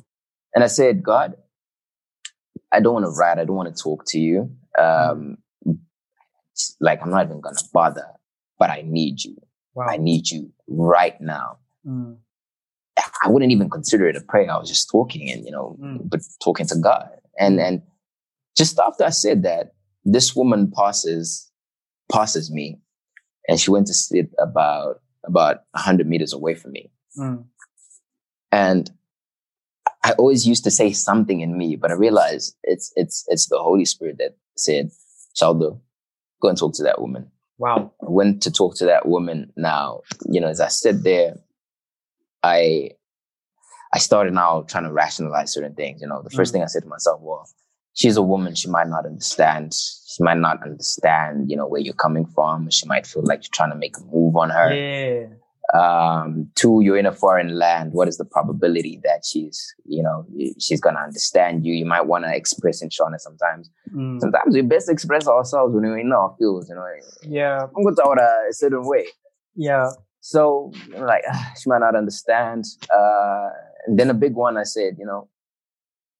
And 0.54 0.64
I 0.64 0.66
said, 0.66 1.02
God, 1.02 1.34
I 2.72 2.80
don't 2.80 2.94
want 2.94 3.06
to 3.06 3.10
write. 3.10 3.38
I 3.38 3.44
don't 3.44 3.56
want 3.56 3.74
to 3.74 3.82
talk 3.82 4.04
to 4.08 4.18
you. 4.18 4.50
Um, 4.78 5.38
like, 6.80 7.00
I'm 7.02 7.10
not 7.10 7.26
even 7.26 7.40
going 7.40 7.54
to 7.54 7.64
bother, 7.72 8.06
but 8.58 8.70
I 8.70 8.82
need 8.84 9.22
you. 9.24 9.36
Wow. 9.74 9.86
I 9.88 9.96
need 9.96 10.30
you 10.30 10.52
right 10.66 11.18
now. 11.20 11.58
Mm. 11.86 12.16
I 13.22 13.28
wouldn't 13.28 13.52
even 13.52 13.70
consider 13.70 14.08
it 14.08 14.16
a 14.16 14.20
prayer. 14.20 14.50
I 14.50 14.58
was 14.58 14.68
just 14.68 14.90
talking 14.90 15.30
and, 15.30 15.44
you 15.44 15.50
know, 15.50 15.76
Mm. 15.80 16.08
but 16.10 16.20
talking 16.42 16.66
to 16.66 16.76
God. 16.76 17.10
And, 17.38 17.60
and 17.60 17.82
just 18.56 18.78
after 18.78 19.04
I 19.04 19.10
said 19.10 19.44
that, 19.44 19.72
this 20.04 20.34
woman 20.34 20.72
passes, 20.74 21.50
passes 22.10 22.50
me 22.50 22.80
and 23.48 23.60
she 23.60 23.70
went 23.70 23.86
to 23.86 23.94
sit 23.94 24.30
about, 24.38 25.00
about 25.24 25.58
hundred 25.76 26.08
meters 26.08 26.32
away 26.32 26.54
from 26.54 26.72
me. 26.72 26.90
Mm. 27.16 27.44
And 28.50 28.90
I 30.08 30.12
always 30.12 30.46
used 30.46 30.64
to 30.64 30.70
say 30.70 30.92
something 30.92 31.40
in 31.42 31.58
me, 31.58 31.76
but 31.76 31.90
I 31.90 31.94
realized 31.94 32.56
it's, 32.62 32.92
it's, 32.96 33.24
it's 33.28 33.48
the 33.48 33.58
Holy 33.58 33.84
Spirit 33.84 34.16
that 34.18 34.36
said, 34.56 34.90
Shaldo, 35.38 35.80
go 36.40 36.48
and 36.48 36.56
talk 36.56 36.72
to 36.76 36.82
that 36.84 36.98
woman. 37.00 37.30
Wow. 37.58 37.92
I 38.00 38.06
went 38.08 38.42
to 38.44 38.50
talk 38.50 38.74
to 38.76 38.86
that 38.86 39.06
woman 39.06 39.52
now, 39.54 40.00
you 40.26 40.40
know, 40.40 40.48
as 40.48 40.60
I 40.60 40.68
sit 40.68 41.04
there, 41.04 41.34
I, 42.42 42.92
I 43.92 43.98
started 43.98 44.32
now 44.32 44.62
trying 44.62 44.84
to 44.84 44.92
rationalize 44.92 45.52
certain 45.52 45.74
things. 45.74 46.00
You 46.00 46.08
know, 46.08 46.22
the 46.22 46.30
first 46.30 46.50
Mm. 46.50 46.54
thing 46.54 46.62
I 46.62 46.66
said 46.66 46.84
to 46.84 46.88
myself, 46.88 47.20
well, 47.20 47.46
she's 47.92 48.16
a 48.16 48.22
woman. 48.22 48.54
She 48.54 48.68
might 48.68 48.88
not 48.88 49.04
understand. 49.04 49.74
She 49.74 50.22
might 50.22 50.38
not 50.38 50.62
understand, 50.62 51.50
you 51.50 51.56
know, 51.56 51.66
where 51.66 51.80
you're 51.82 51.92
coming 51.94 52.24
from. 52.26 52.70
She 52.70 52.86
might 52.86 53.06
feel 53.06 53.24
like 53.24 53.40
you're 53.42 53.52
trying 53.52 53.72
to 53.72 53.76
make 53.76 53.96
a 53.98 54.04
move 54.10 54.36
on 54.36 54.48
her. 54.50 54.72
Yeah. 54.74 55.26
Um, 55.74 56.48
two, 56.54 56.80
you're 56.82 56.96
in 56.96 57.04
a 57.06 57.12
foreign 57.12 57.58
land. 57.58 57.92
What 57.92 58.08
is 58.08 58.16
the 58.16 58.24
probability 58.24 59.00
that 59.04 59.24
she's, 59.24 59.74
you 59.84 60.02
know, 60.02 60.24
she's 60.58 60.80
going 60.80 60.94
to 60.94 61.02
understand 61.02 61.66
you? 61.66 61.74
You 61.74 61.84
might 61.84 62.06
want 62.06 62.24
to 62.24 62.34
express 62.34 62.80
in 62.80 62.88
Shona 62.88 63.18
sometimes. 63.18 63.70
Mm. 63.94 64.18
Sometimes 64.20 64.54
we 64.54 64.62
best 64.62 64.88
express 64.88 65.28
ourselves 65.28 65.74
when 65.74 65.84
we're 65.84 65.98
in 65.98 66.12
our 66.12 66.34
feels, 66.38 66.68
you 66.70 66.74
know. 66.74 66.86
Yeah. 67.22 67.64
I'm 67.64 67.82
going 67.82 67.94
to 67.94 68.02
talk 68.02 68.16
a 68.18 68.52
certain 68.52 68.86
way. 68.86 69.06
Yeah. 69.54 69.90
So 70.20 70.72
like, 70.96 71.24
ah, 71.30 71.52
she 71.60 71.68
might 71.68 71.80
not 71.80 71.94
understand. 71.94 72.64
Uh, 72.90 73.48
and 73.86 73.98
then 73.98 74.08
a 74.08 74.14
big 74.14 74.34
one, 74.34 74.56
I 74.56 74.62
said, 74.62 74.96
you 74.98 75.04
know, 75.04 75.28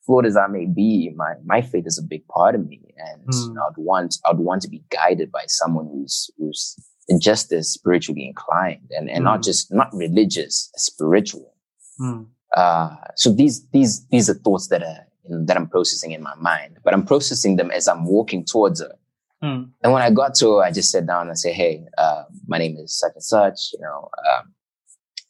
flawed 0.04 0.26
as 0.26 0.36
I 0.36 0.46
may 0.46 0.66
be, 0.66 1.10
my, 1.16 1.34
my 1.44 1.62
faith 1.62 1.86
is 1.86 1.98
a 1.98 2.02
big 2.06 2.26
part 2.28 2.54
of 2.54 2.66
me. 2.66 2.82
And 2.98 3.22
Mm. 3.28 3.56
I'd 3.56 3.76
want, 3.76 4.16
I'd 4.26 4.38
want 4.38 4.62
to 4.62 4.68
be 4.68 4.82
guided 4.90 5.30
by 5.30 5.44
someone 5.46 5.86
who's, 5.92 6.30
who's 6.38 6.74
just 7.20 7.52
as 7.52 7.72
spiritually 7.72 8.26
inclined 8.26 8.90
and, 8.90 9.08
and 9.08 9.24
not 9.24 9.40
Mm. 9.40 9.44
just, 9.44 9.72
not 9.72 9.88
religious, 9.94 10.70
spiritual. 10.76 11.54
Mm. 12.00 12.26
Uh, 12.56 12.96
so 13.16 13.32
these, 13.32 13.66
these, 13.70 14.06
these 14.08 14.28
are 14.28 14.34
thoughts 14.34 14.68
that 14.68 14.82
are, 14.82 15.06
that 15.46 15.56
I'm 15.56 15.68
processing 15.68 16.12
in 16.12 16.22
my 16.22 16.34
mind, 16.36 16.78
but 16.84 16.92
I'm 16.94 17.04
processing 17.04 17.56
them 17.56 17.70
as 17.70 17.88
I'm 17.88 18.04
walking 18.04 18.44
towards 18.44 18.80
her. 18.80 18.94
Mm. 19.42 19.70
And 19.82 19.92
when 19.92 20.02
I 20.02 20.10
got 20.10 20.34
to 20.36 20.56
her, 20.56 20.62
I 20.64 20.70
just 20.72 20.90
sat 20.90 21.06
down 21.06 21.28
and 21.28 21.38
said, 21.38 21.54
Hey, 21.54 21.84
uh, 21.96 22.24
my 22.46 22.58
name 22.58 22.76
is 22.76 22.98
such 22.98 23.12
and 23.14 23.22
such, 23.22 23.70
you 23.72 23.80
know, 23.80 24.08
um, 24.30 24.52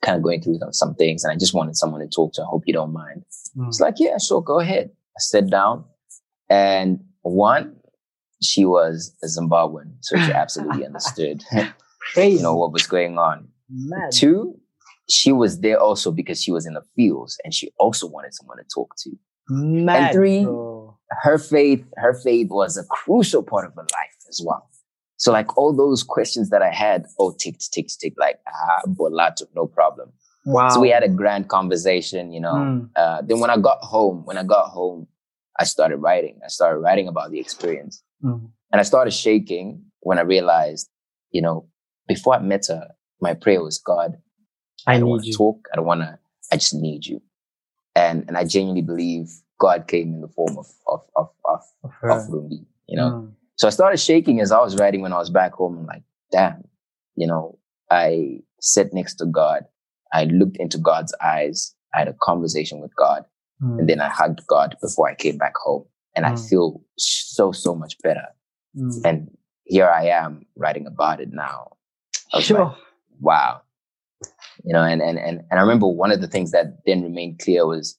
kind 0.02 0.16
of 0.16 0.22
going 0.22 0.40
through 0.40 0.58
some, 0.60 0.72
some 0.72 0.94
things. 0.94 1.24
And 1.24 1.32
I 1.32 1.36
just 1.36 1.52
wanted 1.54 1.76
someone 1.76 2.00
to 2.00 2.08
talk 2.08 2.32
to. 2.34 2.42
I 2.42 2.46
hope 2.46 2.62
you 2.66 2.72
don't 2.72 2.92
mind. 2.92 3.24
Mm. 3.56 3.68
It's 3.68 3.80
like, 3.80 3.96
yeah, 3.98 4.16
sure. 4.18 4.40
Go 4.42 4.60
ahead. 4.60 4.90
I 5.16 5.20
sat 5.20 5.50
down 5.50 5.84
and 6.48 7.00
one, 7.22 7.76
she 8.42 8.64
was 8.64 9.14
a 9.22 9.26
Zimbabwean. 9.26 9.94
So 10.00 10.16
she 10.16 10.32
absolutely 10.44 10.86
understood, 10.86 11.42
you 12.16 12.42
know, 12.42 12.54
what 12.54 12.72
was 12.72 12.86
going 12.86 13.18
on. 13.18 13.48
Mad. 13.70 14.10
Two, 14.12 14.58
she 15.10 15.32
was 15.32 15.60
there 15.60 15.80
also 15.80 16.10
because 16.10 16.42
she 16.42 16.52
was 16.52 16.66
in 16.66 16.74
the 16.74 16.82
fields 16.96 17.38
and 17.44 17.52
she 17.52 17.70
also 17.78 18.06
wanted 18.06 18.34
someone 18.34 18.58
to 18.58 18.64
talk 18.72 18.94
to. 19.04 19.10
Mad. 19.48 20.12
three- 20.12 20.44
bro. 20.44 20.98
her 21.22 21.38
faith, 21.38 21.84
her 21.96 22.14
faith 22.14 22.48
was 22.50 22.76
a 22.76 22.84
crucial 22.84 23.42
part 23.42 23.66
of 23.66 23.74
her 23.74 23.82
life 23.82 24.16
as 24.28 24.40
well. 24.44 24.68
So 25.16 25.32
like 25.32 25.56
all 25.56 25.74
those 25.74 26.04
questions 26.04 26.50
that 26.50 26.62
I 26.62 26.70
had, 26.70 27.06
oh, 27.18 27.34
tick, 27.36 27.58
tick, 27.58 27.88
tick, 28.00 28.14
like, 28.18 28.38
ah, 28.46 28.82
bolato, 28.86 29.46
no 29.54 29.66
problem. 29.66 30.12
Wow. 30.44 30.68
So 30.68 30.80
we 30.80 30.90
had 30.90 31.02
a 31.02 31.08
grand 31.08 31.48
conversation, 31.48 32.32
you 32.32 32.40
know. 32.40 32.54
Mm. 32.54 32.90
Uh, 32.94 33.22
then 33.22 33.40
when 33.40 33.50
I 33.50 33.56
got 33.56 33.78
home, 33.82 34.24
when 34.24 34.38
I 34.38 34.44
got 34.44 34.68
home, 34.68 35.08
I 35.58 35.64
started 35.64 35.96
writing. 35.96 36.38
I 36.44 36.48
started 36.48 36.78
writing 36.78 37.08
about 37.08 37.32
the 37.32 37.40
experience 37.40 38.02
Mm. 38.22 38.50
and 38.72 38.80
I 38.80 38.82
started 38.82 39.12
shaking 39.12 39.84
when 40.00 40.18
I 40.18 40.22
realized, 40.22 40.90
you 41.30 41.42
know, 41.42 41.68
before 42.06 42.34
I 42.34 42.40
met 42.40 42.66
her, 42.68 42.88
my 43.20 43.34
prayer 43.34 43.62
was, 43.62 43.78
God, 43.78 44.16
I 44.86 44.94
I 44.94 44.98
don't 44.98 45.08
want 45.08 45.24
to 45.24 45.32
talk. 45.32 45.68
I 45.72 45.76
don't 45.76 45.86
want 45.86 46.00
to, 46.00 46.18
I 46.52 46.56
just 46.56 46.74
need 46.74 47.06
you. 47.06 47.20
And, 47.94 48.24
and 48.28 48.36
I 48.36 48.44
genuinely 48.44 48.82
believe 48.82 49.28
God 49.60 49.86
came 49.88 50.14
in 50.14 50.20
the 50.20 50.28
form 50.28 50.56
of, 50.58 50.66
of, 50.86 51.00
of, 51.16 51.28
of, 51.44 51.60
Of 51.84 51.92
of. 52.10 52.28
Rumbi, 52.28 52.64
you 52.86 52.96
know. 52.96 53.10
Mm. 53.10 53.32
So 53.56 53.66
I 53.66 53.70
started 53.70 53.98
shaking 53.98 54.40
as 54.40 54.52
I 54.52 54.60
was 54.60 54.76
writing 54.76 55.02
when 55.02 55.12
I 55.12 55.18
was 55.18 55.30
back 55.30 55.52
home. 55.52 55.78
I'm 55.78 55.86
like, 55.86 56.04
damn, 56.30 56.62
you 57.16 57.26
know, 57.26 57.58
I 57.90 58.40
sat 58.60 58.92
next 58.94 59.16
to 59.16 59.26
God. 59.26 59.64
I 60.12 60.24
looked 60.24 60.56
into 60.58 60.78
God's 60.78 61.14
eyes. 61.22 61.74
I 61.94 61.98
had 62.00 62.08
a 62.08 62.16
conversation 62.20 62.80
with 62.80 62.94
God 62.96 63.24
Mm. 63.60 63.80
and 63.80 63.88
then 63.88 64.00
I 64.00 64.08
hugged 64.08 64.46
God 64.46 64.76
before 64.80 65.08
I 65.10 65.16
came 65.16 65.36
back 65.36 65.54
home. 65.56 65.84
And 66.18 66.26
I 66.26 66.32
Mm. 66.32 66.48
feel 66.50 66.82
so, 66.96 67.52
so 67.52 67.74
much 67.82 67.94
better. 68.02 68.26
Mm. 68.76 69.00
And 69.04 69.30
here 69.64 69.88
I 69.88 70.06
am 70.22 70.44
writing 70.56 70.86
about 70.86 71.20
it 71.20 71.28
now. 71.32 71.58
I 72.34 72.40
Sure. 72.40 72.58
like, 72.64 72.76
wow. 73.20 73.60
You 74.64 74.72
know, 74.74 74.82
and, 74.82 75.00
and, 75.00 75.16
and, 75.18 75.36
and 75.48 75.60
I 75.60 75.62
remember 75.62 75.86
one 75.86 76.10
of 76.10 76.20
the 76.20 76.26
things 76.26 76.50
that 76.50 76.66
then 76.86 77.02
remained 77.04 77.38
clear 77.38 77.64
was 77.66 77.96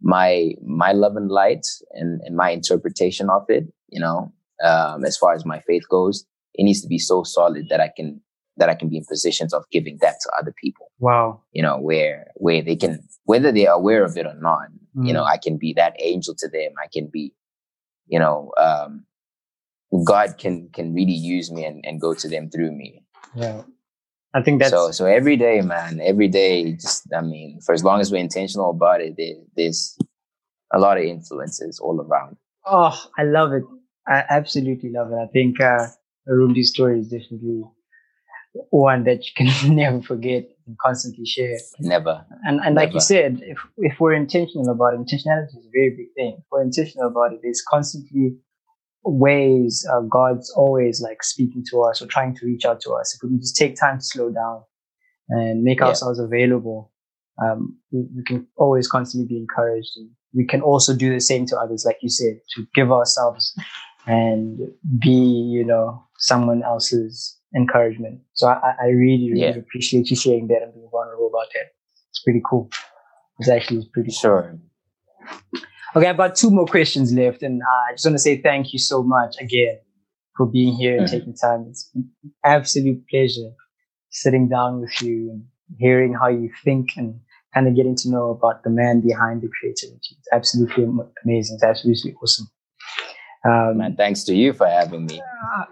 my, 0.00 0.54
my 0.66 0.90
love 0.92 1.14
and 1.16 1.30
light 1.30 1.64
and, 1.92 2.20
and 2.24 2.34
my 2.36 2.50
interpretation 2.50 3.30
of 3.30 3.44
it, 3.48 3.64
you 3.88 4.00
know, 4.00 4.32
um, 4.64 5.04
as 5.04 5.16
far 5.16 5.32
as 5.34 5.44
my 5.46 5.60
faith 5.60 5.84
goes, 5.88 6.24
it 6.54 6.64
needs 6.64 6.82
to 6.82 6.88
be 6.88 6.98
so 6.98 7.22
solid 7.22 7.68
that 7.68 7.80
I 7.80 7.90
can, 7.96 8.20
that 8.56 8.68
I 8.68 8.74
can 8.74 8.88
be 8.88 8.96
in 8.96 9.04
positions 9.04 9.54
of 9.54 9.64
giving 9.70 9.98
that 10.00 10.16
to 10.22 10.32
other 10.38 10.52
people, 10.60 10.90
wow. 10.98 11.40
you 11.52 11.62
know, 11.62 11.78
where, 11.78 12.26
where 12.34 12.60
they 12.62 12.74
can, 12.76 12.98
whether 13.24 13.52
they're 13.52 13.70
aware 13.72 14.04
of 14.04 14.16
it 14.16 14.26
or 14.26 14.34
not, 14.34 14.66
you 14.94 15.12
Mm. 15.12 15.14
know, 15.14 15.24
I 15.24 15.38
can 15.38 15.56
be 15.56 15.72
that 15.74 15.94
angel 16.00 16.34
to 16.36 16.48
them. 16.48 16.72
I 16.82 16.86
can 16.92 17.06
be, 17.06 17.32
you 18.06 18.18
know, 18.18 18.52
um, 18.58 19.04
God 20.04 20.38
can, 20.38 20.68
can 20.72 20.94
really 20.94 21.12
use 21.12 21.50
me 21.50 21.64
and, 21.64 21.84
and 21.84 22.00
go 22.00 22.14
to 22.14 22.28
them 22.28 22.50
through 22.50 22.72
me. 22.72 23.04
Yeah. 23.34 23.62
I 24.34 24.42
think 24.42 24.60
that's 24.60 24.70
so 24.70 24.90
so 24.90 25.04
every 25.04 25.36
day, 25.36 25.60
man, 25.60 26.00
every 26.02 26.28
day, 26.28 26.72
just 26.72 27.06
I 27.14 27.20
mean, 27.20 27.60
for 27.60 27.74
as 27.74 27.84
long 27.84 28.00
as 28.00 28.10
we're 28.10 28.18
intentional 28.18 28.70
about 28.70 29.02
it, 29.02 29.14
there, 29.18 29.34
there's 29.56 29.98
a 30.72 30.78
lot 30.78 30.96
of 30.96 31.04
influences 31.04 31.78
all 31.78 32.00
around. 32.00 32.36
Oh, 32.64 32.98
I 33.18 33.24
love 33.24 33.52
it. 33.52 33.64
I 34.08 34.24
absolutely 34.30 34.90
love 34.90 35.12
it. 35.12 35.16
I 35.16 35.26
think 35.26 35.60
uh, 35.60 35.86
Arundi's 36.28 36.70
story 36.70 37.00
is 37.00 37.08
definitely 37.08 37.64
one 38.70 39.04
that 39.04 39.26
you 39.26 39.32
can 39.36 39.76
never 39.76 40.00
forget 40.00 40.48
and 40.66 40.78
constantly 40.78 41.24
share. 41.24 41.58
Never. 41.78 42.24
And 42.44 42.60
and 42.64 42.74
like 42.74 42.92
you 42.94 43.00
said, 43.00 43.40
if 43.42 43.58
if 43.78 44.00
we're 44.00 44.14
intentional 44.14 44.68
about 44.70 44.94
it, 44.94 45.00
intentionality 45.00 45.58
is 45.58 45.66
a 45.66 45.70
very 45.72 45.90
big 45.96 46.12
thing. 46.14 46.36
If 46.38 46.44
we're 46.50 46.62
intentional 46.62 47.08
about 47.08 47.32
it, 47.32 47.40
there's 47.42 47.62
constantly 47.68 48.36
ways 49.04 49.86
uh, 49.92 50.00
God's 50.02 50.50
always 50.50 51.00
like 51.00 51.22
speaking 51.22 51.64
to 51.70 51.82
us 51.82 52.00
or 52.00 52.06
trying 52.06 52.36
to 52.36 52.46
reach 52.46 52.64
out 52.64 52.80
to 52.82 52.92
us. 52.92 53.14
If 53.14 53.22
we 53.22 53.30
can 53.30 53.40
just 53.40 53.56
take 53.56 53.74
time 53.76 53.98
to 53.98 54.04
slow 54.04 54.30
down 54.30 54.62
and 55.28 55.62
make 55.62 55.80
Yeah. 55.80 55.86
ourselves 55.86 56.18
available, 56.20 56.92
um, 57.42 57.78
we, 57.90 58.06
we 58.16 58.22
can 58.24 58.46
always 58.56 58.86
constantly 58.88 59.26
be 59.26 59.38
encouraged. 59.38 59.90
And 59.96 60.10
we 60.34 60.46
can 60.46 60.60
also 60.60 60.94
do 60.94 61.12
the 61.12 61.20
same 61.20 61.46
to 61.46 61.58
others, 61.58 61.84
like 61.84 61.98
you 62.00 62.08
said, 62.08 62.40
to 62.54 62.66
give 62.74 62.92
ourselves 62.92 63.54
and 64.06 64.58
be, 65.00 65.10
you 65.10 65.64
know, 65.64 66.04
someone 66.18 66.62
else's 66.62 67.38
encouragement. 67.54 68.20
So 68.34 68.48
I, 68.48 68.54
I- 68.54 68.76
I 68.82 68.86
really, 68.88 69.30
really 69.30 69.40
Yeah. 69.40 69.50
appreciate 69.56 70.10
you 70.10 70.16
sharing 70.16 70.48
that 70.48 70.62
and 70.62 70.72
being 70.74 70.88
vulnerable 70.90 71.28
about 71.28 71.48
that. 71.54 71.66
It's 72.10 72.22
pretty 72.22 72.42
cool. 72.48 72.70
It's 73.38 73.48
actually 73.48 73.88
pretty 73.92 74.10
cool. 74.10 74.20
Sure. 74.20 74.58
Okay, 75.94 76.06
I've 76.06 76.16
got 76.16 76.34
two 76.34 76.50
more 76.50 76.64
questions 76.66 77.12
left, 77.12 77.42
and 77.42 77.60
uh, 77.60 77.80
I 77.88 77.92
just 77.92 78.06
want 78.06 78.14
to 78.14 78.18
say 78.18 78.40
thank 78.40 78.72
you 78.72 78.78
so 78.78 79.02
much 79.02 79.36
again 79.40 79.78
for 80.36 80.46
being 80.46 80.74
here 80.74 80.96
and 80.98 81.06
Mhm. 81.06 81.10
taking 81.10 81.34
time. 81.34 81.66
It's 81.68 81.90
an 81.94 82.10
absolute 82.44 83.06
pleasure 83.10 83.50
sitting 84.08 84.48
down 84.48 84.80
with 84.80 85.02
you 85.02 85.30
and 85.32 85.44
hearing 85.78 86.14
how 86.14 86.28
you 86.28 86.50
think 86.64 86.90
and 86.96 87.20
kind 87.52 87.68
of 87.68 87.76
getting 87.76 87.94
to 87.96 88.10
know 88.10 88.30
about 88.30 88.62
the 88.62 88.70
man 88.70 89.00
behind 89.02 89.42
the 89.42 89.48
creativity. 89.60 90.16
It's 90.18 90.28
absolutely 90.32 90.84
amazing. 91.24 91.56
It's 91.56 91.64
absolutely 91.64 92.14
awesome. 92.22 92.46
Um, 93.44 93.78
Man, 93.78 93.96
thanks 93.96 94.24
to 94.24 94.34
you 94.34 94.52
for 94.54 94.66
having 94.66 95.04
me. 95.06 95.20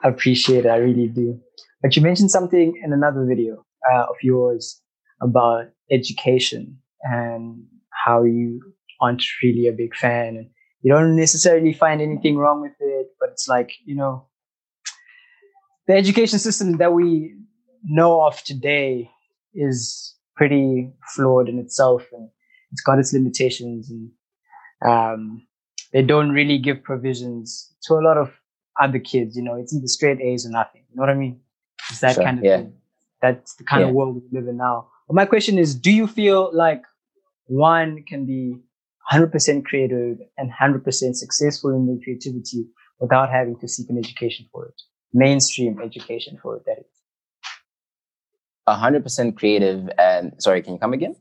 I 0.05 0.09
appreciate 0.09 0.66
it. 0.66 0.68
I 0.68 0.76
really 0.76 1.07
do. 1.09 1.41
But 1.83 1.97
you 1.97 2.03
mentioned 2.03 2.31
something 2.31 2.81
in 2.83 2.93
another 2.93 3.24
video 3.24 3.64
uh, 3.91 4.03
of 4.03 4.16
yours 4.22 4.81
about 5.22 5.66
education 5.91 6.78
and 7.03 7.64
how 8.05 8.22
you 8.22 8.61
aren't 9.01 9.22
really 9.43 9.66
a 9.66 9.72
big 9.72 9.95
fan 9.95 10.37
and 10.37 10.51
you 10.83 10.93
don't 10.93 11.16
necessarily 11.16 11.72
find 11.72 12.01
anything 12.01 12.37
wrong 12.37 12.62
with 12.62 12.72
it, 12.81 13.09
but 13.18 13.31
it's 13.31 13.49
like, 13.49 13.72
you 13.85 13.95
know, 13.95 14.26
the 15.87 15.95
education 15.95 16.39
system 16.39 16.76
that 16.78 16.93
we 16.93 17.35
know 17.85 18.24
of 18.24 18.43
today 18.45 19.11
is 19.55 20.14
pretty 20.37 20.93
flawed 21.14 21.49
in 21.49 21.59
itself 21.59 22.05
and 22.12 22.28
it's 22.72 22.83
got 22.83 22.99
its 22.99 23.12
limitations 23.12 23.91
and 23.91 24.11
um, 24.87 25.47
they 25.93 26.03
don't 26.03 26.31
really 26.31 26.59
give 26.59 26.83
provisions 26.83 27.74
to 27.83 27.95
a 27.95 28.05
lot 28.05 28.16
of 28.16 28.31
other 28.81 28.99
kids. 28.99 29.37
You 29.37 29.43
know, 29.43 29.57
it's 29.57 29.74
either 29.74 29.87
straight 29.87 30.20
A's 30.20 30.47
or 30.47 30.51
nothing. 30.51 30.85
You 30.91 30.97
know 30.97 31.03
what 31.03 31.11
I 31.11 31.14
mean? 31.14 31.41
It's 31.91 32.01
that 32.01 32.14
Sure, 32.14 32.24
kind 32.24 32.38
of 32.38 32.45
yeah. 32.45 32.57
thing. 32.59 32.72
That's 33.20 33.55
the 33.57 33.64
kind 33.64 33.82
Yeah. 33.82 33.88
of 33.88 33.95
world 33.95 34.14
we 34.16 34.38
live 34.38 34.49
in 34.49 34.57
now. 34.57 34.88
But 35.09 35.14
my 35.14 35.26
question 35.26 35.59
is, 35.59 35.74
do 35.74 35.93
you 35.93 36.07
feel 36.07 36.51
like 36.55 36.82
one 37.47 38.05
can 38.05 38.24
be 38.26 38.57
100% 39.12 39.64
creative 39.64 40.18
and 40.38 40.51
100% 40.51 41.16
successful 41.16 41.70
in 41.70 41.86
their 41.86 41.99
creativity 42.03 42.66
without 43.01 43.30
having 43.30 43.59
to 43.59 43.68
seek 43.68 43.91
an 43.91 43.99
education 43.99 44.47
for 44.53 44.66
it? 44.66 44.80
Mainstream 45.12 45.80
education 45.82 46.38
for 46.43 46.57
it, 46.57 46.62
that 46.66 46.78
is. 46.78 46.86
Hundred 48.68 49.03
percent 49.03 49.36
creative 49.36 49.91
and 49.99 50.32
sorry, 50.38 50.62
can 50.62 50.74
you 50.74 50.78
come 50.78 50.93
again? 50.93 51.16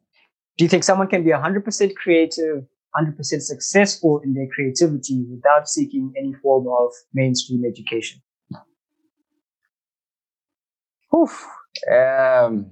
Do 0.59 0.65
you 0.65 0.69
think 0.69 0.83
someone 0.83 1.07
can 1.07 1.23
be 1.23 1.31
100% 1.31 1.95
creative, 1.95 2.63
100% 2.95 3.41
successful 3.41 4.19
in 4.23 4.35
their 4.35 4.45
creativity 4.53 5.25
without 5.31 5.67
seeking 5.67 6.13
any 6.15 6.33
form 6.43 6.67
of 6.67 6.91
mainstream 7.11 7.63
education? 7.65 8.21
Oof. 11.15 11.47
Um 11.91 12.71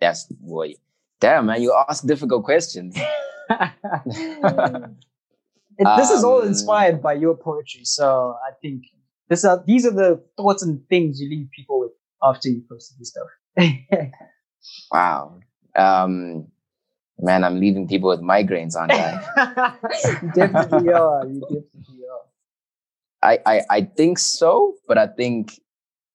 that's 0.00 0.24
boy. 0.26 0.74
Damn 1.20 1.46
man, 1.46 1.62
you 1.62 1.74
ask 1.88 2.04
difficult 2.06 2.44
questions. 2.44 2.96
It- 5.78 5.86
this 5.98 6.10
is 6.10 6.24
all 6.24 6.40
Um, 6.40 6.48
inspired 6.48 7.02
by 7.02 7.12
your 7.12 7.36
poetry, 7.36 7.84
so 7.84 8.34
I 8.48 8.52
think 8.62 8.84
this 9.28 9.44
are 9.44 9.62
these 9.66 9.84
are 9.86 9.90
the 9.92 10.22
thoughts 10.36 10.62
and 10.62 10.80
things 10.88 11.20
you 11.20 11.28
leave 11.28 11.48
people 11.54 11.78
with 11.80 11.92
after 12.22 12.48
you 12.48 12.62
posted 12.68 12.98
this 12.98 13.10
stuff. 13.10 13.28
Wow. 14.90 15.38
Um 15.76 16.48
man, 17.18 17.44
I'm 17.44 17.60
leaving 17.60 17.86
people 17.88 18.08
with 18.08 18.20
migraines, 18.20 18.74
aren't 18.74 18.92
I? 18.92 19.74
you 20.22 20.32
definitely 20.32 20.92
are. 20.92 21.26
You 21.26 21.40
definitely 21.40 22.02
are. 22.12 22.24
I, 23.22 23.38
I 23.46 23.60
I 23.70 23.80
think 23.82 24.18
so, 24.18 24.74
but 24.88 24.98
I 24.98 25.06
think 25.06 25.60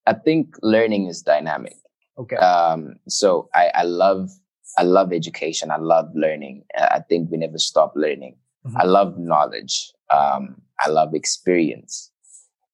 I 0.08 0.14
think 0.14 0.56
learning 0.62 1.08
is 1.08 1.22
dynamic. 1.22 1.76
Okay. 2.18 2.36
Um, 2.36 2.96
so 3.08 3.50
I, 3.54 3.72
I 3.76 3.84
love 3.84 4.30
I 4.78 4.84
love 4.84 5.12
education. 5.12 5.70
I 5.70 5.78
love 5.78 6.06
learning. 6.16 6.64
I 6.78 7.02
think 7.08 7.30
we 7.30 7.38
never 7.38 7.58
stop 7.58 7.94
learning. 7.96 8.38
Mhm. 8.66 8.74
I 8.78 8.86
love 8.86 9.18
knowledge. 9.18 9.92
Um, 10.10 10.62
I 10.80 10.90
love 10.90 11.14
experience 11.14 12.12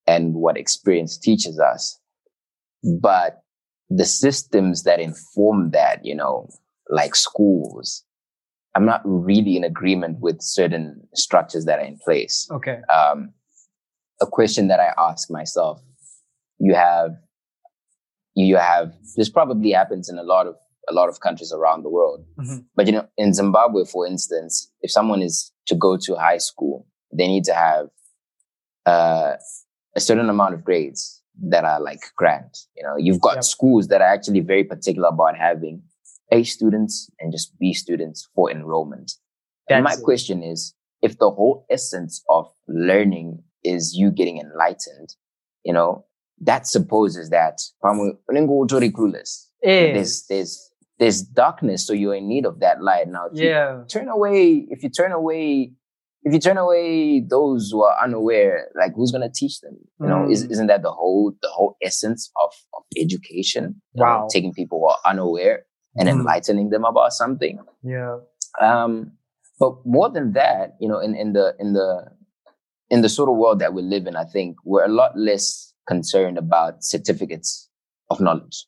and 0.05 0.35
what 0.35 0.57
experience 0.57 1.17
teaches 1.17 1.59
us. 1.59 1.99
But 3.01 3.41
the 3.89 4.05
systems 4.05 4.83
that 4.83 4.99
inform 4.99 5.71
that, 5.71 6.05
you 6.05 6.15
know, 6.15 6.49
like 6.89 7.15
schools, 7.15 8.03
I'm 8.75 8.85
not 8.85 9.01
really 9.03 9.57
in 9.57 9.63
agreement 9.63 10.19
with 10.19 10.41
certain 10.41 11.07
structures 11.15 11.65
that 11.65 11.79
are 11.79 11.85
in 11.85 11.97
place 11.97 12.47
okay. 12.51 12.79
um, 12.93 13.33
a 14.21 14.27
question 14.27 14.67
that 14.67 14.79
I 14.79 14.93
ask 14.97 15.31
myself. 15.31 15.81
You 16.59 16.75
have, 16.75 17.11
you 18.35 18.57
have. 18.57 18.93
This 19.15 19.29
probably 19.29 19.71
happens 19.71 20.09
in 20.09 20.17
a 20.17 20.23
lot 20.23 20.47
of 20.47 20.55
a 20.89 20.93
lot 20.93 21.09
of 21.09 21.19
countries 21.19 21.51
around 21.51 21.83
the 21.83 21.89
world. 21.89 22.25
Mhm. 22.39 22.65
But 22.75 22.85
you 22.87 22.93
know, 22.93 23.07
in 23.17 23.33
Zimbabwe, 23.33 23.83
for 23.83 24.07
instance, 24.07 24.71
if 24.81 24.89
someone 24.91 25.21
is 25.21 25.51
to 25.65 25.75
go 25.75 25.97
to 25.97 26.15
high 26.15 26.37
school, 26.37 26.87
they 27.11 27.27
need 27.27 27.43
to 27.45 27.53
have 27.53 27.89
uh, 28.85 29.35
a 29.95 29.99
certain 29.99 30.29
amount 30.29 30.53
of 30.53 30.63
grades 30.63 31.21
that 31.49 31.65
are 31.65 31.81
like 31.81 31.99
grand. 32.15 32.55
You 32.75 32.83
know, 32.83 32.95
you've 32.97 33.19
got 33.19 33.35
Yep. 33.35 33.43
schools 33.43 33.87
that 33.89 34.01
are 34.01 34.07
actually 34.07 34.39
very 34.39 34.63
particular 34.63 35.09
about 35.09 35.37
having 35.37 35.83
A 36.31 36.43
students 36.43 37.09
and 37.19 37.31
just 37.33 37.57
B 37.59 37.73
students 37.73 38.29
for 38.33 38.49
enrollment. 38.49 39.11
And 39.69 39.83
my 39.83 39.93
it. 39.93 40.03
question 40.03 40.41
is, 40.41 40.73
if 41.01 41.17
the 41.19 41.29
whole 41.29 41.65
essence 41.69 42.23
of 42.29 42.49
learning 42.67 43.43
is 43.63 43.93
you 43.93 44.09
getting 44.09 44.37
enlightened, 44.39 45.15
you 45.65 45.73
know, 45.73 46.05
that 46.41 46.67
supposes 46.67 47.29
that 47.29 47.59
there's 49.93 50.25
there's 50.27 50.71
there's 50.99 51.21
darkness, 51.21 51.85
so 51.85 51.93
you're 51.93 52.15
in 52.15 52.27
need 52.27 52.45
of 52.45 52.59
that 52.59 52.81
light. 52.81 53.07
Now, 53.07 53.27
if 53.31 53.39
you 53.39 53.49
yeah. 53.49 53.83
turn 53.87 54.07
away, 54.09 54.65
if 54.69 54.81
you 54.83 54.89
turn 54.89 55.11
away, 55.11 55.71
if 56.23 56.33
you 56.33 56.39
turn 56.39 56.57
away 56.57 57.19
those 57.21 57.69
who 57.71 57.83
are 57.83 57.95
unaware, 58.03 58.69
like 58.75 58.93
who's 58.95 59.11
gonna 59.11 59.29
teach 59.33 59.61
them? 59.61 59.77
You 60.01 60.07
know, 60.07 60.29
is, 60.29 60.45
Mm. 60.45 60.51
isn't 60.51 60.67
that 60.67 60.81
the 60.81 60.91
whole 60.91 61.33
the 61.41 61.49
whole 61.49 61.75
essence 61.83 62.31
of 62.43 62.51
of 62.73 62.83
education? 62.99 63.81
You 63.93 64.03
know, 64.03 64.05
Wow. 64.05 64.27
taking 64.31 64.53
people 64.53 64.79
who 64.79 64.87
are 64.87 64.97
unaware 65.05 65.65
and 65.95 66.07
Mm. 66.07 66.13
enlightening 66.19 66.69
them 66.69 66.83
about 66.85 67.13
something. 67.13 67.59
Yeah. 67.83 68.17
Um, 68.61 69.11
but 69.59 69.73
more 69.85 70.09
than 70.09 70.33
that, 70.33 70.75
you 70.79 70.87
know, 70.87 70.99
in, 70.99 71.15
in 71.15 71.33
the 71.33 71.55
in 71.59 71.73
the 71.73 72.11
in 72.89 73.01
the 73.01 73.09
sort 73.09 73.29
of 73.29 73.35
world 73.35 73.59
that 73.59 73.73
we 73.73 73.81
live 73.81 74.07
in, 74.07 74.15
I 74.15 74.23
think 74.23 74.55
we're 74.63 74.85
a 74.85 74.87
lot 75.01 75.17
less 75.17 75.66
concerned 75.87 76.37
about 76.37 76.83
certificates 76.83 77.69
of 78.09 78.19
knowledge. 78.19 78.65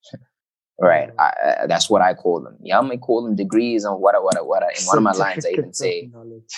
right. 0.80 1.10
I, 1.20 1.66
that's 1.68 1.90
what 1.90 2.02
I 2.02 2.14
call 2.14 2.42
them. 2.42 2.58
Yeah, 2.62 2.80
I 2.80 2.82
may 2.82 2.98
call 2.98 3.24
them 3.24 3.36
degrees 3.36 3.84
and 3.86 4.00
what 4.00 4.16
what 4.24 4.36
what. 4.48 4.64
In 4.64 4.86
one 4.86 4.98
of 4.98 5.04
my 5.04 5.12
lines, 5.14 5.46
I 5.46 5.50
even 5.52 5.74
say, 5.74 6.10
knowledge. 6.14 6.54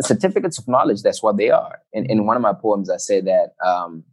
certificates 0.00 0.58
of 0.58 0.68
knowledge. 0.68 1.02
That's 1.02 1.22
what 1.22 1.36
they 1.36 1.50
are. 1.50 1.80
In 1.92 2.06
in 2.06 2.26
one 2.26 2.36
of 2.36 2.42
my 2.42 2.52
poems, 2.52 2.88
I 2.90 2.96
say 2.98 3.20
that 3.22 3.54
um, 3.64 4.04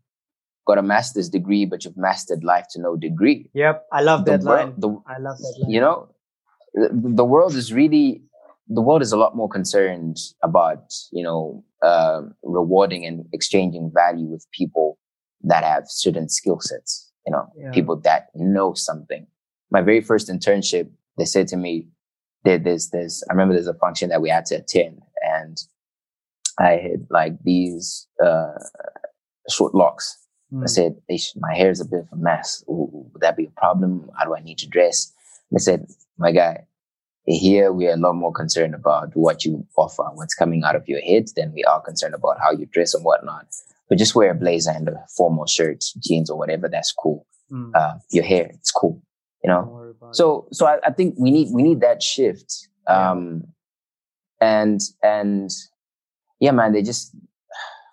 got 0.68 0.78
a 0.78 0.82
master's 0.82 1.30
degree, 1.30 1.66
but 1.66 1.86
you've 1.86 1.98
mastered 1.98 2.44
life 2.44 2.66
to 2.72 2.82
no 2.82 2.96
degree. 2.96 3.50
Yep, 3.54 3.86
I 3.92 4.02
love 4.02 4.26
that 4.26 4.42
The 4.42 4.46
line. 4.50 4.74
the- 4.78 5.02
I 5.08 5.18
love 5.20 5.38
that 5.38 5.56
line. 5.60 5.72
you 5.72 5.80
know 5.80 6.10
the, 6.74 6.90
the 7.22 7.26
world 7.26 7.54
is 7.56 7.72
really 7.72 8.22
the 8.68 8.82
world 8.82 9.02
is 9.04 9.12
a 9.12 9.18
lot 9.18 9.36
more 9.36 9.48
concerned 9.48 10.18
about 10.42 10.84
you 11.12 11.24
know 11.24 11.64
um 11.90 12.34
rewarding 12.44 13.06
and 13.06 13.26
exchanging 13.32 13.92
value 13.94 14.26
with 14.34 14.46
people 14.52 14.98
that 15.48 15.64
have 15.64 15.84
certain 15.88 16.28
skill 16.30 16.60
sets 16.60 17.12
you 17.26 17.32
know 17.32 17.46
Yeah. 17.58 17.72
people 17.72 17.96
that 18.02 18.30
know 18.36 18.74
something 18.74 19.28
my 19.72 19.82
very 19.82 20.02
first 20.02 20.30
internship 20.30 20.90
they 21.18 21.26
said 21.26 21.48
to 21.50 21.58
me 21.58 21.88
there, 22.44 22.60
there's 22.60 22.90
there's 22.90 23.24
i 23.30 23.34
remember 23.34 23.54
there's 23.54 23.68
a 23.68 23.74
function 23.86 24.10
that 24.10 24.22
we 24.22 24.30
had 24.30 24.46
to 24.48 24.56
attend 24.56 25.02
and 25.38 25.58
i 26.60 26.72
had 26.72 27.08
like 27.10 27.34
these 27.44 28.08
uh 28.24 28.54
short 29.50 29.74
locks 29.76 30.18
I 30.54 30.56
Mm. 30.58 30.70
said, 30.70 30.96
my 31.38 31.56
hair 31.56 31.72
is 31.72 31.82
a 31.82 31.86
bit 31.86 32.02
of 32.02 32.08
a 32.14 32.16
mess. 32.16 32.64
Ooh, 32.70 33.10
would 33.12 33.22
that 33.22 33.36
be 33.36 33.46
a 33.48 33.60
problem? 33.60 34.10
How 34.16 34.26
do 34.26 34.36
I 34.36 34.42
need 34.42 34.60
to 34.60 34.68
dress? 34.70 35.12
They 35.52 35.58
said, 35.58 35.88
my 36.20 36.32
guy, 36.32 36.68
here 37.26 37.74
we 37.74 37.88
are 37.88 37.94
a 37.96 37.98
lot 37.98 38.14
more 38.14 38.32
concerned 38.32 38.76
about 38.76 39.10
what 39.16 39.44
you 39.44 39.66
offer, 39.76 40.04
what's 40.14 40.36
coming 40.36 40.64
out 40.64 40.76
of 40.76 40.88
your 40.88 41.02
head 41.02 41.26
than 41.36 41.52
we 41.52 41.64
are 41.64 41.82
concerned 41.82 42.14
about 42.14 42.38
how 42.40 42.52
you 42.52 42.68
dress 42.68 42.94
and 42.94 43.04
whatnot. 43.04 43.48
But 43.88 43.98
just 43.98 44.16
wear 44.16 44.32
a 44.32 44.36
blazer 44.36 44.72
and 44.72 44.88
a 44.90 45.06
formal 45.16 45.46
shirt, 45.46 45.84
jeans 46.00 46.30
or 46.30 46.38
whatever. 46.38 46.68
That's 46.68 46.92
cool. 46.92 47.28
Mm. 47.52 47.72
Uh, 47.76 47.96
your 48.12 48.24
hair, 48.24 48.50
it's 48.52 48.72
cool. 48.72 49.02
You 49.44 49.50
know, 49.50 49.62
Don't 49.62 49.74
worry 49.74 49.92
about 49.92 50.10
it. 50.10 50.16
so 50.16 50.48
so 50.52 50.66
I, 50.66 50.80
I 50.84 50.92
think 50.92 51.16
we 51.20 51.30
need 51.30 51.50
we 51.54 51.62
need 51.62 51.82
that 51.82 52.02
shift 52.02 52.68
um 52.88 53.44
and 54.42 54.82
and 55.04 55.50
yeah 56.40 56.52
man 56.52 56.74
they 56.74 56.82
just 56.82 57.16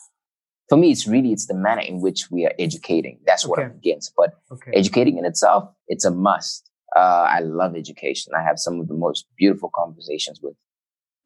for 0.68 0.76
me 0.76 0.90
it's 0.90 1.06
really 1.06 1.32
it's 1.32 1.46
the 1.46 1.54
manner 1.54 1.82
in 1.82 2.00
which 2.00 2.30
we 2.30 2.44
are 2.46 2.54
educating 2.58 3.18
that's 3.26 3.46
what 3.46 3.58
i'm 3.58 3.72
against 3.72 4.12
but 4.16 4.34
okay. 4.50 4.72
educating 4.74 5.18
in 5.18 5.24
itself 5.24 5.68
it's 5.88 6.04
a 6.04 6.10
must 6.10 6.70
uh 6.96 7.26
i 7.28 7.40
love 7.40 7.76
education 7.76 8.32
i 8.38 8.42
have 8.42 8.58
some 8.58 8.80
of 8.80 8.88
the 8.88 8.94
most 8.94 9.26
beautiful 9.36 9.70
conversations 9.74 10.40
with 10.42 10.54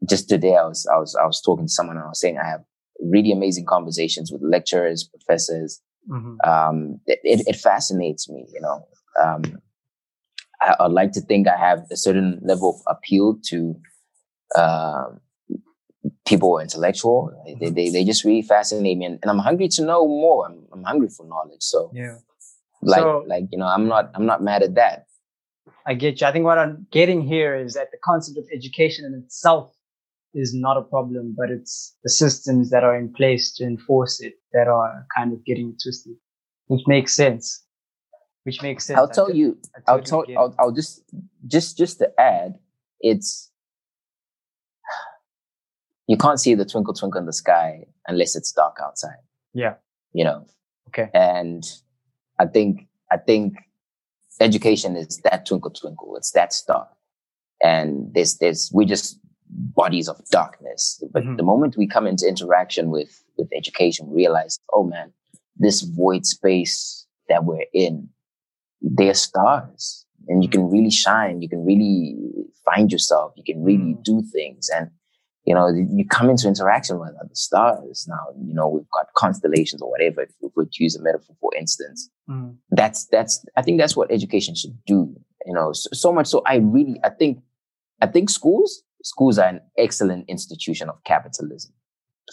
just 0.09 0.29
today 0.29 0.57
i 0.57 0.64
was 0.64 0.87
i 0.93 0.97
was 0.97 1.17
i 1.17 1.25
was 1.25 1.41
talking 1.41 1.67
to 1.67 1.73
someone 1.73 1.97
and 1.97 2.05
i 2.05 2.09
was 2.09 2.21
saying 2.21 2.39
i 2.39 2.47
have 2.47 2.62
really 3.01 3.32
amazing 3.32 3.64
conversations 3.66 4.30
with 4.32 4.42
lecturers 4.42 5.05
professors 5.05 5.80
Mhm. 6.09 6.36
um, 6.47 7.01
it, 7.07 7.18
it, 7.24 7.47
it 7.49 7.57
fascinates 7.57 8.28
me, 8.30 8.47
you 8.55 8.61
know. 8.61 8.86
Um, 9.20 9.42
I, 10.61 10.76
I'd 10.80 10.92
like 10.92 11.11
to 11.12 11.20
think 11.20 11.49
I 11.49 11.57
have 11.57 11.84
a 11.90 11.97
certain 11.97 12.38
level 12.44 12.80
of 12.86 12.97
appeal 12.97 13.38
to 13.51 13.74
um, 14.57 15.20
people 16.26 16.51
who 16.51 16.59
are 16.59 16.62
intellectual. 16.62 17.30
They, 17.61 17.70
they, 17.70 17.90
they 17.90 18.05
just 18.05 18.24
really 18.24 18.42
fascinate 18.42 18.97
me, 18.99 19.05
and, 19.05 19.18
and 19.22 19.30
I'm 19.30 19.38
hungry 19.40 19.68
to 19.68 19.84
know 19.84 20.07
more. 20.07 20.47
I'm, 20.47 20.64
I'm 20.72 20.84
hungry 20.84 21.09
for 21.09 21.26
knowledge. 21.26 21.62
So, 21.62 21.90
Yeah. 21.92 22.18
like, 22.82 23.01
So- 23.01 23.24
like 23.26 23.44
you 23.51 23.59
know, 23.59 23.66
I'm 23.66 23.88
not 23.88 24.11
I'm 24.14 24.26
not 24.26 24.42
mad 24.42 24.62
at 24.62 24.74
that. 24.76 25.07
I 25.84 25.94
get 25.94 26.20
you. 26.20 26.26
I 26.28 26.32
think 26.32 26.44
what 26.44 26.59
I'm 26.59 26.86
getting 26.90 27.20
here 27.22 27.55
is 27.57 27.74
that 27.74 27.90
the 27.90 27.99
concept 28.05 28.38
of 28.38 28.44
education 28.53 29.05
in 29.05 29.14
itself 29.24 29.72
is 30.37 30.55
not 30.55 30.76
a 30.76 30.82
problem, 30.82 31.34
but 31.37 31.51
it's 31.51 31.97
the 32.05 32.11
systems 32.11 32.70
that 32.70 32.84
are 32.84 32.97
in 32.97 33.12
place 33.12 33.55
to 33.57 33.64
enforce 33.64 34.20
it 34.20 34.34
that 34.53 34.68
are 34.68 35.07
kind 35.16 35.32
of 35.32 35.45
getting 35.45 35.76
twisted, 35.82 36.14
which 36.66 36.82
makes 36.87 37.14
sense. 37.14 37.64
Which 38.45 38.62
makes 38.62 38.84
sense. 38.87 38.99
I'll 38.99 39.09
tell 39.09 39.26
to- 39.28 39.37
you. 39.37 39.59
I 39.89 39.93
I'll 39.93 40.03
tell. 40.03 40.24
I'll, 40.39 40.55
I'll 40.59 40.72
just 40.72 41.03
just 41.47 41.76
just 41.76 41.99
to 41.99 42.09
add, 42.20 42.55
it's 43.01 43.51
you 46.07 46.16
can't 46.16 46.39
see 46.39 46.55
the 46.55 46.64
twinkle 46.64 46.95
twinkle 46.95 47.18
in 47.18 47.26
the 47.26 47.32
sky 47.32 47.87
unless 48.07 48.37
it's 48.37 48.53
dark 48.53 48.76
outside. 48.82 49.18
Yeah. 49.55 49.74
You 50.12 50.24
know. 50.24 50.47
Okay. 50.89 51.11
And 51.12 51.64
I 52.39 52.47
think 52.47 52.87
I 53.11 53.16
think 53.16 53.55
education 54.41 54.97
is 54.97 55.20
that 55.24 55.47
twinkle 55.47 55.70
twinkle. 55.72 56.16
It's 56.16 56.30
that 56.32 56.53
star. 56.53 56.89
And 57.61 58.12
there's 58.14 58.39
there's 58.39 58.70
we 58.72 58.84
just 58.84 59.18
bodies 59.51 60.09
of 60.09 60.20
darkness. 60.30 61.03
But 61.12 61.22
Mhm. 61.24 61.36
the 61.36 61.42
moment 61.42 61.76
we 61.76 61.86
come 61.86 62.07
into 62.07 62.26
interaction 62.28 62.90
with 62.90 63.22
with 63.38 63.49
education, 63.55 64.09
we 64.09 64.16
realize, 64.16 64.59
oh 64.72 64.82
man, 64.82 65.12
this 65.57 65.82
void 65.82 66.24
space 66.24 67.07
that 67.28 67.44
we're 67.44 67.66
in, 67.74 68.09
they're 68.80 69.12
stars. 69.14 70.07
And 70.28 70.42
you 70.42 70.49
can 70.49 70.70
really 70.70 70.90
shine. 70.90 71.42
You 71.42 71.49
can 71.49 71.62
really 71.64 72.16
find 72.64 72.90
yourself. 72.90 73.32
You 73.36 73.44
can 73.44 73.62
really 73.62 73.94
Mm. 73.94 74.03
do 74.03 74.22
things. 74.22 74.68
And 74.74 74.90
you 75.49 75.55
know, 75.55 75.68
you 75.68 76.05
come 76.05 76.28
into 76.28 76.49
interaction 76.49 76.99
with 76.99 77.14
other 77.22 77.34
stars. 77.34 78.05
Now, 78.09 78.24
you 78.49 78.53
know, 78.53 78.68
we've 78.68 78.90
got 78.92 79.07
constellations 79.14 79.80
or 79.80 79.88
whatever, 79.88 80.22
if 80.22 80.32
we 80.42 80.49
would 80.57 80.76
use 80.76 80.97
a 80.97 81.03
metaphor, 81.03 81.36
for 81.40 81.55
instance 81.55 82.11
Mm. 82.28 82.57
that's 82.70 83.05
that's 83.07 83.44
i 83.57 83.62
think 83.62 83.78
that's 83.78 83.97
what 83.97 84.11
education 84.11 84.55
should 84.57 84.76
do 84.86 85.14
you 85.47 85.53
know 85.53 85.72
so, 85.72 85.88
so 85.92 86.12
much 86.12 86.26
so 86.26 86.42
i 86.44 86.57
really 86.57 86.97
i 87.05 87.09
think 87.09 87.38
i 88.03 88.07
think 88.09 88.28
schools 88.28 88.82
schools 89.12 89.38
are 89.42 89.48
an 89.54 89.61
excellent 89.84 90.22
institution 90.34 90.86
of 90.92 90.96
capitalism. 91.12 91.72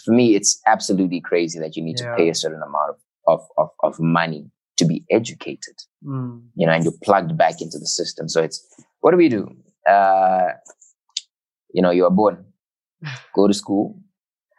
For 0.06 0.14
me 0.20 0.26
it's 0.38 0.52
absolutely 0.74 1.22
crazy 1.30 1.58
that 1.64 1.76
you 1.78 1.84
need 1.88 2.00
Yeah. 2.00 2.12
to 2.12 2.18
pay 2.20 2.30
a 2.30 2.36
certain 2.44 2.64
amount 2.70 2.90
of, 2.94 2.98
of 3.34 3.42
of 3.62 3.70
of 3.88 3.94
money 4.20 4.44
to 4.80 4.86
be 4.92 4.98
educated 5.18 5.78
Mm. 6.12 6.32
you 6.60 6.66
know 6.68 6.74
and 6.76 6.84
you're 6.86 7.00
plugged 7.08 7.34
back 7.44 7.58
into 7.66 7.78
the 7.84 7.90
system. 8.00 8.26
So 8.34 8.40
it's 8.48 8.58
what 9.02 9.12
do 9.14 9.18
we 9.24 9.30
do? 9.38 9.44
Uh 9.96 10.50
you 11.76 11.82
know 11.84 11.92
you 11.98 12.06
are 12.06 12.16
born. 12.22 12.36
Go 13.36 13.48
to 13.48 13.54
school. 13.64 13.86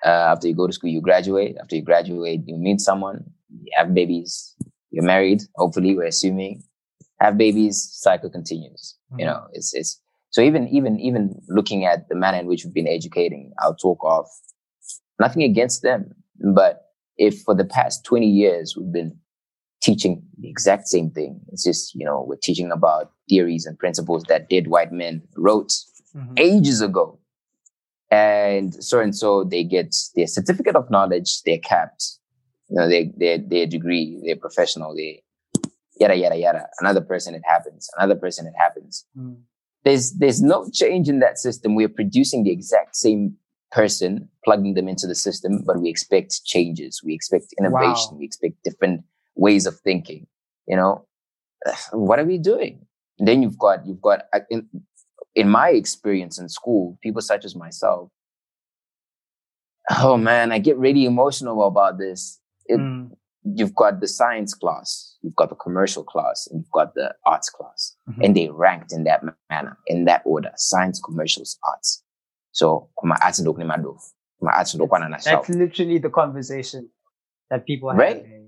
Uh, 0.08 0.26
after 0.32 0.46
you 0.48 0.54
go 0.60 0.66
to 0.66 0.72
school 0.78 0.90
you 0.96 1.00
graduate. 1.00 1.56
After 1.60 1.76
you 1.76 1.82
graduate 1.90 2.40
you 2.46 2.56
meet 2.68 2.80
someone. 2.88 3.18
You 3.64 3.72
have 3.78 3.94
babies. 4.00 4.54
You're 4.90 5.04
married. 5.14 5.40
Hopefully 5.56 5.94
we're 5.96 6.12
assuming. 6.14 6.62
Have 7.20 7.36
babies. 7.38 7.76
Cycle 8.06 8.30
continues. 8.38 8.82
You 9.18 9.24
Mhm. 9.24 9.28
know 9.28 9.40
it's 9.58 9.70
it's 9.80 9.92
so 10.34 10.42
even 10.48 10.62
even 10.76 10.98
even 11.08 11.24
looking 11.58 11.84
at 11.92 12.08
the 12.08 12.16
manner 12.22 12.38
in 12.42 12.46
which 12.50 12.62
we've 12.64 12.78
been 12.80 12.88
educating 12.98 13.52
i'll 13.60 13.74
talk 13.86 13.98
of 14.16 14.26
nothing 15.24 15.42
against 15.50 15.82
them 15.82 16.00
but 16.60 16.74
if 17.26 17.34
for 17.46 17.54
the 17.54 17.68
past 17.78 18.04
20 18.04 18.26
years 18.26 18.74
we've 18.76 18.92
been 19.00 19.12
teaching 19.86 20.14
the 20.42 20.48
exact 20.54 20.84
same 20.94 21.08
thing 21.18 21.32
it's 21.52 21.64
just 21.70 21.94
you 21.94 22.04
know 22.06 22.18
we're 22.28 22.44
teaching 22.48 22.70
about 22.78 23.12
theories 23.28 23.64
and 23.66 23.78
principles 23.78 24.22
that 24.24 24.48
dead 24.54 24.66
white 24.74 24.92
men 24.92 25.22
wrote 25.36 25.72
Mhm. 26.14 26.38
ages 26.38 26.80
ago. 26.80 27.06
And 28.10 28.72
so 28.88 29.00
and 29.00 29.14
so 29.22 29.30
they 29.52 29.64
get 29.64 29.90
their 30.14 30.28
certificate 30.28 30.76
of 30.76 30.90
knowledge, 30.90 31.42
they're 31.44 31.58
capped, 31.72 32.02
you 32.68 32.76
know, 32.76 32.86
they 32.88 33.12
their 33.16 33.38
their 33.38 33.66
degree, 33.66 34.20
they're 34.24 34.36
professional, 34.46 34.94
they 34.94 35.22
yada 35.98 36.14
yada 36.14 36.36
yada. 36.36 36.62
Another 36.80 37.00
person 37.00 37.34
it 37.34 37.42
happens, 37.44 37.88
another 37.98 38.14
person 38.24 38.46
it 38.46 38.54
happens. 38.64 39.04
Mm. 39.18 39.38
There's 39.84 40.12
there's 40.12 40.40
no 40.42 40.68
change 40.72 41.08
in 41.08 41.18
that 41.20 41.38
system. 41.38 41.74
We're 41.74 41.88
producing 41.88 42.44
the 42.44 42.50
exact 42.50 42.96
same 42.96 43.36
person, 43.70 44.28
plugging 44.44 44.74
them 44.74 44.88
into 44.88 45.06
the 45.06 45.14
system, 45.14 45.62
but 45.66 45.80
we 45.80 45.88
expect 45.90 46.44
changes, 46.44 47.02
we 47.04 47.12
expect 47.14 47.46
innovation, 47.58 48.12
Wow. 48.12 48.16
we 48.18 48.24
expect 48.24 48.62
different 48.64 49.02
ways 49.34 49.66
of 49.66 49.78
thinking. 49.80 50.26
You 50.66 50.76
know, 50.76 51.06
what 51.92 52.18
are 52.18 52.24
we 52.24 52.38
doing? 52.38 52.86
then 53.18 53.42
you've 53.42 53.58
got 53.58 53.86
you've 53.86 54.00
got 54.02 54.22
in, 54.50 54.68
in 55.36 55.48
my 55.48 55.68
experience 55.70 56.38
in 56.40 56.48
school, 56.48 56.98
people 57.02 57.22
such 57.22 57.44
as 57.44 57.54
myself. 57.54 58.10
Oh 59.98 60.16
man, 60.16 60.50
I 60.52 60.58
get 60.58 60.76
really 60.78 61.04
emotional 61.04 61.66
about 61.66 61.98
this. 61.98 62.40
It, 62.66 62.80
Mm. 62.80 63.10
You've 63.44 63.74
got 63.74 64.00
the 64.00 64.08
science 64.08 64.54
class, 64.54 65.16
you've 65.22 65.36
got 65.36 65.50
the 65.50 65.54
commercial 65.56 66.02
class, 66.02 66.48
and 66.50 66.60
you've 66.60 66.70
got 66.70 66.94
the 66.94 67.14
arts 67.26 67.50
class, 67.50 67.94
Mhm. 68.08 68.24
and 68.24 68.34
they 68.36 68.48
ranked 68.48 68.92
in 68.92 69.04
that 69.04 69.22
manner, 69.50 69.76
in 69.86 70.06
that 70.06 70.22
order: 70.24 70.50
science, 70.56 71.00
commercials, 71.00 71.58
arts. 71.62 72.02
So, 72.52 72.88
kuma 72.98 73.16
arts 73.22 73.40
ndo 73.40 73.52
kuni 73.52 73.66
mado, 73.66 73.98
kuma 74.38 74.52
arts 74.52 74.74
ndo 74.74 74.86
kwana 74.86 75.08
na 75.10 75.18
shao. 75.18 75.30
That's 75.42 75.48
literally 75.50 75.98
the 75.98 76.10
conversation 76.10 76.88
that 77.50 77.64
people 77.66 77.90
have. 77.90 77.98
Right. 77.98 78.24
eh, 78.24 78.40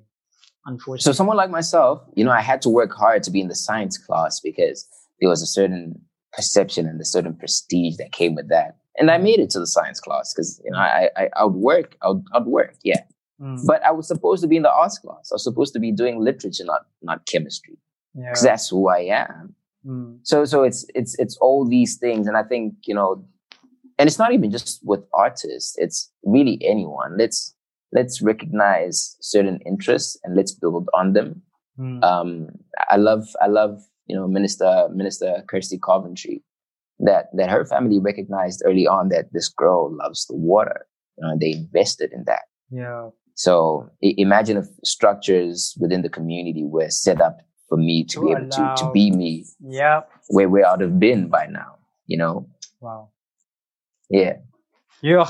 Unfortunately. 0.69 1.03
So 1.03 1.13
someone 1.13 1.37
like 1.37 1.51
myself, 1.51 2.01
you 2.17 2.25
know, 2.25 2.33
I 2.33 2.41
had 2.41 2.61
to 2.63 2.71
work 2.71 2.93
hard 2.93 3.23
to 3.25 3.31
be 3.31 3.41
in 3.41 3.49
the 3.49 3.55
science 3.55 3.99
class 3.99 4.41
because 4.41 4.89
there 5.21 5.29
was 5.29 5.41
a 5.43 5.47
certain 5.47 6.01
perception 6.33 6.87
and 6.89 7.01
a 7.01 7.05
certain 7.05 7.35
prestige 7.37 7.97
that 7.99 8.11
came 8.13 8.35
with 8.35 8.49
that. 8.49 8.77
And 8.99 9.11
I 9.11 9.19
made 9.19 9.39
it 9.39 9.51
to 9.51 9.61
the 9.61 9.67
science 9.67 10.01
class 10.01 10.33
because, 10.35 10.61
you 10.65 10.71
know, 10.73 10.79
I, 10.79 11.11
I, 11.17 11.29
I 11.37 11.45
would 11.45 11.55
work, 11.55 11.97
I 12.03 12.09
would, 12.09 12.25
I'd 12.35 12.47
work, 12.47 12.75
yeah. 12.83 13.03
Mm. 13.41 13.61
But 13.67 13.85
I 13.85 13.91
was 13.91 14.09
supposed 14.09 14.43
to 14.43 14.49
be 14.49 14.57
in 14.57 14.63
the 14.63 14.71
arts 14.73 14.99
class. 14.99 15.31
I 15.31 15.35
was 15.35 15.45
supposed 15.45 15.73
to 15.75 15.81
be 15.81 15.93
doing 15.93 16.21
literature, 16.21 16.65
not, 16.65 16.83
not 17.03 17.27
chemistry 17.27 17.79
yeah. 18.15 18.31
because 18.31 18.43
that's 18.43 18.69
who 18.69 18.89
I 18.89 19.01
am. 19.01 19.55
Mm. 19.87 20.19
So, 20.23 20.45
so 20.45 20.63
it's, 20.63 20.87
it's, 20.95 21.19
it's 21.19 21.37
all 21.39 21.67
these 21.69 21.97
things. 21.97 22.27
And 22.27 22.37
I 22.37 22.43
think, 22.43 22.75
you 22.87 22.95
know, 22.95 23.25
and 23.99 24.07
it's 24.07 24.19
not 24.19 24.33
even 24.33 24.51
just 24.51 24.81
with 24.85 25.01
artists. 25.13 25.75
It's 25.79 26.11
really 26.25 26.59
anyone. 26.65 27.17
Let's, 27.19 27.55
let's 27.93 28.23
recognize 28.23 29.17
certain 29.21 29.61
interests 29.67 30.19
and 30.25 30.35
let's 30.35 30.53
build 30.53 30.89
on 30.95 31.13
them 31.13 31.43
Mm. 31.79 32.03
um, 32.03 32.49
I 32.91 32.97
love, 32.97 33.27
I 33.43 33.49
love, 33.49 33.83
you 34.07 34.17
know, 34.17 34.27
Minister, 34.27 34.89
Minister 34.93 35.43
Kirsty 35.49 35.79
Coventry, 35.79 36.43
that, 37.01 37.27
that 37.35 37.51
her 37.51 37.67
family 37.67 37.99
recognized 37.99 38.63
early 38.65 38.87
on 38.87 39.11
that 39.11 39.27
this 39.33 39.49
girl 39.49 39.95
loves 39.95 40.27
the 40.27 40.37
water. 40.37 40.87
uh, 41.23 41.35
they 41.41 41.53
invested 41.53 42.13
in 42.13 42.25
that. 42.27 42.43
Yeah. 42.71 43.11
So 43.37 43.91
I- 44.03 44.15
imagine 44.17 44.57
if 44.57 44.67
structures 44.83 45.77
within 45.81 46.03
the 46.03 46.09
community 46.09 46.65
were 46.65 46.89
set 46.91 47.21
up 47.21 47.37
for 47.69 47.77
me 47.79 48.03
to, 48.05 48.21
be 48.25 48.33
able 48.33 48.49
to, 48.49 48.75
to 48.79 48.91
be 48.93 49.11
me, 49.11 49.45
Yeah. 49.61 50.03
where 50.29 50.49
where 50.49 50.67
I'd 50.67 50.81
have 50.81 50.99
been 50.99 51.29
by 51.29 51.47
now. 51.47 51.77
You 52.07 52.17
know? 52.19 52.49
Wow. 52.81 53.11
Yeah. 54.09 54.39
Yeah. 55.03 55.29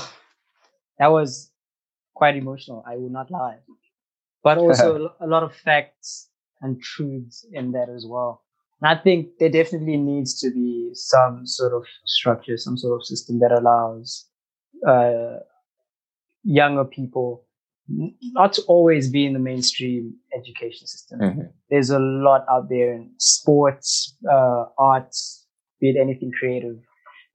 That 0.99 1.07
was 1.11 1.51
quite 2.15 2.35
emotional. 2.37 2.83
I 2.87 2.95
will 2.95 3.09
not 3.09 3.29
lie. 3.29 3.59
But 4.43 4.57
also 4.57 5.13
a 5.19 5.27
lot 5.27 5.43
of 5.43 5.53
facts 5.53 6.29
and 6.61 6.81
truths 6.81 7.45
in 7.51 7.71
that 7.73 7.89
as 7.89 8.05
well. 8.07 8.43
And 8.81 8.87
I 8.97 9.01
think 9.01 9.37
there 9.39 9.49
definitely 9.49 9.97
needs 9.97 10.39
to 10.41 10.51
be 10.51 10.91
some 10.93 11.45
sort 11.45 11.73
of 11.73 11.83
structure, 12.05 12.55
some 12.57 12.77
sort 12.77 13.01
of 13.01 13.05
system 13.05 13.39
that 13.39 13.51
allows 13.51 14.27
uh, 14.87 15.39
younger 16.43 16.85
people 16.85 17.43
not 17.89 18.53
to 18.53 18.61
always 18.63 19.09
be 19.09 19.25
in 19.25 19.33
the 19.33 19.39
mainstream 19.39 20.13
education 20.37 20.85
system. 20.87 21.19
Mhm. 21.19 21.51
There's 21.69 21.89
a 21.89 21.99
lot 21.99 22.45
out 22.51 22.69
there 22.69 22.93
in 22.93 23.11
sports, 23.17 24.15
uh, 24.29 24.65
arts, 24.77 25.45
be 25.79 25.89
it 25.91 25.97
anything 25.99 26.31
creative. 26.37 26.77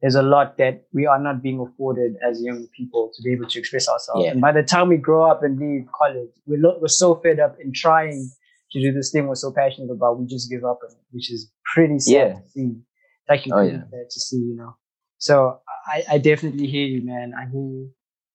There's 0.00 0.16
a 0.16 0.22
lot 0.22 0.58
that 0.58 0.84
we 0.92 1.06
are 1.06 1.18
not 1.20 1.42
being 1.42 1.60
afforded 1.60 2.16
as 2.28 2.42
young 2.42 2.66
people 2.76 3.10
to 3.14 3.22
be 3.22 3.32
able 3.32 3.48
to 3.48 3.58
express 3.58 3.88
ourselves. 3.88 4.24
Yeah. 4.24 4.32
And 4.32 4.40
by 4.40 4.52
the 4.52 4.62
time 4.64 4.88
we 4.88 4.96
grow 4.96 5.30
up 5.30 5.42
and 5.44 5.58
leave 5.58 5.86
college, 5.96 6.30
we're, 6.46 6.58
lo- 6.60 6.78
we're 6.80 6.88
so 6.88 7.14
fed 7.16 7.38
up 7.38 7.56
in 7.60 7.72
trying 7.72 8.28
to 8.72 8.80
do 8.80 8.92
this 8.92 9.10
thing 9.12 9.28
we're 9.28 9.36
so 9.36 9.52
passionate 9.52 9.90
about, 9.92 10.18
we 10.18 10.26
just 10.26 10.50
give 10.50 10.64
up 10.64 10.80
on 10.84 10.90
it, 10.90 11.04
which 11.12 11.30
is 11.30 11.50
pretty 11.74 11.98
sad 12.00 12.12
Yeah. 12.12 12.32
to 12.34 12.48
see. 12.48 12.72
It's 12.72 13.30
actually 13.30 13.52
Oh, 13.52 13.60
yeah. 13.62 13.84
to 14.10 14.20
see, 14.20 14.38
you 14.38 14.56
know. 14.56 14.74
So 15.18 15.60
I, 15.86 16.02
I 16.14 16.18
definitely 16.18 16.66
hear 16.66 16.86
you, 16.86 17.04
man. 17.04 17.32
I 17.38 17.44
hear 17.48 17.60
you. 17.60 17.90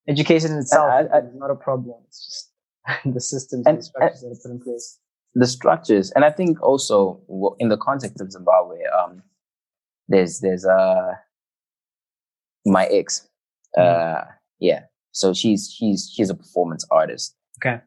Education 0.07 0.51
in 0.53 0.59
itself 0.59 0.89
I- 0.89 1.17
I- 1.17 1.19
is 1.21 1.35
not 1.35 1.51
a 1.51 1.55
problem. 1.55 1.95
It's 2.07 2.25
just 2.25 3.03
the 3.15 3.19
systems 3.21 3.65
and, 3.65 3.75
And- 3.75 3.77
the 3.79 3.83
structures 3.83 4.21
that 4.21 4.27
are 4.29 4.41
put 4.43 4.51
in 4.51 4.59
place. 4.61 4.99
the 5.35 5.47
structures, 5.47 6.11
and 6.15 6.23
I 6.25 6.31
think 6.31 6.61
also 6.63 7.21
in 7.59 7.69
the 7.69 7.77
context 7.77 8.21
of 8.21 8.31
Zimbabwe, 8.31 8.77
um, 8.97 9.21
there's 10.07 10.39
there's 10.39 10.65
uh 10.65 11.11
my 12.65 12.85
ex, 12.85 13.27
uh, 13.77 14.21
yeah. 14.59 14.81
So 15.11 15.33
she's 15.33 15.71
she's 15.75 16.11
she's 16.13 16.29
a 16.29 16.35
performance 16.35 16.85
artist. 16.91 17.35
Okay. 17.59 17.81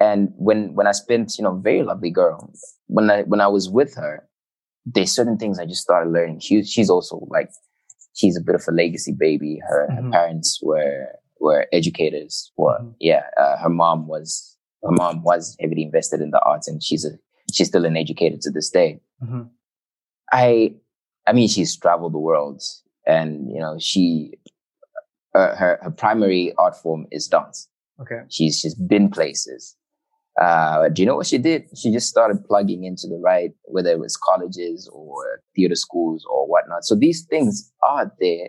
And 0.00 0.32
when 0.36 0.74
when 0.74 0.86
I 0.86 0.92
spent, 0.92 1.38
you 1.38 1.44
know, 1.44 1.54
very 1.56 1.82
lovely 1.82 2.10
girl, 2.10 2.52
when 2.86 3.10
I 3.10 3.22
when 3.22 3.40
I 3.40 3.48
was 3.48 3.68
with 3.70 3.94
her, 3.96 4.28
there's 4.84 5.12
certain 5.12 5.38
things 5.38 5.58
I 5.58 5.66
just 5.66 5.82
started 5.82 6.10
learning. 6.10 6.40
She 6.40 6.62
she's 6.64 6.90
also 6.90 7.26
like 7.30 7.50
she's 8.14 8.36
a 8.36 8.40
bit 8.40 8.54
of 8.54 8.62
a 8.68 8.72
legacy 8.72 9.12
baby. 9.12 9.60
Her, 9.68 9.88
Mhm. 9.90 10.04
her 10.04 10.10
parents 10.10 10.60
were 10.62 11.06
were 11.44 11.66
educators. 11.72 12.50
Well, 12.56 12.78
Mhm. 12.80 12.94
yeah, 13.00 13.22
uh, 13.42 13.56
her 13.62 13.68
mom 13.82 14.08
was 14.08 14.30
her 14.82 14.90
mom 15.02 15.22
was 15.22 15.56
heavily 15.60 15.82
invested 15.82 16.20
in 16.20 16.30
the 16.30 16.40
arts, 16.42 16.66
and 16.68 16.82
she's 16.82 17.04
a 17.04 17.12
she's 17.54 17.68
still 17.68 17.84
an 17.84 17.96
educator 17.96 18.36
to 18.40 18.50
this 18.50 18.70
day. 18.70 19.00
Mhm. 19.22 19.50
I 20.32 20.74
I 21.26 21.32
mean, 21.32 21.48
she's 21.48 21.76
traveled 21.76 22.12
the 22.14 22.18
world, 22.30 22.60
and 23.06 23.50
you 23.52 23.60
know, 23.60 23.76
she 23.78 24.32
uh, 25.34 25.54
her 25.56 25.78
her 25.82 25.90
primary 25.90 26.52
art 26.58 26.76
form 26.76 27.06
is 27.10 27.28
dance. 27.28 27.68
Okay. 28.02 28.20
She's 28.28 28.58
she's 28.60 28.74
been 28.74 29.10
places. 29.10 29.76
Uh, 30.40 30.88
do 30.88 31.00
you 31.00 31.06
know 31.06 31.14
what 31.16 31.26
she 31.32 31.38
did? 31.38 31.62
She 31.80 31.92
just 31.92 32.08
started 32.08 32.44
plugging 32.44 32.82
into 32.84 33.06
the 33.06 33.20
right, 33.30 33.52
whether 33.74 33.90
it 33.90 34.00
was 34.00 34.16
colleges 34.16 34.88
or 34.92 35.40
theater 35.54 35.76
schools 35.76 36.24
or 36.28 36.46
whatnot. 36.48 36.84
So 36.84 36.96
these 36.96 37.24
things 37.32 37.72
are 37.82 38.12
there, 38.20 38.48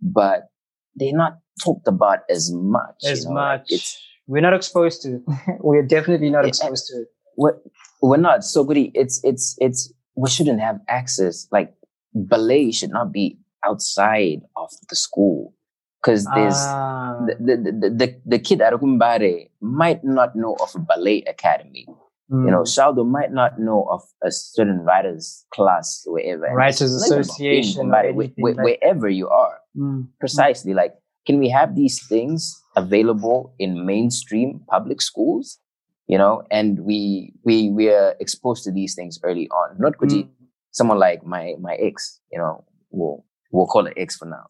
but 0.00 0.48
they're 0.94 1.12
not 1.24 1.34
talked 1.62 1.86
about 1.88 2.20
as 2.30 2.52
much. 2.52 2.96
you 3.02 3.10
As 3.10 3.24
know, 3.26 3.32
like 3.32 3.60
much. 3.60 3.66
it's 3.70 3.98
we're 4.26 4.42
not 4.42 4.54
exposed 4.54 5.02
to. 5.02 5.22
we're 5.60 5.82
definitely 5.86 6.30
not 6.30 6.44
exposed 6.46 6.86
to 6.88 7.02
it. 7.02 7.08
what 7.34 7.62
we're 8.02 8.16
not 8.16 8.44
so 8.44 8.64
goody. 8.64 8.90
It's 8.94 9.20
it's 9.24 9.56
it's 9.60 9.92
we 10.16 10.28
shouldn't 10.28 10.60
have 10.60 10.80
access. 10.88 11.46
Like 11.52 11.74
ballet 12.14 12.72
should 12.72 12.90
not 12.90 13.12
be 13.12 13.38
outside 13.64 14.40
of 14.56 14.70
the 14.90 14.96
school 14.96 15.54
because 16.02 16.24
there's 16.34 16.54
Ah, 16.56 17.18
the, 17.26 17.34
the, 17.34 17.56
the, 17.72 17.90
the, 17.90 18.20
the 18.26 18.38
kid 18.38 18.60
at 18.60 18.72
Rukumbare 18.72 19.48
might 19.60 20.04
not 20.04 20.36
know 20.36 20.56
of 20.60 20.70
a 20.74 20.78
ballet 20.78 21.22
academy. 21.26 21.86
You 22.28 22.50
know, 22.50 22.62
mm. 22.62 22.66
Shaldo 22.66 23.06
might 23.08 23.32
not 23.32 23.60
know 23.60 23.86
of 23.88 24.02
a 24.24 24.32
certain 24.32 24.80
writers 24.80 25.44
class 25.54 26.02
wherever. 26.06 26.42
Writers 26.54 26.92
it's 26.94 27.08
not 27.08 27.18
even 27.18 27.24
about 27.24 27.38
being 27.38 27.60
Association 27.60 27.80
or 27.80 27.84
Rukumbare, 27.92 28.02
wh- 28.02 28.18
anything 28.18 28.44
wh- 28.44 28.56
like- 28.56 28.64
wherever 28.64 29.08
you 29.08 29.28
are, 29.28 29.58
Mm. 29.78 30.08
precisely. 30.18 30.74
Like, 30.74 30.94
can 31.26 31.38
we 31.38 31.48
have 31.48 31.74
these 31.74 32.06
things 32.06 32.54
available 32.76 33.54
in 33.58 33.84
mainstream 33.86 34.60
public 34.68 35.00
schools? 35.02 35.58
You 36.06 36.18
know, 36.18 36.42
and 36.50 36.80
we 36.80 37.32
we 37.44 37.70
we 37.70 37.88
are 37.90 38.14
exposed 38.20 38.62
to 38.64 38.72
these 38.72 38.94
things 38.94 39.18
early 39.24 39.48
on. 39.48 39.76
Not 39.78 39.98
kuti 39.98 40.24
Mm. 40.24 40.28
someone 40.70 40.98
like 40.98 41.24
my 41.26 41.54
my 41.60 41.74
ex, 41.74 42.20
you 42.32 42.38
know, 42.38 42.64
we'll 42.90 43.24
we'll 43.50 43.66
call 43.66 43.86
it 43.86 43.94
ex 43.96 44.16
for 44.16 44.26
now. 44.26 44.44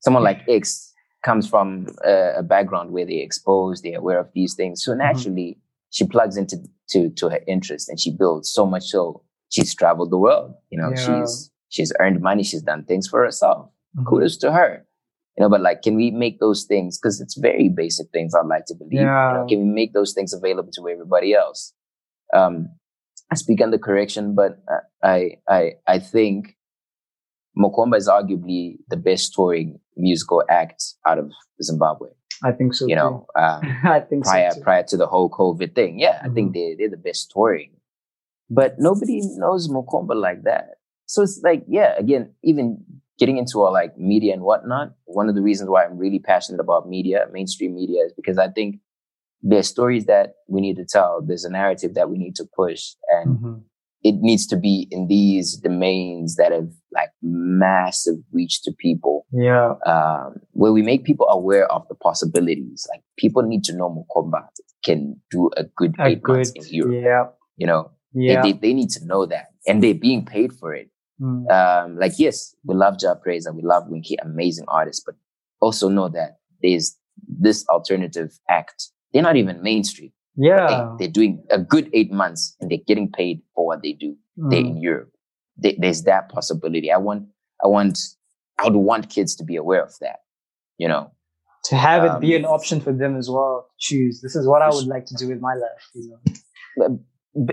Someone 0.00 0.22
like 0.24 0.40
X 0.48 0.92
comes 1.22 1.48
from 1.48 1.86
a, 2.04 2.34
a 2.38 2.42
background 2.42 2.92
where 2.92 3.04
they're 3.04 3.22
exposed, 3.28 3.82
they're 3.82 3.98
aware 3.98 4.18
of 4.20 4.28
these 4.34 4.54
things. 4.54 4.82
So 4.84 4.94
naturally, 4.94 5.58
she 5.90 6.06
plugs 6.06 6.36
into 6.36 6.56
to 6.92 7.10
to 7.10 7.28
her 7.28 7.40
interest 7.46 7.88
and 7.90 7.98
she 8.00 8.10
builds 8.10 8.48
so 8.50 8.64
much 8.64 8.84
so 8.84 9.22
she's 9.50 9.74
traveled 9.74 10.10
the 10.12 10.18
world. 10.18 10.54
You 10.70 10.78
know, 10.80 10.90
Yeah. 10.94 11.02
she's 11.04 11.50
she's 11.68 11.92
earned 12.00 12.20
money, 12.22 12.42
she's 12.42 12.62
done 12.62 12.84
things 12.84 13.06
for 13.08 13.20
herself. 13.24 13.68
Mhm. 13.98 14.06
Kudos 14.06 14.36
to 14.38 14.52
her. 14.52 14.86
You 15.36 15.42
know, 15.44 15.48
but 15.50 15.60
like, 15.60 15.82
can 15.82 15.96
we 15.96 16.10
make 16.10 16.40
those 16.40 16.64
things? 16.64 16.98
Because 16.98 17.20
it's 17.20 17.36
very 17.36 17.68
basic 17.68 18.08
things. 18.10 18.34
I'd 18.34 18.46
like 18.46 18.64
to 18.66 18.74
believe. 18.74 18.92
You 18.92 19.00
Yeah. 19.06 19.32
know, 19.34 19.46
can 19.48 19.58
we 19.58 19.64
make 19.66 19.92
those 19.92 20.12
things 20.14 20.32
available 20.32 20.70
to 20.72 20.88
everybody 20.88 21.34
else? 21.34 21.74
Um, 22.34 22.68
I 23.30 23.34
speak 23.34 23.60
under 23.60 23.78
correction, 23.78 24.34
but 24.34 24.58
uh, 24.70 24.80
I 25.02 25.38
I 25.48 25.72
I 25.86 25.98
think 25.98 26.56
Mokoomba 27.58 27.96
is 27.96 28.08
arguably 28.08 28.76
the 28.88 28.96
best 28.96 29.34
touring 29.34 29.78
musical 29.96 30.42
act 30.48 30.94
out 31.06 31.18
of 31.18 31.32
Zimbabwe. 31.62 32.10
I 32.44 32.52
think 32.52 32.74
so. 32.74 32.86
You 32.86 32.94
too. 32.94 33.00
know, 33.00 33.26
um, 33.36 33.60
I 33.84 34.00
think 34.00 34.24
prior 34.24 34.50
so. 34.52 34.60
Prior 34.62 34.82
to 34.84 34.96
the 34.96 35.06
whole 35.06 35.30
COVID 35.30 35.74
thing. 35.74 35.98
Yeah, 35.98 36.20
I 36.22 36.28
Mhm. 36.28 36.34
think 36.34 36.54
they 36.54 36.76
they're 36.78 36.90
the 36.90 36.96
best 37.08 37.30
touring, 37.32 37.72
but 38.50 38.76
nobody 38.78 39.20
knows 39.36 39.68
Mokoomba 39.68 40.14
like 40.14 40.42
that. 40.44 40.76
So 41.06 41.22
it's 41.22 41.40
like, 41.42 41.64
yeah, 41.68 41.94
again, 41.98 42.34
even 42.42 42.84
getting 43.18 43.38
into 43.38 43.62
all 43.62 43.72
like 43.72 43.96
media 43.98 44.32
and 44.34 44.42
whatnot. 44.42 44.92
One 45.04 45.28
of 45.28 45.34
the 45.34 45.42
reasons 45.42 45.70
why 45.70 45.84
I'm 45.84 45.96
really 45.98 46.18
passionate 46.18 46.60
about 46.60 46.88
media, 46.88 47.26
mainstream 47.32 47.74
media, 47.74 48.04
is 48.04 48.12
because 48.14 48.38
I 48.38 48.48
think 48.48 48.76
there's 49.42 49.68
stories 49.68 50.06
that 50.06 50.34
we 50.48 50.60
need 50.60 50.76
to 50.76 50.84
tell. 50.84 51.22
There's 51.24 51.44
a 51.44 51.50
narrative 51.50 51.94
that 51.94 52.10
we 52.10 52.18
need 52.18 52.34
to 52.36 52.44
push, 52.56 52.94
and 53.08 53.38
Mhm. 53.38 53.60
it 54.02 54.16
needs 54.20 54.46
to 54.48 54.56
be 54.56 54.86
in 54.90 55.06
these 55.08 55.56
domains 55.56 56.36
that 56.36 56.52
have 56.52 56.70
like 56.92 57.10
massive 57.22 58.16
reach 58.32 58.62
to 58.62 58.72
people 58.78 59.26
Yeah. 59.32 59.74
um, 59.86 60.36
where 60.52 60.72
we 60.72 60.82
make 60.82 61.04
people 61.04 61.26
aware 61.28 61.70
of 61.70 61.86
the 61.88 61.94
possibilities. 61.94 62.86
Like 62.92 63.02
people 63.18 63.42
need 63.42 63.64
to 63.64 63.76
know 63.76 63.88
Mokoomba 63.90 64.48
can 64.84 65.20
do 65.30 65.50
a 65.56 65.64
good 65.64 65.94
A 65.98 66.06
eight 66.06 66.26
months 66.26 66.52
in 66.52 66.62
Europe. 66.70 66.94
Yeah. 67.04 67.24
You 67.56 67.66
know, 67.66 67.90
They- 68.14 68.22
Yeah. 68.32 68.42
they, 68.42 68.52
they 68.52 68.72
need 68.72 68.88
to 68.96 69.04
know 69.04 69.26
that, 69.26 69.48
and 69.68 69.82
they're 69.82 69.92
being 70.08 70.24
paid 70.24 70.54
for 70.54 70.72
it. 70.72 70.88
Mm. 71.20 71.50
Um, 71.50 71.98
like 71.98 72.12
yes, 72.18 72.54
we 72.64 72.74
love 72.74 72.98
Jah 72.98 73.16
Prayzah 73.24 73.46
and 73.46 73.56
we 73.56 73.62
love 73.62 73.84
Winky, 73.88 74.16
amazing 74.22 74.64
artists, 74.68 75.02
but 75.04 75.14
also 75.60 75.88
know 75.88 76.08
that 76.10 76.38
there's 76.62 76.96
this 77.28 77.66
alternative 77.68 78.38
act. 78.48 78.90
They're 79.12 79.22
not 79.22 79.36
even 79.36 79.62
mainstream. 79.62 80.12
Yeah. 80.38 80.94
they're 80.98 81.08
doing 81.08 81.42
a 81.50 81.58
good 81.58 81.88
eight 81.94 82.12
months 82.12 82.54
and 82.60 82.70
they're 82.70 82.84
getting 82.86 83.10
paid 83.10 83.40
for 83.54 83.64
what 83.66 83.82
they 83.82 83.92
do 83.94 84.16
they're 84.36 84.60
Mm. 84.62 84.70
in 84.72 84.76
Europe. 84.82 85.10
There- 85.56 85.72
There's 85.78 86.02
that 86.02 86.28
possibility. 86.28 86.92
I 86.92 86.98
want, 86.98 87.28
I 87.64 87.68
want, 87.68 87.98
I 88.58 88.64
would 88.64 88.76
want 88.76 89.08
kids 89.08 89.34
to 89.36 89.44
be 89.44 89.56
aware 89.56 89.82
of 89.82 89.94
that. 90.02 90.18
You 90.76 90.88
know, 90.88 91.10
To 91.70 91.76
have 91.76 92.04
it 92.04 92.20
be 92.20 92.34
um, 92.36 92.40
an 92.44 92.44
option 92.44 92.82
for 92.82 92.92
them 92.92 93.16
as 93.16 93.30
well. 93.30 93.66
to 93.66 93.74
Choose. 93.78 94.20
This 94.20 94.36
is 94.36 94.46
what 94.46 94.60
I 94.60 94.68
would 94.68 94.86
like 94.86 95.06
to 95.06 95.14
do 95.14 95.26
with 95.28 95.40
my 95.40 95.54
life. 95.54 95.84
You 95.94 96.18
know. 96.76 96.98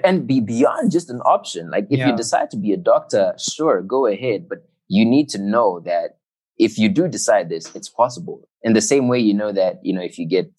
And 0.04 0.26
be 0.28 0.40
beyond 0.40 0.92
just 0.92 1.10
an 1.10 1.20
option. 1.22 1.70
Like 1.70 1.88
if 1.90 2.00
Yeah. 2.00 2.10
you 2.10 2.16
decide 2.16 2.50
to 2.52 2.58
be 2.58 2.72
a 2.74 2.78
doctor, 2.78 3.34
sure, 3.38 3.82
go 3.82 4.06
ahead, 4.06 4.48
but 4.50 4.60
you 4.88 5.06
need 5.06 5.30
to 5.30 5.38
know 5.40 5.80
that 5.82 6.18
if 6.58 6.78
you 6.78 6.88
do 6.90 7.08
decide 7.08 7.50
this, 7.50 7.76
it's 7.76 7.90
possible. 7.90 8.48
In 8.62 8.74
the 8.74 8.82
same 8.82 9.08
way, 9.08 9.20
you 9.20 9.34
know 9.34 9.52
that 9.52 9.80
you 9.84 9.94
know 9.94 10.02
if 10.02 10.18
you 10.18 10.28
get 10.28 10.52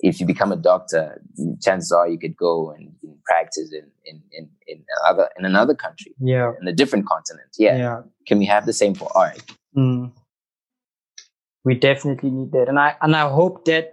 if 0.00 0.20
you 0.20 0.26
become 0.26 0.52
a 0.52 0.56
doctor, 0.56 1.20
chances 1.60 1.90
are 1.90 2.06
you 2.08 2.18
could 2.20 2.36
go 2.36 2.70
and, 2.70 2.92
and 3.02 3.16
practice 3.24 3.72
in 3.72 3.90
in 4.04 4.22
in 4.30 4.48
in 4.68 4.84
another 5.04 5.28
in 5.38 5.44
another 5.44 5.74
country, 5.74 6.14
Yeah. 6.20 6.52
in 6.60 6.68
a 6.68 6.72
different 6.72 7.06
continent. 7.06 7.48
Yeah. 7.58 7.76
Yeah. 7.76 8.02
Can 8.28 8.38
we 8.38 8.44
have 8.46 8.64
the 8.66 8.72
same 8.72 8.94
for 8.94 9.08
art? 9.16 9.42
Mm. 9.76 10.12
We 11.64 11.74
definitely 11.74 12.30
need 12.30 12.52
that, 12.52 12.68
and 12.68 12.78
I 12.78 12.94
and 13.02 13.16
I 13.16 13.28
hope 13.28 13.64
that 13.64 13.92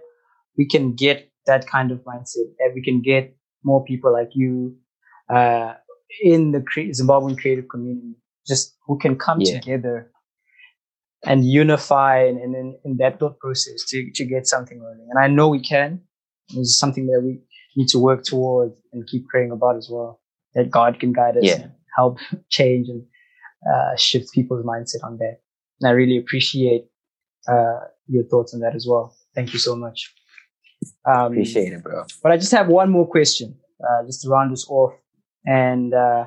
we 0.56 0.66
can 0.66 0.94
get 0.94 1.30
that 1.46 1.66
kind 1.66 1.90
of 1.90 1.98
mindset. 2.04 2.46
That 2.58 2.72
we 2.74 2.82
can 2.82 3.02
get 3.02 3.34
more 3.66 3.84
people 3.84 4.12
like 4.12 4.30
you 4.34 4.76
uh, 5.28 5.74
in 6.22 6.52
the 6.52 6.62
cre- 6.62 6.92
Zimbabwean 7.00 7.36
creative 7.38 7.68
community, 7.68 8.14
just 8.46 8.74
who 8.86 8.96
can 8.98 9.16
come 9.26 9.40
Yeah. 9.40 9.58
together 9.60 10.10
and 11.24 11.44
unify 11.44 12.16
and, 12.24 12.54
in 12.84 12.96
that 12.98 13.18
thought 13.18 13.38
process 13.40 13.84
to, 13.88 14.10
to 14.14 14.24
get 14.24 14.46
something 14.46 14.80
rolling. 14.80 15.08
And 15.10 15.18
I 15.18 15.26
know 15.26 15.48
we 15.48 15.60
can. 15.60 16.00
It's 16.54 16.78
something 16.78 17.06
that 17.08 17.20
we 17.26 17.40
need 17.76 17.88
to 17.88 17.98
work 17.98 18.22
towards 18.22 18.74
and 18.92 19.06
keep 19.08 19.26
praying 19.28 19.50
about 19.50 19.76
as 19.76 19.88
well. 19.90 20.20
That 20.54 20.70
God 20.70 21.00
can 21.00 21.12
guide 21.12 21.36
us, 21.36 21.44
Yeah. 21.44 21.66
help 21.96 22.18
change 22.48 22.88
and 22.88 23.02
uh, 23.70 23.96
shift 23.96 24.32
people's 24.32 24.64
mindset 24.64 25.02
on 25.04 25.18
that. 25.18 25.40
And 25.80 25.88
I 25.88 25.92
really 25.92 26.16
appreciate 26.16 26.84
uh, 27.48 27.80
your 28.06 28.24
thoughts 28.30 28.54
on 28.54 28.60
that 28.60 28.74
as 28.76 28.86
well. 28.88 29.14
Thank 29.34 29.52
you 29.52 29.58
so 29.58 29.74
much. 29.74 30.14
Um, 31.04 31.26
Appreciate 31.32 31.72
it, 31.72 31.82
bro. 31.82 32.04
but 32.22 32.32
I 32.32 32.36
just 32.36 32.52
have 32.52 32.68
one 32.68 32.90
more 32.90 33.06
question, 33.06 33.56
uh, 33.82 34.04
just 34.06 34.22
to 34.22 34.28
round 34.28 34.52
us 34.52 34.66
off, 34.68 34.92
and 35.46 35.94
uh, 35.94 36.26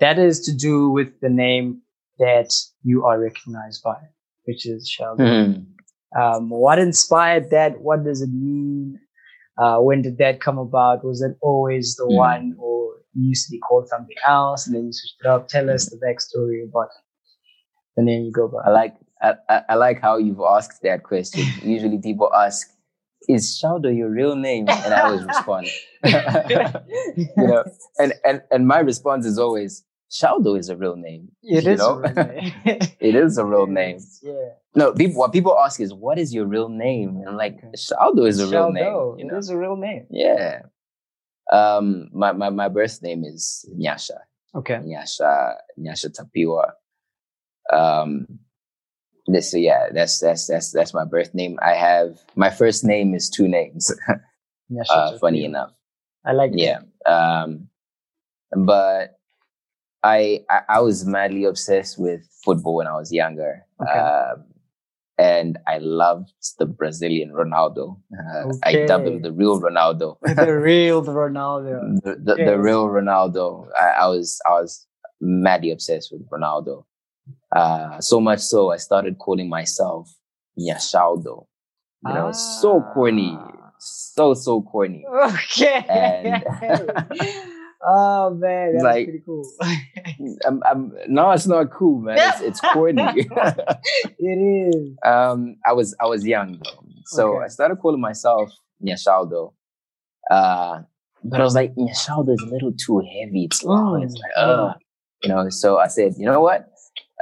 that 0.00 0.18
is 0.18 0.40
to 0.42 0.52
do 0.54 0.90
with 0.90 1.08
the 1.20 1.28
name 1.28 1.82
that 2.18 2.50
you 2.82 3.04
are 3.04 3.18
recognized 3.20 3.82
by, 3.82 3.96
which 4.44 4.66
is 4.66 4.88
Sheldon. 4.88 5.26
Mhm. 5.26 5.66
Um, 6.20 6.50
what 6.50 6.78
inspired 6.78 7.50
that? 7.50 7.80
What 7.80 8.04
does 8.04 8.20
it 8.22 8.30
mean? 8.32 8.98
Uh, 9.58 9.78
when 9.80 10.02
did 10.02 10.18
that 10.18 10.40
come 10.40 10.58
about? 10.58 11.04
Was 11.04 11.22
it 11.22 11.36
always 11.40 11.96
the 11.96 12.04
Mm. 12.04 12.16
one, 12.16 12.56
or 12.58 12.92
you 13.14 13.28
used 13.30 13.46
to 13.46 13.50
be 13.52 13.58
called 13.60 13.88
something 13.88 14.16
else, 14.26 14.66
and 14.66 14.74
then 14.76 14.86
you 14.86 14.92
switched 14.92 15.20
it 15.20 15.26
up? 15.26 15.48
Tell 15.48 15.68
us 15.70 15.86
the 15.86 15.96
backstory 15.96 16.64
about 16.68 16.88
the 17.96 18.02
name 18.02 18.24
you 18.24 18.32
go 18.32 18.50
I 18.64 18.70
like 18.70 18.94
I, 19.22 19.62
I 19.68 19.74
like 19.76 20.00
how 20.00 20.16
you've 20.18 20.40
asked 20.40 20.82
that 20.82 21.02
question. 21.04 21.44
Usually 21.62 21.98
people 21.98 22.28
ask, 22.34 22.68
"Is 23.28 23.60
Shaldo 23.62 23.94
your 23.96 24.10
real 24.10 24.36
name?" 24.36 24.68
And 24.68 24.94
I 24.94 25.02
always 25.02 25.24
respond, 25.24 25.66
you 27.16 27.28
know, 27.36 27.64
and 27.98 28.14
and 28.24 28.42
and 28.50 28.66
my 28.66 28.78
response 28.78 29.26
is 29.26 29.38
always, 29.38 29.84
Shaldo 30.10 30.58
is 30.58 30.68
a 30.68 30.76
real 30.76 30.96
name." 30.96 31.28
It 31.42 31.66
you 31.66 31.80
a 31.80 31.98
real 31.98 32.12
name. 32.12 32.52
It 33.00 33.14
is 33.14 33.38
a 33.38 33.44
real 33.44 33.66
name. 33.66 33.98
Yeah. 34.22 34.32
No, 34.74 34.92
people. 34.92 35.18
What 35.18 35.32
people 35.32 35.58
ask 35.58 35.80
is, 35.80 35.92
"What 35.92 36.18
is 36.18 36.32
your 36.34 36.46
real 36.46 36.68
name?" 36.68 37.16
And 37.16 37.28
I'm 37.28 37.36
like, 37.36 37.60
"Shaldo 37.76 38.26
is 38.26 38.40
a 38.40 38.46
real 38.46 38.70
Shaldo, 38.70 38.72
name." 38.72 39.18
You 39.18 39.32
know? 39.32 39.38
is 39.38 39.50
a 39.50 39.56
real 39.56 39.76
name. 39.76 40.06
Yeah. 40.10 40.62
Um, 41.50 42.08
my, 42.12 42.32
my 42.32 42.50
my 42.50 42.68
birth 42.68 43.02
name 43.02 43.24
is 43.24 43.68
Nyasha. 43.76 44.18
Okay. 44.54 44.76
Nyasha 44.76 45.54
Nyasha 45.78 46.10
Tapiwa. 46.10 46.72
Um, 47.72 48.26
this 49.32 49.50
so 49.50 49.56
yeah, 49.58 49.88
that's 49.92 50.20
that's 50.20 50.46
that's 50.46 50.72
that's 50.72 50.94
my 50.94 51.04
birth 51.04 51.34
name. 51.34 51.58
I 51.62 51.74
have 51.74 52.18
my 52.36 52.50
first 52.50 52.84
name 52.84 53.14
is 53.14 53.28
two 53.30 53.48
names. 53.48 53.92
Yeah, 54.70 54.82
uh, 54.88 55.18
funny 55.18 55.44
enough, 55.44 55.70
I 56.24 56.32
like 56.32 56.52
yeah. 56.54 56.80
Um, 57.04 57.68
but 58.56 59.18
I, 60.02 60.40
I 60.50 60.60
I 60.68 60.80
was 60.80 61.04
madly 61.04 61.44
obsessed 61.44 61.98
with 61.98 62.22
football 62.44 62.76
when 62.76 62.86
I 62.86 62.94
was 62.94 63.12
younger. 63.12 63.66
Okay. 63.82 63.98
Um, 63.98 64.44
and 65.18 65.58
I 65.66 65.78
loved 65.78 66.32
the 66.58 66.64
Brazilian 66.66 67.32
Ronaldo. 67.32 67.98
Uh, 68.18 68.48
I 68.64 68.86
dubbed 68.86 69.04
Okay. 69.06 69.16
him 69.16 69.22
the 69.22 69.32
real 69.32 69.60
Ronaldo. 69.60 70.16
the 70.22 70.54
real 70.56 71.04
Ronaldo. 71.04 72.00
the, 72.02 72.16
the, 72.16 72.44
the 72.44 72.58
real 72.58 72.86
Ronaldo. 72.88 73.68
I, 73.78 74.04
I 74.04 74.06
was 74.08 74.40
I 74.46 74.52
was 74.52 74.86
madly 75.20 75.70
obsessed 75.70 76.10
with 76.12 76.26
Ronaldo. 76.30 76.84
Uh, 77.54 78.00
so 78.00 78.20
much 78.20 78.40
so 78.40 78.70
I 78.70 78.76
started 78.78 79.18
calling 79.18 79.48
myself 79.48 80.12
Nyashaldo. 80.58 81.46
You 82.06 82.14
know, 82.14 82.32
so 82.32 82.80
corny, 82.94 83.36
Ah. 83.38 83.70
so 83.78 84.34
so 84.34 84.62
corny. 84.62 85.04
Okay. 85.06 85.84
And- 85.88 86.44
oh 87.86 88.30
man, 88.34 88.72
that's 88.72 88.84
Like- 88.84 89.06
pretty 89.06 89.22
cool. 89.24 89.44
I'm, 90.46 90.62
I'm, 90.64 90.92
no, 91.08 91.30
it's 91.32 91.46
not 91.46 91.70
cool, 91.70 92.00
man. 92.00 92.16
It's, 92.18 92.40
it's 92.40 92.60
corny. 92.60 93.02
it 94.18 94.74
is. 94.74 94.96
um, 95.04 95.56
I 95.66 95.72
was 95.72 95.94
I 96.00 96.06
was 96.06 96.26
young 96.26 96.58
though, 96.64 96.84
so 97.06 97.36
Okay. 97.36 97.44
I 97.44 97.48
started 97.48 97.76
calling 97.76 98.00
myself 98.00 98.50
Nyashaldo. 98.84 99.52
Uh, 100.30 100.82
but 101.24 101.40
I 101.40 101.44
was 101.44 101.54
like, 101.54 101.74
Nyashaldo 101.76 102.34
is 102.34 102.42
a 102.42 102.46
little 102.52 102.72
too 102.72 102.98
heavy. 103.00 103.44
It's 103.44 103.62
long. 103.62 104.02
It's 104.02 104.14
like, 104.14 104.32
Mm. 104.38 104.70
uh, 104.70 104.74
you 105.22 105.28
know. 105.28 105.48
So 105.50 105.78
I 105.78 105.86
said, 105.86 106.14
you 106.18 106.26
know 106.26 106.40
what? 106.40 106.68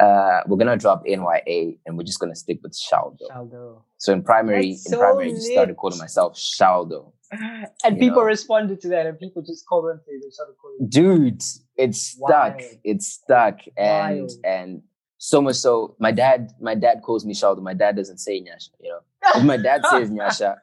Uh, 0.00 0.40
we're 0.46 0.56
gonna 0.56 0.76
drop 0.76 1.04
NYA 1.06 1.78
and 1.84 1.96
we're 1.96 2.04
just 2.04 2.20
gonna 2.20 2.34
stick 2.34 2.60
with 2.62 2.72
Shaldo. 2.72 3.28
Shaldo. 3.30 3.82
So 3.98 4.12
in 4.12 4.22
primary, 4.22 4.70
That's 4.70 4.86
in 4.86 4.92
so 4.92 4.98
primary, 4.98 5.30
I 5.30 5.34
just 5.34 5.46
started 5.48 5.76
calling 5.76 5.98
myself 5.98 6.36
Shaldo. 6.36 7.12
And 7.84 7.96
people 7.98 8.22
know. 8.22 8.24
responded 8.24 8.80
to 8.80 8.88
that, 8.88 9.06
and 9.06 9.16
people 9.16 9.40
just 9.42 9.64
commented. 9.66 10.02
They 10.06 10.30
started 10.30 10.56
calling. 10.60 10.88
Dude, 10.88 11.42
it's 11.76 12.00
stuck. 12.00 12.58
Wild. 12.58 12.62
It's 12.82 13.06
stuck, 13.06 13.60
and 13.76 14.20
Wild. 14.20 14.32
and 14.42 14.82
so 15.18 15.40
much 15.40 15.56
so. 15.56 15.94
My 16.00 16.10
dad, 16.10 16.52
my 16.60 16.74
dad 16.74 17.02
calls 17.02 17.24
me 17.24 17.34
Shaldo. 17.34 17.62
My 17.62 17.74
dad 17.74 17.94
doesn't 17.94 18.18
say 18.18 18.40
Nyasha. 18.40 18.70
You 18.80 18.90
know, 18.90 19.00
if 19.36 19.44
my 19.44 19.58
dad 19.58 19.82
says 19.86 20.10
Nyasha, 20.18 20.56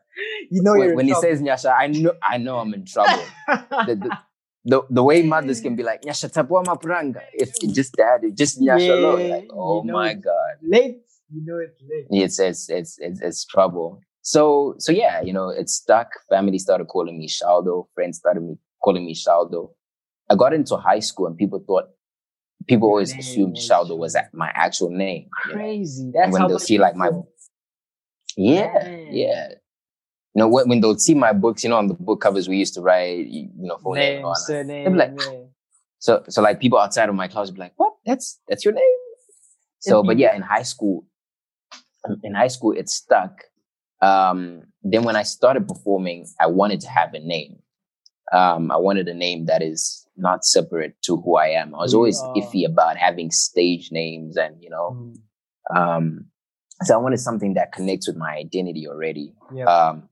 You 0.49 0.61
know, 0.61 0.73
when, 0.73 0.95
when 0.95 1.07
he 1.07 1.13
says 1.13 1.41
Nyasha, 1.41 1.73
I 1.73 1.87
know 1.87 2.13
I 2.21 2.37
know 2.37 2.57
I'm 2.57 2.73
in 2.73 2.85
trouble. 2.85 3.23
the, 3.47 3.95
the, 3.95 4.17
the, 4.71 4.81
the 4.89 5.01
way 5.09 5.23
mothers 5.23 5.59
can 5.61 5.75
be 5.79 5.83
like 5.83 6.01
Nyasha 6.03 6.27
Tapiwa 6.35 6.65
mapuranga. 6.65 7.21
If 7.33 7.49
it 7.63 7.71
just 7.73 7.93
dad, 7.95 8.19
it 8.23 8.35
just 8.35 8.59
Nyasha 8.61 8.93
alone. 8.99 9.21
Yeah, 9.21 9.35
Like, 9.35 9.47
oh 9.51 9.81
you 9.81 9.87
know 9.87 9.93
my 9.93 10.13
god. 10.13 10.53
late, 10.61 10.99
you 11.33 11.41
know 11.47 11.57
it's 11.65 11.79
late. 11.89 12.07
it's 12.23 12.37
it's 12.39 12.69
it's 12.69 12.99
it's, 12.99 13.19
it's 13.21 13.45
trouble. 13.45 14.01
So 14.21 14.75
so 14.77 14.91
yeah, 14.91 15.21
you 15.21 15.33
know, 15.33 15.49
it's 15.49 15.73
stuck. 15.73 16.09
Family 16.29 16.59
started 16.59 16.87
calling 16.87 17.17
me 17.17 17.27
Shaldo. 17.29 17.87
Friends 17.95 18.17
started 18.17 18.41
me 18.43 18.55
calling 18.83 19.05
me 19.05 19.15
Shaldo. 19.15 19.71
I 20.29 20.35
got 20.35 20.53
into 20.53 20.75
high 20.75 20.99
school 20.99 21.27
and 21.27 21.37
people 21.37 21.63
thought 21.65 21.85
people 22.67 22.87
Your 22.89 22.95
always 22.95 23.15
assumed 23.17 23.53
was 23.55 23.69
Shaldo 23.69 23.97
was 23.97 24.17
my 24.33 24.51
actual 24.53 24.89
name. 24.89 25.27
you 25.45 25.51
know. 25.51 25.57
Crazy. 25.57 26.11
That's 26.13 26.33
when 26.33 26.41
how 26.41 26.47
they'll 26.49 26.59
see, 26.59 26.77
like, 26.77 26.95
my- 26.97 27.07
feel. 27.07 27.27
Yeah, 28.35 28.87
yeah. 29.09 29.47
You 30.37 30.43
know, 30.43 30.49
when, 30.49 30.69
when 30.69 30.81
they'll 30.81 30.99
see 30.99 31.15
my 31.15 31.33
books, 31.33 31.63
you 31.63 31.69
know, 31.71 31.77
on 31.77 31.87
the 31.87 31.95
book 31.95 32.21
covers 32.21 32.47
we 32.47 32.57
used 32.57 32.75
to 32.75 32.81
write, 32.81 33.25
you 33.25 33.49
know, 33.55 33.77
full 33.79 33.93
name. 33.93 34.21
name, 34.21 34.35
surname. 34.35 34.95
like, 34.95 35.13
yeah. 35.17 35.39
So 35.99 36.23
so 36.29 36.43
like 36.43 36.59
people 36.59 36.77
outside 36.77 37.09
of 37.09 37.15
my 37.15 37.27
class 37.27 37.47
would 37.47 37.55
be 37.55 37.59
like, 37.61 37.73
"What? 37.77 37.93
That's 38.05 38.39
that's 38.47 38.63
your 38.63 38.75
name?" 38.75 38.97
So, 39.79 40.03
but 40.03 40.19
yeah, 40.19 40.35
in 40.35 40.43
high 40.43 40.61
school, 40.61 41.07
in 42.23 42.35
high 42.35 42.49
school, 42.49 42.73
it 42.77 42.87
stuck. 42.87 43.45
Um, 43.99 44.61
then 44.83 45.01
when 45.01 45.15
I 45.15 45.23
started 45.23 45.67
performing, 45.67 46.27
I 46.39 46.45
wanted 46.45 46.81
to 46.81 46.89
have 46.89 47.15
a 47.15 47.19
name. 47.19 47.63
Um, 48.31 48.69
I 48.71 48.77
wanted 48.77 49.07
a 49.07 49.15
name 49.15 49.47
that 49.47 49.63
is 49.63 50.05
not 50.15 50.45
separate 50.45 51.01
to 51.05 51.17
who 51.17 51.35
I 51.35 51.47
am. 51.47 51.73
I 51.73 51.79
was 51.79 51.95
always 51.95 52.21
iffy 52.35 52.63
about 52.63 52.97
having 52.97 53.31
stage 53.31 53.91
names, 53.91 54.37
and 54.37 54.61
you 54.61 54.69
know, 54.69 54.87
Mm, 55.71 55.75
um, 55.75 56.25
so 56.83 56.93
I 56.93 56.97
wanted 56.97 57.19
something 57.21 57.55
that 57.55 57.71
connects 57.71 58.07
with 58.07 58.17
my 58.17 58.35
identity 58.35 58.87
already. 58.87 59.33
yeah. 59.51 59.65
Um, 59.65 60.09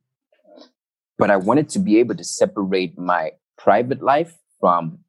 but 1.18 1.30
I 1.32 1.38
wanted 1.38 1.70
to 1.70 1.80
be 1.80 1.99
able 1.99 2.16
to 2.16 2.24
separate 2.24 2.97
my 2.97 3.32
private 3.57 4.01
life 4.01 4.36
from 4.59 4.99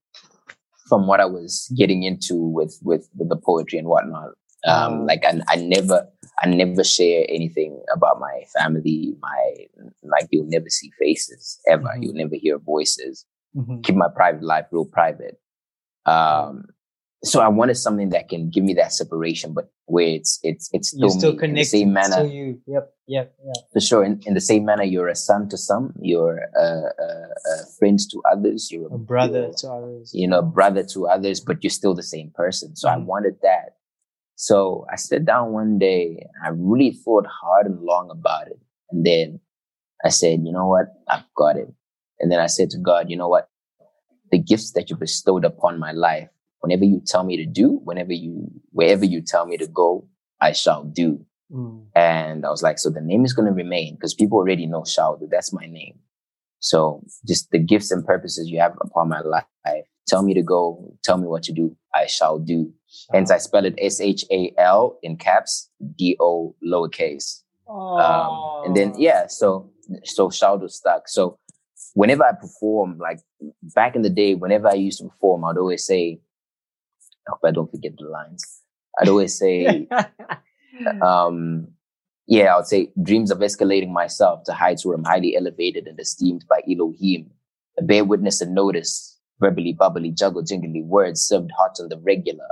from 0.88 1.07
what 1.09 1.18
I 1.20 1.24
was 1.26 1.72
getting 1.76 2.04
into 2.04 2.36
with 2.36 2.78
with, 2.82 3.09
with 3.16 3.28
the 3.28 3.36
poetry 3.36 3.78
and 3.78 3.88
whatnot. 3.88 4.30
Um, 4.64 5.00
Mm. 5.02 5.07
like 5.09 5.24
I, 5.24 5.40
I 5.48 5.57
never 5.57 6.09
I 6.42 6.48
never 6.48 6.82
share 6.84 7.24
anything 7.28 7.80
about 7.94 8.18
my 8.20 8.42
family. 8.59 9.14
My 9.20 9.66
like 10.02 10.28
you'll 10.30 10.48
never 10.48 10.68
see 10.68 10.90
faces 10.98 11.61
ever. 11.68 11.84
Mhm. 11.84 12.02
You'll 12.02 12.14
never 12.14 12.36
hear 12.36 12.59
voices. 12.59 13.24
Mhm. 13.57 13.82
Keep 13.84 13.96
my 13.96 14.09
private 14.14 14.42
life 14.42 14.66
real 14.72 14.84
private. 14.86 15.38
Um, 16.04 16.66
so 17.24 17.40
I 17.40 17.48
wanted 17.48 17.76
something 17.76 18.10
that 18.10 18.28
can 18.28 18.50
give 18.50 18.64
me 18.64 18.74
that 18.74 18.92
separation, 18.92 19.52
but 19.54 19.70
where 19.86 20.06
it's 20.06 20.38
it's 20.42 20.68
it's 20.72 20.88
still, 20.90 21.10
still 21.10 21.30
me 21.32 21.34
in 21.34 21.36
the 21.36 21.40
connected 21.40 21.70
same 21.70 21.92
manner 21.92 22.22
to 22.22 22.28
you. 22.28 22.60
Yep. 22.66 22.92
Yep. 23.08 23.34
Yep. 23.44 23.56
for 23.72 23.80
sure. 23.80 24.04
In, 24.04 24.20
in 24.26 24.34
the 24.34 24.40
same 24.40 24.64
manner, 24.64 24.82
you're 24.82 25.08
a 25.08 25.14
son 25.14 25.48
to 25.50 25.56
some, 25.56 25.92
you're 26.00 26.38
a, 26.58 26.62
a, 26.62 27.28
a 27.52 27.66
friend 27.78 27.98
to 28.10 28.22
others, 28.30 28.70
you're 28.72 28.92
A 28.92 28.98
brother 28.98 29.42
you're, 29.44 29.52
to 29.52 29.70
others. 29.70 30.10
you 30.12 30.26
know, 30.26 30.42
brother 30.42 30.82
to 30.92 31.06
others, 31.06 31.40
but 31.40 31.62
you're 31.62 31.70
still 31.70 31.94
the 31.94 32.02
same 32.02 32.30
person. 32.34 32.74
So 32.74 32.88
I 32.88 32.96
Mhm. 32.96 33.06
wanted 33.06 33.36
that. 33.42 33.76
So 34.34 34.86
I 34.92 34.96
sat 34.96 35.24
down 35.24 35.52
one 35.52 35.78
day, 35.78 36.26
I 36.44 36.48
really 36.50 36.90
thought 36.92 37.26
hard 37.26 37.66
and 37.66 37.80
long 37.80 38.10
about 38.10 38.48
it. 38.48 38.58
And 38.90 39.06
then 39.06 39.40
I 40.04 40.10
said, 40.10 40.40
you 40.44 40.52
know 40.52 40.66
what? 40.66 40.86
I've 41.08 41.24
got 41.36 41.56
it. 41.56 41.68
And 42.20 42.30
then 42.30 42.40
I 42.40 42.46
said 42.46 42.70
to 42.70 42.78
God, 42.78 43.08
you 43.08 43.16
know 43.16 43.28
what? 43.28 43.48
The 44.32 44.38
gifts 44.38 44.72
that 44.72 44.90
you 44.90 44.96
bestowed 44.96 45.44
upon 45.44 45.78
my 45.78 45.92
life, 45.92 46.28
whenever 46.66 46.84
you 46.84 47.00
tell 47.06 47.24
me 47.24 47.36
to 47.36 47.46
do, 47.46 47.80
whenever 47.84 48.12
you, 48.12 48.50
wherever 48.70 49.04
you 49.04 49.22
tell 49.22 49.46
me 49.46 49.56
to 49.56 49.68
go, 49.68 50.08
I 50.40 50.52
shall 50.52 50.82
do. 50.82 51.24
Mm. 51.52 51.86
And 51.94 52.44
I 52.44 52.50
was 52.50 52.62
like, 52.62 52.78
so 52.78 52.90
the 52.90 53.00
name 53.00 53.24
is 53.24 53.32
going 53.32 53.46
to 53.46 53.52
remain 53.52 53.94
because 53.94 54.14
people 54.14 54.38
already 54.38 54.66
know 54.66 54.82
Shaldo. 54.82 55.28
That's 55.30 55.52
my 55.52 55.66
name. 55.66 55.98
So 56.58 57.04
just 57.26 57.50
the 57.52 57.58
gifts 57.58 57.92
and 57.92 58.04
purposes 58.04 58.48
you 58.48 58.58
have 58.60 58.74
upon 58.80 59.08
my 59.08 59.20
life. 59.20 59.44
Tell 60.08 60.22
me 60.22 60.34
to 60.34 60.42
go. 60.42 60.94
Tell 61.02 61.18
me 61.18 61.26
what 61.26 61.42
to 61.44 61.52
do. 61.52 61.76
I 61.94 62.06
shall 62.06 62.38
do. 62.38 62.72
Hence, 63.12 63.30
I 63.30 63.38
spell 63.38 63.64
it 63.64 63.74
S 63.78 64.00
H 64.00 64.24
A 64.30 64.52
L 64.56 64.98
in 65.02 65.16
caps, 65.16 65.70
D 65.96 66.16
O 66.20 66.54
lowercase. 66.64 67.42
Um, 67.68 68.66
and 68.66 68.76
then, 68.76 68.94
yeah, 68.96 69.26
so, 69.26 69.70
so 70.04 70.28
Shaldo 70.28 70.70
stuck. 70.70 71.08
So 71.08 71.38
whenever 71.94 72.24
I 72.24 72.32
perform, 72.32 72.98
like 72.98 73.20
back 73.74 73.96
in 73.96 74.02
the 74.02 74.10
day, 74.10 74.34
whenever 74.34 74.68
I 74.68 74.74
used 74.74 74.98
to 74.98 75.08
perform, 75.08 75.44
I'd 75.44 75.58
always 75.58 75.84
say, 75.84 76.20
I 77.27 77.31
hope 77.31 77.41
I 77.45 77.51
don't 77.51 77.70
forget 77.70 77.93
the 77.99 78.07
lines. 78.07 78.62
I'd 79.01 79.09
always 79.09 79.37
say, 79.37 79.89
Um, 81.03 81.68
yeah, 82.27 82.55
I 82.55 82.57
would 82.57 82.66
say 82.66 82.93
dreams 83.03 83.31
of 83.31 83.39
escalating 83.39 83.93
myself 83.93 84.45
to 84.45 84.53
heights 84.53 84.85
where 84.85 84.97
I'm 84.97 85.05
highly 85.05 85.37
elevated 85.37 85.87
and 85.87 85.99
esteemed 85.99 86.45
by 86.49 86.61
Elohim. 86.68 87.31
Bear 87.83 88.05
witness 88.05 88.41
and 88.41 88.55
notice, 88.55 89.18
verbally 89.41 89.72
bubbly, 89.72 90.11
juggle 90.11 90.43
jingly 90.43 90.83
words 90.83 91.20
served 91.20 91.51
hot 91.57 91.77
on 91.81 91.89
the 91.89 91.99
regular. 91.99 92.49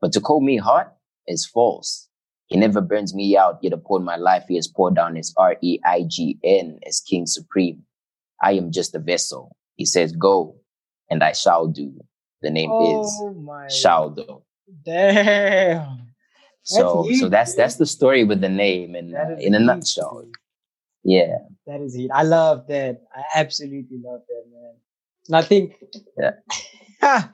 But 0.00 0.12
to 0.12 0.20
call 0.20 0.40
me 0.40 0.56
hot 0.58 0.94
is 1.26 1.46
false. 1.46 2.08
He 2.46 2.58
never 2.58 2.80
burns 2.80 3.14
me 3.14 3.36
out, 3.36 3.58
yet 3.62 3.72
upon 3.72 4.04
my 4.04 4.16
life 4.16 4.44
he 4.48 4.56
has 4.56 4.68
poured 4.68 4.94
down 4.96 5.16
his 5.16 5.32
R-E-I-G-N 5.38 6.78
as 6.86 7.00
King 7.00 7.26
Supreme. 7.26 7.82
I 8.42 8.52
am 8.52 8.70
just 8.70 8.94
a 8.94 8.98
vessel. 8.98 9.56
He 9.76 9.86
says, 9.86 10.12
go, 10.12 10.56
and 11.08 11.22
I 11.24 11.32
shall 11.32 11.66
do. 11.66 11.94
The 12.44 12.50
name 12.50 12.70
oh 12.70 13.66
is 13.66 13.74
Shall 13.74 14.10
do. 14.10 14.42
Damn. 14.84 16.12
So 16.62 17.08
so 17.18 17.28
that's 17.30 17.54
that's 17.54 17.76
the 17.76 17.86
story 17.86 18.22
with 18.24 18.40
the 18.42 18.50
name 18.50 18.94
and 18.94 19.14
uh, 19.14 19.36
in 19.38 19.54
a 19.54 19.58
nutshell. 19.58 20.26
Yeah. 21.02 21.38
That 21.66 21.80
is 21.80 21.96
it. 21.96 22.10
I 22.12 22.22
love 22.22 22.66
that. 22.68 23.00
I 23.14 23.22
absolutely 23.40 23.98
love 24.04 24.20
that, 24.28 24.44
man. 24.52 24.74
And 25.28 25.36
I 25.36 25.42
think 25.42 25.74
yeah. 26.18 26.32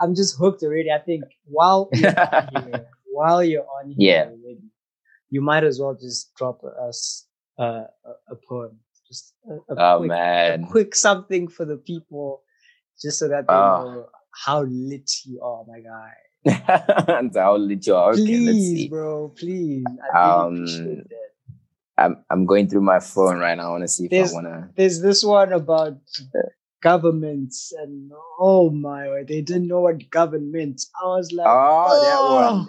I'm 0.00 0.14
just 0.14 0.36
hooked 0.38 0.62
already. 0.62 0.90
I 0.92 0.98
think 0.98 1.24
while 1.44 1.88
you're 1.92 2.10
here, 2.12 2.86
while 3.10 3.42
you're 3.42 3.66
on 3.80 3.94
here 3.96 3.96
yeah. 3.98 4.24
already, 4.26 4.70
you 5.30 5.40
might 5.40 5.64
as 5.64 5.80
well 5.80 5.94
just 6.00 6.34
drop 6.36 6.62
us 6.88 7.26
uh, 7.58 7.84
a, 8.04 8.10
a 8.30 8.36
poem. 8.48 8.78
Just 9.08 9.34
a, 9.48 9.54
a 9.74 9.94
oh 9.94 9.98
quick, 9.98 10.08
man. 10.08 10.64
a 10.64 10.66
quick 10.68 10.94
something 10.94 11.48
for 11.48 11.64
the 11.64 11.76
people, 11.76 12.42
just 13.00 13.18
so 13.18 13.26
that 13.28 13.46
they 13.48 13.54
Oh. 13.54 13.84
know 13.84 14.06
how 14.32 14.62
lit 14.62 15.10
you 15.24 15.40
are, 15.42 15.64
my 15.66 15.80
guy. 15.80 16.12
That's 17.06 17.36
how 17.44 17.56
lit 17.56 17.86
you 17.86 17.94
are. 17.94 18.12
Okay, 18.12 18.20
let's 18.20 18.28
please, 18.28 18.76
see. 18.78 18.88
bro, 18.88 19.28
please. 19.36 19.84
I 20.14 20.18
really 20.18 20.90
um, 20.98 21.02
I'm 21.98 22.24
I'm 22.30 22.46
going 22.46 22.68
through 22.68 22.80
my 22.80 23.00
phone 23.00 23.38
right 23.38 23.56
now. 23.56 23.68
I 23.68 23.70
want 23.70 23.84
to 23.84 23.88
see 23.88 24.04
if 24.06 24.10
There's- 24.10 24.32
I 24.32 24.34
want 24.34 24.46
to. 24.46 24.68
There's 24.76 25.00
this 25.02 25.22
one 25.24 25.52
about 25.52 25.98
governments, 26.82 27.72
and 27.78 28.10
oh 28.40 28.70
my 28.70 29.08
word, 29.08 29.28
they 29.28 29.40
didn't 29.42 29.68
know 29.68 29.80
what 29.82 30.10
government. 30.10 30.82
I 31.02 31.06
was 31.06 31.32
like, 31.32 31.46
Oh, 31.48 32.02
that 32.02 32.20
one. 32.34 32.66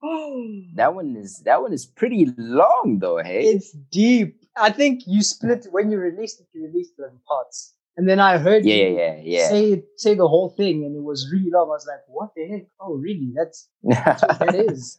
one. 0.00 0.72
That 0.76 0.94
one 0.94 1.16
is 1.16 1.42
that 1.44 1.60
one 1.62 1.72
is 1.72 1.84
pretty 1.86 2.26
long 2.36 2.98
though. 3.00 3.18
Hey. 3.18 3.46
It's 3.46 3.72
deep. 3.72 4.36
I 4.56 4.70
think 4.70 5.02
you 5.06 5.22
split 5.22 5.66
when 5.70 5.90
you 5.90 5.98
released 5.98 6.40
it. 6.40 6.46
You 6.54 6.66
released 6.66 6.92
it 6.98 7.02
in 7.10 7.18
parts, 7.26 7.74
and 7.96 8.08
then 8.08 8.20
I 8.20 8.38
heard 8.38 8.64
Yeah, 8.64 8.74
yeah, 8.74 9.20
yeah. 9.22 9.48
say 9.48 9.82
say 9.96 10.14
the 10.14 10.28
whole 10.28 10.50
thing, 10.50 10.84
and 10.84 10.96
it 10.96 11.02
was 11.02 11.30
really 11.32 11.50
long. 11.50 11.68
I 11.68 11.72
was 11.72 11.86
like, 11.86 12.00
"What 12.08 12.30
the 12.36 12.46
heck? 12.46 12.66
Oh, 12.80 12.94
really? 12.94 13.32
That's, 13.34 13.68
that's 13.82 14.22
what 14.22 14.38
that 14.40 14.54
is." 14.70 14.98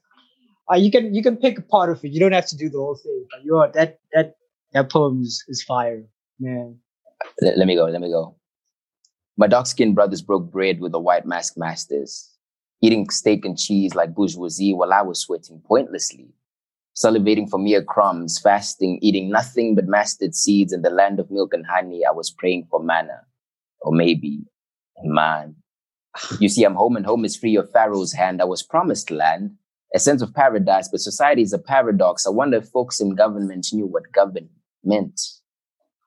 Uh, 0.72 0.76
you 0.76 0.92
can 0.92 1.14
you 1.14 1.24
can 1.24 1.38
pick 1.38 1.58
a 1.60 1.62
part 1.62 1.90
of 1.90 2.04
it. 2.04 2.12
You 2.12 2.20
don't 2.20 2.34
have 2.34 2.48
to 2.48 2.58
do 2.58 2.70
the 2.70 2.78
whole 2.78 2.96
thing. 3.02 3.26
But 3.32 3.44
you 3.46 3.58
are 3.58 3.72
that 3.74 4.00
that 4.14 4.36
that 4.74 4.92
poem 4.92 5.22
is, 5.22 5.44
is 5.48 5.64
fire, 5.64 6.04
man. 6.40 6.78
let, 7.42 7.58
let 7.58 7.68
me 7.68 7.76
go. 7.76 7.86
Let 7.86 8.02
me 8.02 8.10
go. 8.10 8.36
My 9.38 9.48
dark 9.48 9.68
skinned 9.68 9.96
brothers 9.96 10.22
broke 10.22 10.52
bread 10.52 10.80
with 10.80 10.92
the 10.92 11.00
white 11.00 11.26
mask 11.26 11.58
masters, 11.58 12.32
eating 12.82 13.10
steak 13.10 13.46
and 13.46 13.58
cheese 13.58 13.94
like 13.96 14.16
bourgeoisie 14.16 14.74
while 14.74 14.92
I 14.92 15.04
was 15.04 15.20
sweating 15.20 15.62
pointlessly, 15.66 16.34
salivating 16.98 17.50
for 17.50 17.60
mere 17.60 17.84
crumbs, 17.84 18.40
fasting, 18.40 18.98
eating 19.02 19.30
nothing 19.30 19.76
but 19.76 19.88
mustard 19.88 20.34
seeds 20.34 20.74
in 20.74 20.82
the 20.82 20.90
land 20.90 21.20
of 21.20 21.30
milk 21.30 21.54
and 21.54 21.66
honey. 21.66 22.04
I 22.06 22.12
was 22.12 22.32
praying 22.32 22.68
for 22.70 22.82
manna, 22.82 23.22
or 23.82 23.92
maybe 23.92 24.42
man. 25.04 25.56
You 26.40 26.50
see, 26.50 26.64
I'm 26.64 26.74
home 26.74 26.96
and 26.96 27.06
home 27.06 27.26
is 27.26 27.36
free 27.36 27.56
of 27.56 27.72
Pharaoh's 27.72 28.14
hand. 28.14 28.42
I 28.42 28.46
was 28.46 28.64
promised 28.64 29.12
land, 29.12 29.52
a 29.94 30.00
sense 30.00 30.24
of 30.24 30.34
paradise, 30.34 30.90
but 30.90 31.00
society 31.00 31.44
is 31.44 31.54
a 31.54 31.60
paradox. 31.60 32.26
I 32.26 32.32
wonder 32.32 32.58
if 32.58 32.70
folks 32.70 33.00
in 33.00 33.14
government 33.16 33.68
knew 33.72 33.86
what 33.86 34.12
govern 34.12 34.50
meant. 34.84 35.22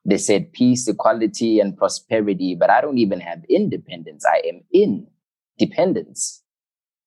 They 0.05 0.19
said 0.19 0.53
peace, 0.53 0.89
equality, 0.89 1.61
and 1.61 1.77
prosperity, 1.77 2.57
but 2.59 2.71
I 2.71 2.81
don't 2.81 2.99
even 2.99 3.21
have 3.21 3.45
independence. 3.49 4.25
I 4.27 4.43
am 4.49 4.63
in 4.73 5.07
dependence. 5.59 6.43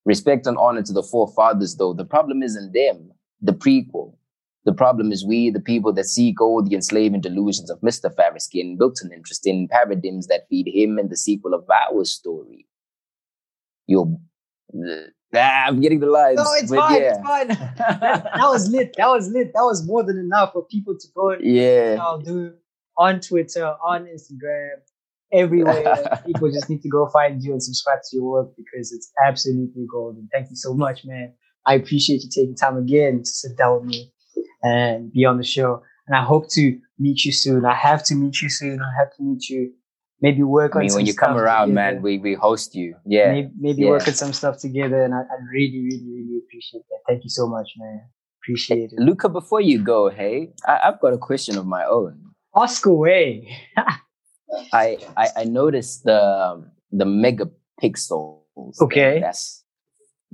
Respect 0.05 0.47
and 0.47 0.57
honor 0.57 0.83
to 0.83 0.93
the 0.93 1.03
forefathers, 1.03 1.75
though. 1.75 1.93
The 1.93 2.05
problem 2.05 2.43
isn't 2.43 2.73
them, 2.73 3.11
the 3.43 3.53
prequel. 3.53 4.15
The 4.65 4.73
problem 4.73 5.11
is 5.11 5.25
we, 5.25 5.49
the 5.49 5.59
people 5.59 5.91
that 5.93 6.05
seek 6.05 6.39
all 6.39 6.63
the 6.63 6.73
enslaving 6.73 7.19
delusions 7.19 7.69
of 7.69 7.81
Mr. 7.81 8.09
Fariskin, 8.15 8.77
built 8.77 9.01
an 9.03 9.11
interest 9.11 9.45
in 9.45 9.67
paradigms 9.67 10.27
that 10.27 10.47
feed 10.49 10.67
him 10.67 10.97
and 10.97 11.09
the 11.09 11.17
sequel 11.17 11.53
of 11.53 11.65
our 11.69 12.05
story. 12.05 12.65
You're, 13.87 14.07
ah, 15.35 15.65
I'm 15.67 15.81
getting 15.81 15.99
the 15.99 16.07
lines. 16.07 16.37
No, 16.37 16.45
it's 16.53 16.73
fine. 16.73 17.01
yeah. 17.01 17.09
It's 17.09 17.27
fine. 17.27 17.47
that, 17.49 18.23
that 18.23 18.47
was 18.49 18.69
lit. 18.69 18.95
That 18.97 19.09
was 19.09 19.27
lit. 19.27 19.51
That 19.53 19.63
was 19.63 19.85
more 19.85 20.03
than 20.03 20.17
enough 20.17 20.53
for 20.53 20.65
people 20.65 20.95
to 20.97 21.07
go 21.13 21.31
and 21.31 21.43
yeah. 21.45 21.97
I'll 21.99 22.19
do 22.19 22.53
on 22.97 23.19
Twitter, 23.19 23.75
on 23.83 24.05
Instagram, 24.05 24.75
everywhere. 25.33 26.21
people 26.25 26.49
just 26.49 26.69
need 26.69 26.81
to 26.83 26.89
go 26.89 27.09
find 27.09 27.43
you 27.43 27.51
and 27.51 27.61
subscribe 27.61 27.99
to 28.09 28.15
your 28.15 28.25
work 28.25 28.55
because 28.55 28.93
it's 28.93 29.11
absolutely 29.27 29.85
golden. 29.91 30.29
Thank 30.31 30.51
you 30.51 30.55
so 30.55 30.73
much, 30.73 31.03
man. 31.03 31.33
I 31.65 31.75
appreciate 31.75 32.23
you 32.23 32.29
taking 32.29 32.55
time 32.55 32.77
again 32.77 33.19
to 33.19 33.25
sit 33.25 33.57
down 33.57 33.75
with 33.79 33.85
me 33.85 34.11
and 34.63 35.11
be 35.11 35.25
on 35.25 35.37
the 35.37 35.43
show. 35.43 35.81
And 36.07 36.17
I 36.17 36.23
hope 36.23 36.49
to 36.51 36.77
meet 36.99 37.23
you 37.23 37.31
soon. 37.31 37.65
I 37.65 37.75
have 37.75 38.03
to 38.05 38.15
meet 38.15 38.41
you 38.41 38.49
soon. 38.49 38.81
I 38.81 38.91
have 38.99 39.15
to 39.15 39.23
meet 39.23 39.49
you. 39.49 39.71
Maybe 40.21 40.43
work 40.43 40.73
I 40.73 40.75
on 40.75 40.81
mean, 40.81 40.89
some 40.89 40.97
when 40.99 41.05
you 41.05 41.13
come 41.13 41.37
around, 41.37 41.69
together. 41.69 41.93
man, 41.93 42.01
we, 42.01 42.17
we 42.17 42.33
host 42.33 42.75
you. 42.75 42.95
Yeah. 43.05 43.31
maybe, 43.31 43.49
maybe 43.59 43.81
yeah. 43.83 43.89
work 43.89 44.07
on 44.07 44.13
some 44.13 44.33
stuff 44.33 44.57
together. 44.57 45.03
And 45.03 45.13
I, 45.13 45.19
I 45.19 45.35
really, 45.51 45.81
really, 45.81 46.05
really 46.07 46.41
appreciate 46.45 46.83
that. 46.89 46.99
Thank 47.07 47.23
you 47.23 47.29
so 47.29 47.47
much, 47.47 47.69
man. 47.77 48.01
Appreciate 48.41 48.91
it. 48.91 48.99
Luca, 48.99 49.29
before 49.29 49.61
you 49.61 49.81
go, 49.81 50.09
hey, 50.09 50.53
I, 50.65 50.79
I've 50.85 50.99
got 51.01 51.13
a 51.13 51.17
question 51.17 51.57
of 51.57 51.65
my 51.65 51.85
own. 51.85 52.19
Ask 52.55 52.85
away. 52.85 53.57
I 54.73 54.97
I, 55.17 55.27
I 55.37 55.43
noticed 55.45 56.03
the 56.03 56.63
the 56.91 57.05
megapixels. 57.05 58.81
Okay. 58.81 59.19
That's 59.19 59.62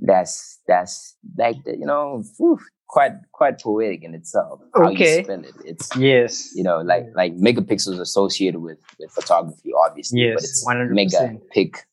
that's 0.00 0.60
that's 0.66 1.16
like 1.36 1.56
you 1.66 1.86
know 1.86 2.22
whew, 2.38 2.58
quite 2.88 3.12
quite 3.32 3.60
poetic 3.60 4.02
in 4.04 4.14
itself. 4.14 4.60
How 4.74 4.90
Okay. 4.90 5.20
it. 5.20 5.46
It's 5.64 5.94
yes. 5.96 6.50
you 6.54 6.62
know 6.62 6.78
like 6.80 7.04
like 7.14 7.34
megapixels 7.36 8.00
associated 8.00 8.60
with 8.60 8.78
with 8.98 9.10
photography, 9.12 9.70
obviously. 9.86 10.20
Yes. 10.22 10.34
But 10.34 10.44
it's 10.44 10.66
100%. 10.66 10.90
mega 10.94 11.38
pic 11.52 11.86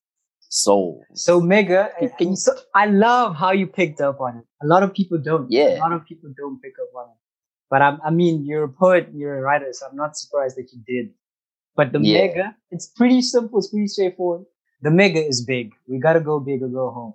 soul. 0.49 1.03
So 1.13 1.41
mega, 1.41 1.89
Can- 2.17 2.29
you- 2.29 2.35
so 2.35 2.53
I 2.73 2.85
love 2.87 3.35
how 3.35 3.51
you 3.51 3.67
picked 3.67 3.99
up 4.01 4.21
on 4.21 4.37
it. 4.37 4.45
A 4.63 4.67
lot 4.67 4.81
of 4.83 4.93
people 4.93 5.17
don't. 5.17 5.51
Yeah. 5.51 5.77
A 5.77 5.79
lot 5.79 5.91
of 5.93 6.05
people 6.05 6.29
don't 6.37 6.61
pick 6.61 6.73
up 6.81 6.95
on 6.95 7.09
it. 7.09 7.17
But 7.69 7.81
I'm, 7.81 7.99
I 8.03 8.11
mean, 8.11 8.45
you're 8.45 8.63
a 8.63 8.69
poet, 8.69 9.09
you're 9.13 9.37
a 9.39 9.41
writer, 9.41 9.67
so 9.73 9.87
I'm 9.89 9.97
not 9.97 10.15
surprised 10.15 10.55
that 10.55 10.69
you 10.71 10.79
did. 10.87 11.13
But 11.75 11.91
the 11.91 11.99
Yeah. 11.99 12.21
mega, 12.27 12.55
it's 12.71 12.87
pretty 12.87 13.21
simple, 13.21 13.59
it's 13.59 13.67
pretty 13.67 13.87
straightforward. 13.87 14.45
The 14.83 14.89
mega 14.89 15.19
is 15.23 15.43
big. 15.43 15.73
We 15.85 15.99
gotta 15.99 16.21
go 16.21 16.39
big 16.39 16.63
or 16.63 16.69
go 16.69 16.91
home. 16.91 17.13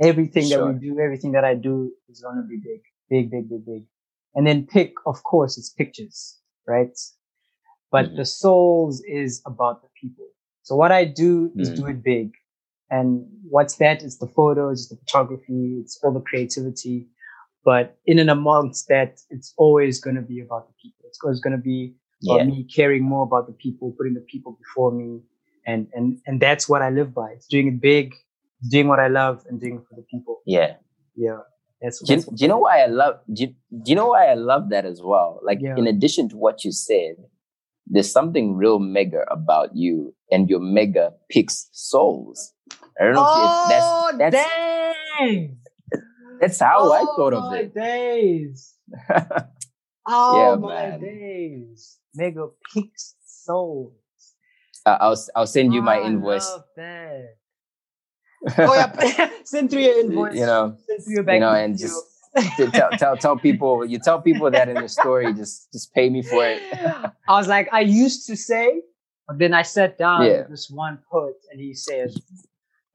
Everything 0.00 0.48
that 0.50 0.60
we 0.62 0.72
do, 0.74 0.98
everything 1.00 1.32
that 1.32 1.44
I 1.44 1.54
do 1.54 1.92
is 2.08 2.20
gonna 2.20 2.42
be 2.42 2.56
big, 2.56 2.82
big, 3.10 3.30
big, 3.30 3.48
big, 3.48 3.64
big. 3.64 3.84
And 4.34 4.46
then 4.46 4.66
pick, 4.66 4.94
of 5.06 5.22
course, 5.24 5.58
it's 5.58 5.70
pictures, 5.70 6.40
right? 6.66 6.96
But 7.90 8.06
Mhm. 8.06 8.16
the 8.16 8.24
souls 8.24 9.02
is 9.02 9.42
about 9.46 9.82
the 9.82 9.88
people. 10.00 10.26
So 10.62 10.76
what 10.76 10.92
I 10.92 11.04
do 11.04 11.52
is 11.58 11.70
Mhm. 11.70 11.76
do 11.76 11.86
it 11.88 12.02
big. 12.02 12.32
And 12.90 13.26
what's 13.48 13.76
that? 13.76 14.02
It's 14.02 14.18
the 14.18 14.28
photos, 14.28 14.80
it's 14.82 14.88
the 14.90 14.96
photography, 14.96 15.78
it's 15.80 15.98
all 16.02 16.12
the 16.12 16.20
creativity. 16.20 17.08
But 17.64 17.98
in 18.06 18.18
and 18.18 18.30
amongst 18.30 18.88
that, 18.88 19.20
it's 19.30 19.54
always 19.56 20.00
going 20.00 20.16
to 20.16 20.22
be 20.22 20.40
about 20.40 20.68
the 20.68 20.74
people. 20.82 21.06
It's 21.08 21.18
always 21.22 21.40
going 21.40 21.56
to 21.56 21.62
be 21.62 21.94
about 22.24 22.38
Yeah. 22.38 22.44
me 22.46 22.64
caring 22.64 23.02
more 23.04 23.24
about 23.24 23.46
the 23.46 23.52
people, 23.54 23.92
putting 23.98 24.14
the 24.14 24.20
people 24.32 24.52
before 24.52 24.92
me. 24.92 25.22
And, 25.66 25.88
and, 25.94 26.20
and 26.26 26.40
that's 26.40 26.68
what 26.68 26.82
I 26.82 26.90
live 26.90 27.14
by. 27.14 27.32
It's 27.32 27.46
doing 27.46 27.68
it 27.68 27.80
big, 27.80 28.14
doing 28.70 28.88
what 28.88 29.00
I 29.00 29.08
love 29.08 29.44
and 29.48 29.60
doing 29.60 29.76
it 29.76 29.82
for 29.88 29.94
the 29.96 30.02
people. 30.10 30.40
Yeah. 30.46 30.74
Yeah. 31.16 31.38
That's, 31.80 32.00
Do 32.02 32.12
you, 32.14 32.20
that's 32.20 32.28
do 32.28 32.44
you 32.44 32.48
know 32.48 32.58
why 32.58 32.82
I 32.82 32.86
love 32.86 33.16
do 33.32 33.42
you, 33.44 33.48
do 33.82 33.90
you 33.90 33.96
know 33.96 34.08
why 34.08 34.26
I 34.26 34.34
love 34.34 34.70
that 34.70 34.84
as 34.84 35.00
well? 35.02 35.40
Like 35.42 35.58
Yeah. 35.60 35.76
in 35.76 35.86
addition 35.86 36.28
to 36.30 36.36
what 36.36 36.64
you 36.64 36.70
said, 36.72 37.16
there's 37.86 38.10
something 38.10 38.54
real 38.56 38.78
mega 38.78 39.24
about 39.30 39.74
you 39.74 40.14
and 40.30 40.48
your 40.48 40.60
mega 40.60 41.12
picks 41.28 41.68
souls. 41.72 42.52
I 43.00 43.04
don't 43.04 43.14
know 43.14 43.26
Oh, 43.26 44.12
if 44.14 44.18
that's 44.20 44.32
that's 44.34 44.50
dang! 45.18 45.58
that's 46.40 46.60
how 46.60 46.92
I 46.92 47.00
thought 47.16 47.34
of 47.34 47.44
my 47.50 47.58
it. 47.58 47.74
days. 47.74 48.74
Oh 50.04 50.36
Yeah, 50.36 50.56
my 50.56 50.90
man. 50.90 51.00
days. 51.00 51.98
Mega 52.14 52.48
picks 52.74 53.14
souls. 53.24 53.92
Uh, 54.84 54.98
I'll 55.00 55.16
I'll 55.36 55.46
send 55.46 55.72
you 55.72 55.80
my 55.80 55.98
I 55.98 56.06
invoice. 56.06 56.44
love 56.44 56.64
that. 56.76 57.36
Oh 58.58 58.74
yeah, 58.74 59.30
send 59.44 59.70
through 59.70 59.82
your 59.82 59.98
invoice. 60.00 60.34
you 60.34 60.46
know, 60.46 60.76
send 60.86 61.04
through 61.04 61.14
your 61.14 61.22
bank 61.22 61.36
you 61.36 61.40
know, 61.40 61.52
and 61.54 61.78
just 61.78 62.02
tell, 62.74 62.96
tell 62.96 63.16
tell 63.16 63.36
people 63.36 63.84
you 63.84 63.98
tell 63.98 64.20
people 64.20 64.50
that 64.50 64.68
in 64.68 64.80
the 64.80 64.88
story, 64.88 65.32
just 65.32 65.72
just 65.72 65.92
pay 65.94 66.08
me 66.10 66.22
for 66.22 66.46
it. 66.48 66.62
I 67.28 67.32
was 67.38 67.48
like, 67.48 67.68
I 67.72 67.80
used 67.80 68.26
to 68.28 68.36
say, 68.36 68.82
but 69.28 69.38
then 69.38 69.54
I 69.54 69.62
sat 69.62 69.98
down 69.98 70.26
Yeah. 70.26 70.38
with 70.38 70.48
this 70.50 70.70
one 70.70 70.98
poet, 71.10 71.36
and 71.50 71.60
he 71.60 71.74
says, 71.74 72.20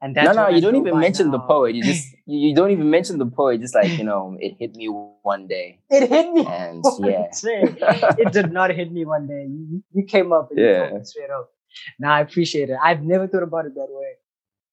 And 0.02 0.14
no, 0.14 0.22
that's 0.24 0.36
no, 0.36 0.42
I 0.44 0.50
you 0.50 0.60
don't 0.60 0.76
even 0.76 0.98
mention 1.00 1.30
the 1.30 1.38
poet. 1.38 1.74
You 1.74 1.82
just 1.82 2.14
you 2.26 2.48
you 2.48 2.54
don't 2.54 2.70
even 2.70 2.90
mention 2.90 3.18
the 3.18 3.26
poet. 3.26 3.60
Just 3.60 3.74
like 3.74 3.96
you 3.98 4.04
know, 4.04 4.36
it 4.40 4.56
hit 4.58 4.76
me 4.76 4.86
one 5.22 5.46
day, 5.46 5.80
it 5.90 6.08
hit 6.08 6.32
me. 6.32 6.46
and 6.46 6.84
yeah, 7.00 7.28
it 8.18 8.32
did 8.32 8.52
not 8.52 8.70
hit 8.70 8.92
me 8.92 9.04
one 9.04 9.26
day. 9.26 9.46
You, 9.48 9.82
you 9.92 10.04
came 10.04 10.32
up 10.32 10.50
and 10.50 10.58
you 10.60 10.66
Yeah. 10.66 10.78
told 10.88 10.98
me 10.98 11.04
straight 11.04 11.30
up. 11.30 11.50
Now 11.98 12.12
I 12.14 12.20
appreciate 12.20 12.70
it. 12.70 12.76
I've 12.82 13.02
never 13.02 13.26
thought 13.26 13.42
about 13.42 13.66
it 13.66 13.74
that 13.74 13.88
way. 13.90 14.12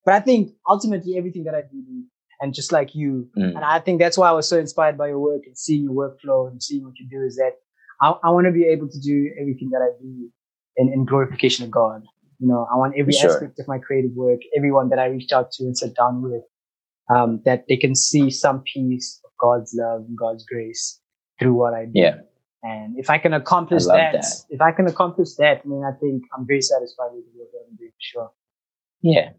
But 0.06 0.14
I 0.14 0.20
think 0.20 0.52
ultimately 0.70 1.18
everything 1.18 1.44
that 1.46 1.56
I 1.56 1.62
do, 1.62 2.04
and 2.42 2.54
just 2.54 2.72
like 2.72 2.94
you, 2.96 3.30
Mm. 3.38 3.56
and 3.56 3.64
I 3.66 3.80
think 3.80 4.00
that's 4.00 4.18
why 4.18 4.30
I 4.30 4.32
was 4.34 4.48
so 4.48 4.58
inspired 4.60 4.98
by 4.98 5.08
your 5.08 5.20
work 5.20 5.44
and 5.46 5.58
seeing 5.58 5.84
your 5.86 5.94
workflow 5.94 6.50
and 6.50 6.62
seeing 6.62 6.84
what 6.84 6.94
you 7.00 7.08
do 7.10 7.24
is 7.26 7.36
that 7.38 7.54
I, 8.02 8.14
I 8.24 8.30
want 8.32 8.46
to 8.46 8.52
be 8.52 8.66
able 8.66 8.90
to 8.90 9.00
do 9.00 9.32
everything 9.40 9.70
that 9.72 9.82
I 9.82 9.90
do 10.02 10.30
in, 10.78 10.92
in 10.94 11.06
glorification 11.06 11.66
of 11.66 11.72
God. 11.72 12.04
You 12.40 12.48
know, 12.50 12.68
I 12.72 12.76
want 12.78 12.94
every 12.98 13.14
Sure. 13.14 13.32
aspect 13.32 13.60
of 13.60 13.68
my 13.68 13.80
creative 13.80 14.12
work, 14.16 14.42
everyone 14.58 14.90
that 14.90 15.00
I 15.00 15.06
reach 15.06 15.32
out 15.32 15.52
to 15.54 15.64
and 15.64 15.78
sit 15.78 15.96
down 15.96 16.22
with, 16.22 16.44
um, 17.10 17.42
that 17.46 17.64
they 17.70 17.78
can 17.78 17.96
see 17.96 18.30
some 18.30 18.62
piece 18.74 19.22
of 19.24 19.32
God's 19.40 19.74
love 19.74 20.02
and 20.08 20.18
God's 20.18 20.44
grace 20.46 21.00
through 21.40 21.54
what 21.54 21.74
I 21.74 21.86
do. 21.86 22.00
yeah, 22.00 22.16
And 22.64 23.00
if 23.00 23.10
I 23.10 23.18
can 23.18 23.34
accomplish 23.34 23.86
I 23.88 23.96
that, 23.98 24.12
that. 24.14 24.26
if 24.50 24.60
I 24.62 24.72
can 24.74 24.88
accomplish 24.88 25.36
that, 25.36 25.62
I 25.64 25.68
mean, 25.68 25.84
I 25.86 25.94
think 26.02 26.24
I'm 26.38 26.46
very 26.46 26.62
satisfied 26.62 27.12
with 27.14 27.24
the 27.32 27.40
work 27.40 27.50
that 27.54 27.64
I'm 27.70 27.76
doing 27.78 27.92
for 27.92 28.02
sure. 28.12 28.32
yeah. 29.02 29.30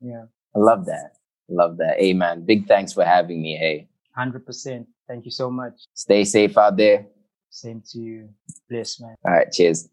Yeah, 0.00 0.24
I 0.54 0.58
love 0.58 0.86
that. 0.86 1.12
Love 1.48 1.78
that. 1.78 1.98
Hey, 1.98 2.12
man, 2.12 2.44
big 2.44 2.66
thanks 2.66 2.92
for 2.92 3.04
having 3.04 3.40
me. 3.42 3.56
Hey, 3.56 3.88
hundred 4.14 4.44
percent. 4.46 4.86
Thank 5.06 5.24
you 5.24 5.30
so 5.30 5.50
much. 5.50 5.74
stay 5.94 6.24
safe 6.24 6.56
out 6.58 6.76
there. 6.76 7.06
Same 7.50 7.82
to 7.92 7.98
you. 7.98 8.28
Bless, 8.68 9.00
man. 9.00 9.16
All 9.24 9.32
right, 9.32 9.50
cheers. 9.50 9.88